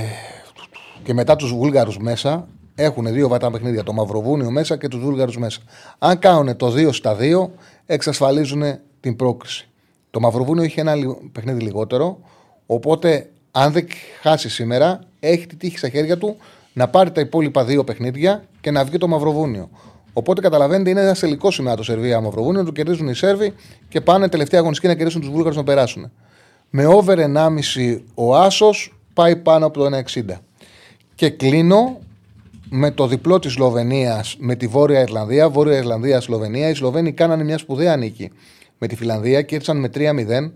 [1.04, 2.48] και μετά τους Βούλγαρους μέσα.
[2.76, 3.84] Έχουν δύο βατά παιχνίδια.
[3.84, 5.62] Το Μαυροβούνιο μέσα και τους Βούλγαρους μέσα.
[6.00, 7.50] Αν κάνουν το 2 στα 2,
[7.86, 8.64] εξασφαλίζουν
[9.00, 9.70] την πρόκριση.
[10.12, 12.20] Το Μαυροβούνιο έχει ένα λι- παιχνίδι λιγότερο.
[12.66, 13.88] Οπότε, αν δεν
[14.22, 16.38] χάσει σήμερα, έχει τη τύχη στα χέρια του
[16.74, 19.70] να πάρει τα υπόλοιπα δύο παιχνίδια και να βγει το Μαυροβούνιο.
[20.14, 22.64] Οπότε καταλαβαίνετε, είναι ένας τελικός σήμερα το Σερβία Μαυροβούνιο.
[22.64, 23.54] Το κερδίζουν οι Σέρβοι
[23.90, 26.12] και πάνε τελευταία αγωνιστική να κερδίσουν τους Βούλγαρους να περάσουν.
[26.70, 30.42] Με over 1,5 ο Άσος πάει πάνω από το 1,60.
[31.16, 32.00] Και κλείνω
[32.76, 35.50] με το διπλό της Σλοβενίας με τη Βόρεια Ιρλανδία.
[35.50, 36.70] Βόρεια Ιρλανδία, Σλοβενία.
[36.70, 38.32] Οι Σλοβαίνοι κάνανε μια σπουδαία νίκη
[38.78, 40.52] με τη Φιλανδία και ήρθαν με 3-0.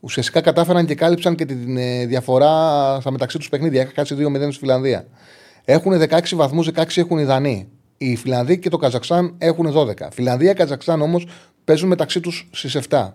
[0.00, 2.50] Ουσιαστικά κατάφεραν και κάλυψαν και τη ε, διαφορά
[3.00, 3.82] στα μεταξύ τους παιχνίδια.
[3.82, 5.06] Είχα χάσει 2-0 στη Φιλανδία.
[5.64, 7.68] Έχουν 16 βαθμούς, 16 έχουν οι Δανείοι.
[7.96, 9.92] Οι Φιλανδοί και το Καζακστάν έχουν 12.
[10.10, 11.26] Φιλανδία και Καζακστάν όμως
[11.64, 13.08] παίζουν μεταξύ τους στις 7.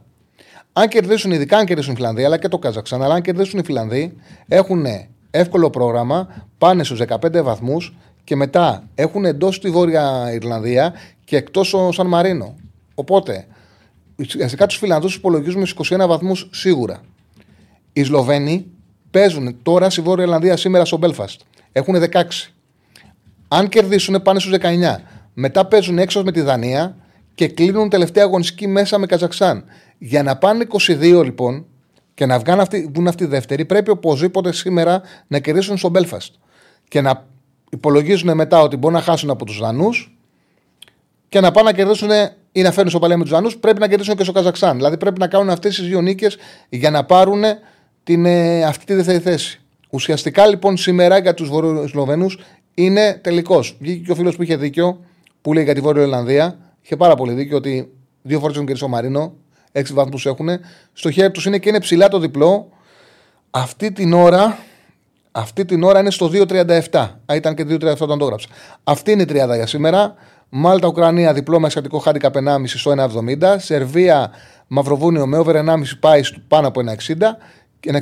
[0.73, 3.63] Αν κερδίσουν, ειδικά αν κερδίσουν η Φιλανδία, αλλά και το Καζακστάν, αλλά αν κερδίσουν οι
[3.63, 4.13] Φιλανδοί,
[4.47, 4.85] έχουν
[5.31, 7.95] εύκολο πρόγραμμα, πάνε στους 15 βαθμούς
[8.25, 10.93] και μετά έχουν εντός τη Βόρεια Ιρλανδία
[11.23, 12.55] και εκτός ο Σαν Μαρίνο.
[12.95, 13.47] Οπότε,
[14.19, 17.01] ουσιαστικά τους Φιλανδούς υπολογίζουμε στους 21 βαθμούς σίγουρα.
[17.93, 18.65] Οι Σλοβαίνοι
[19.11, 21.41] παίζουν τώρα στη Βόρεια Ιρλανδία σήμερα στο Μπέλφαστ.
[21.71, 22.23] Έχουν 16.
[23.47, 25.01] Αν κερδίσουν, πάνε στους 19.
[25.33, 26.95] Μετά παίζουν έξω με τη Δανία
[27.35, 29.63] και κλείνουν τελευταία αγωνιστική μέσα με Καζακστάν.
[29.97, 31.65] Για να πάνε 22 λοιπόν
[32.13, 36.33] και να βγουν αυτοί, βγουν αυτοί δεύτεροι, πρέπει οπωσδήποτε σήμερα να κερδίσουν στο Μπέλφαστ.
[36.87, 37.27] Και να
[37.75, 40.17] υπολογίζουν μετά ότι μπορούν να χάσουν από τους Δανούς
[41.29, 42.09] και να πάνε να κερδίσουν
[42.51, 44.75] ή να φέρουν στο παλαιό με τους Δανούς, πρέπει να κερδίσουν και στο Καζακστάν.
[44.75, 46.37] Δηλαδή πρέπει να κάνουν αυτές τις δύο νίκες
[46.69, 47.43] για να πάρουν
[48.03, 49.59] την, ε, αυτή τη δεύτερη θέση.
[49.89, 52.27] Ουσιαστικά λοιπόν σήμερα για τους Βορειοσλοβαίνου
[52.73, 53.77] είναι τελικός.
[53.79, 54.99] Βγήκε και ο φίλος που είχε δίκιο,
[55.41, 56.57] που λέει για τη Βόρεια Ιρλανδία.
[56.81, 57.91] Είχε πάρα πολύ δίκιο ότι
[58.21, 59.33] δύο φορές έχουν κερδίσει ο Μαρίνο,
[59.71, 60.49] έξι βαθμούς έχουν.
[60.93, 62.69] Στο χέρι τους είναι και είναι ψηλά το διπλό.
[63.51, 64.57] Αυτή την ώρα,
[65.37, 67.09] αυτή την ώρα είναι στο 2.37.
[67.25, 68.47] Α, ήταν και 2.37 όταν το έγραψα.
[68.83, 70.15] Αυτή είναι η τριάδα για σήμερα.
[70.49, 72.31] Μάλτα, Ουκρανία, διπλό με εξαρτικό χάρη 1,5
[72.65, 73.55] στο 1,70.
[73.57, 74.31] Σερβία,
[74.67, 75.63] Μαυροβούνιο με over 1,5
[75.99, 77.13] πάει πάνω από 1,60.
[77.85, 77.99] 1,61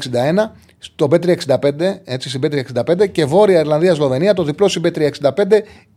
[0.78, 5.32] στο B365, έτσι στην B365 και Βόρεια Ιρλανδία Σλοβενία το διπλό στην B365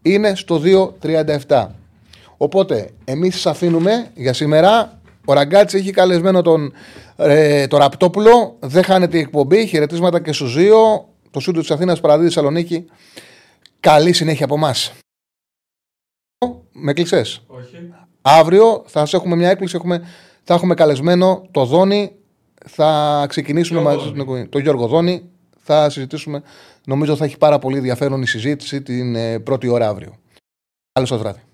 [0.02, 0.62] είναι στο
[1.46, 1.66] 2,37.
[2.36, 5.00] Οπότε εμείς σας αφήνουμε για σήμερα.
[5.24, 6.72] Ο Ραγκάτση έχει καλεσμένο τον
[7.16, 8.56] ε, το Ραπτόπουλο.
[8.60, 9.66] Δεν χάνεται η εκπομπή.
[9.66, 11.08] Χαιρετίσματα και στους δύο.
[11.36, 12.86] Το σούτο της Αθήνας Παραδείγη Θεσσαλονίκη.
[13.80, 14.92] Καλή συνέχεια από εμάς.
[16.72, 17.42] Με κλεισές.
[17.46, 17.92] Όχι.
[18.22, 19.76] Αύριο θα σας έχουμε μια έκπληξη.
[19.76, 20.06] Έχουμε,
[20.42, 22.16] θα έχουμε καλεσμένο το Δόνι
[22.66, 25.30] θα ξεκινήσουμε μαζί με τον Γιώργο Δόνη.
[25.56, 26.42] Θα συζητήσουμε.
[26.86, 30.16] Νομίζω θα έχει πάρα πολύ ενδιαφέρον η συζήτηση την ε, πρώτη ώρα αύριο.
[30.92, 31.45] Καλό σα βράδυ.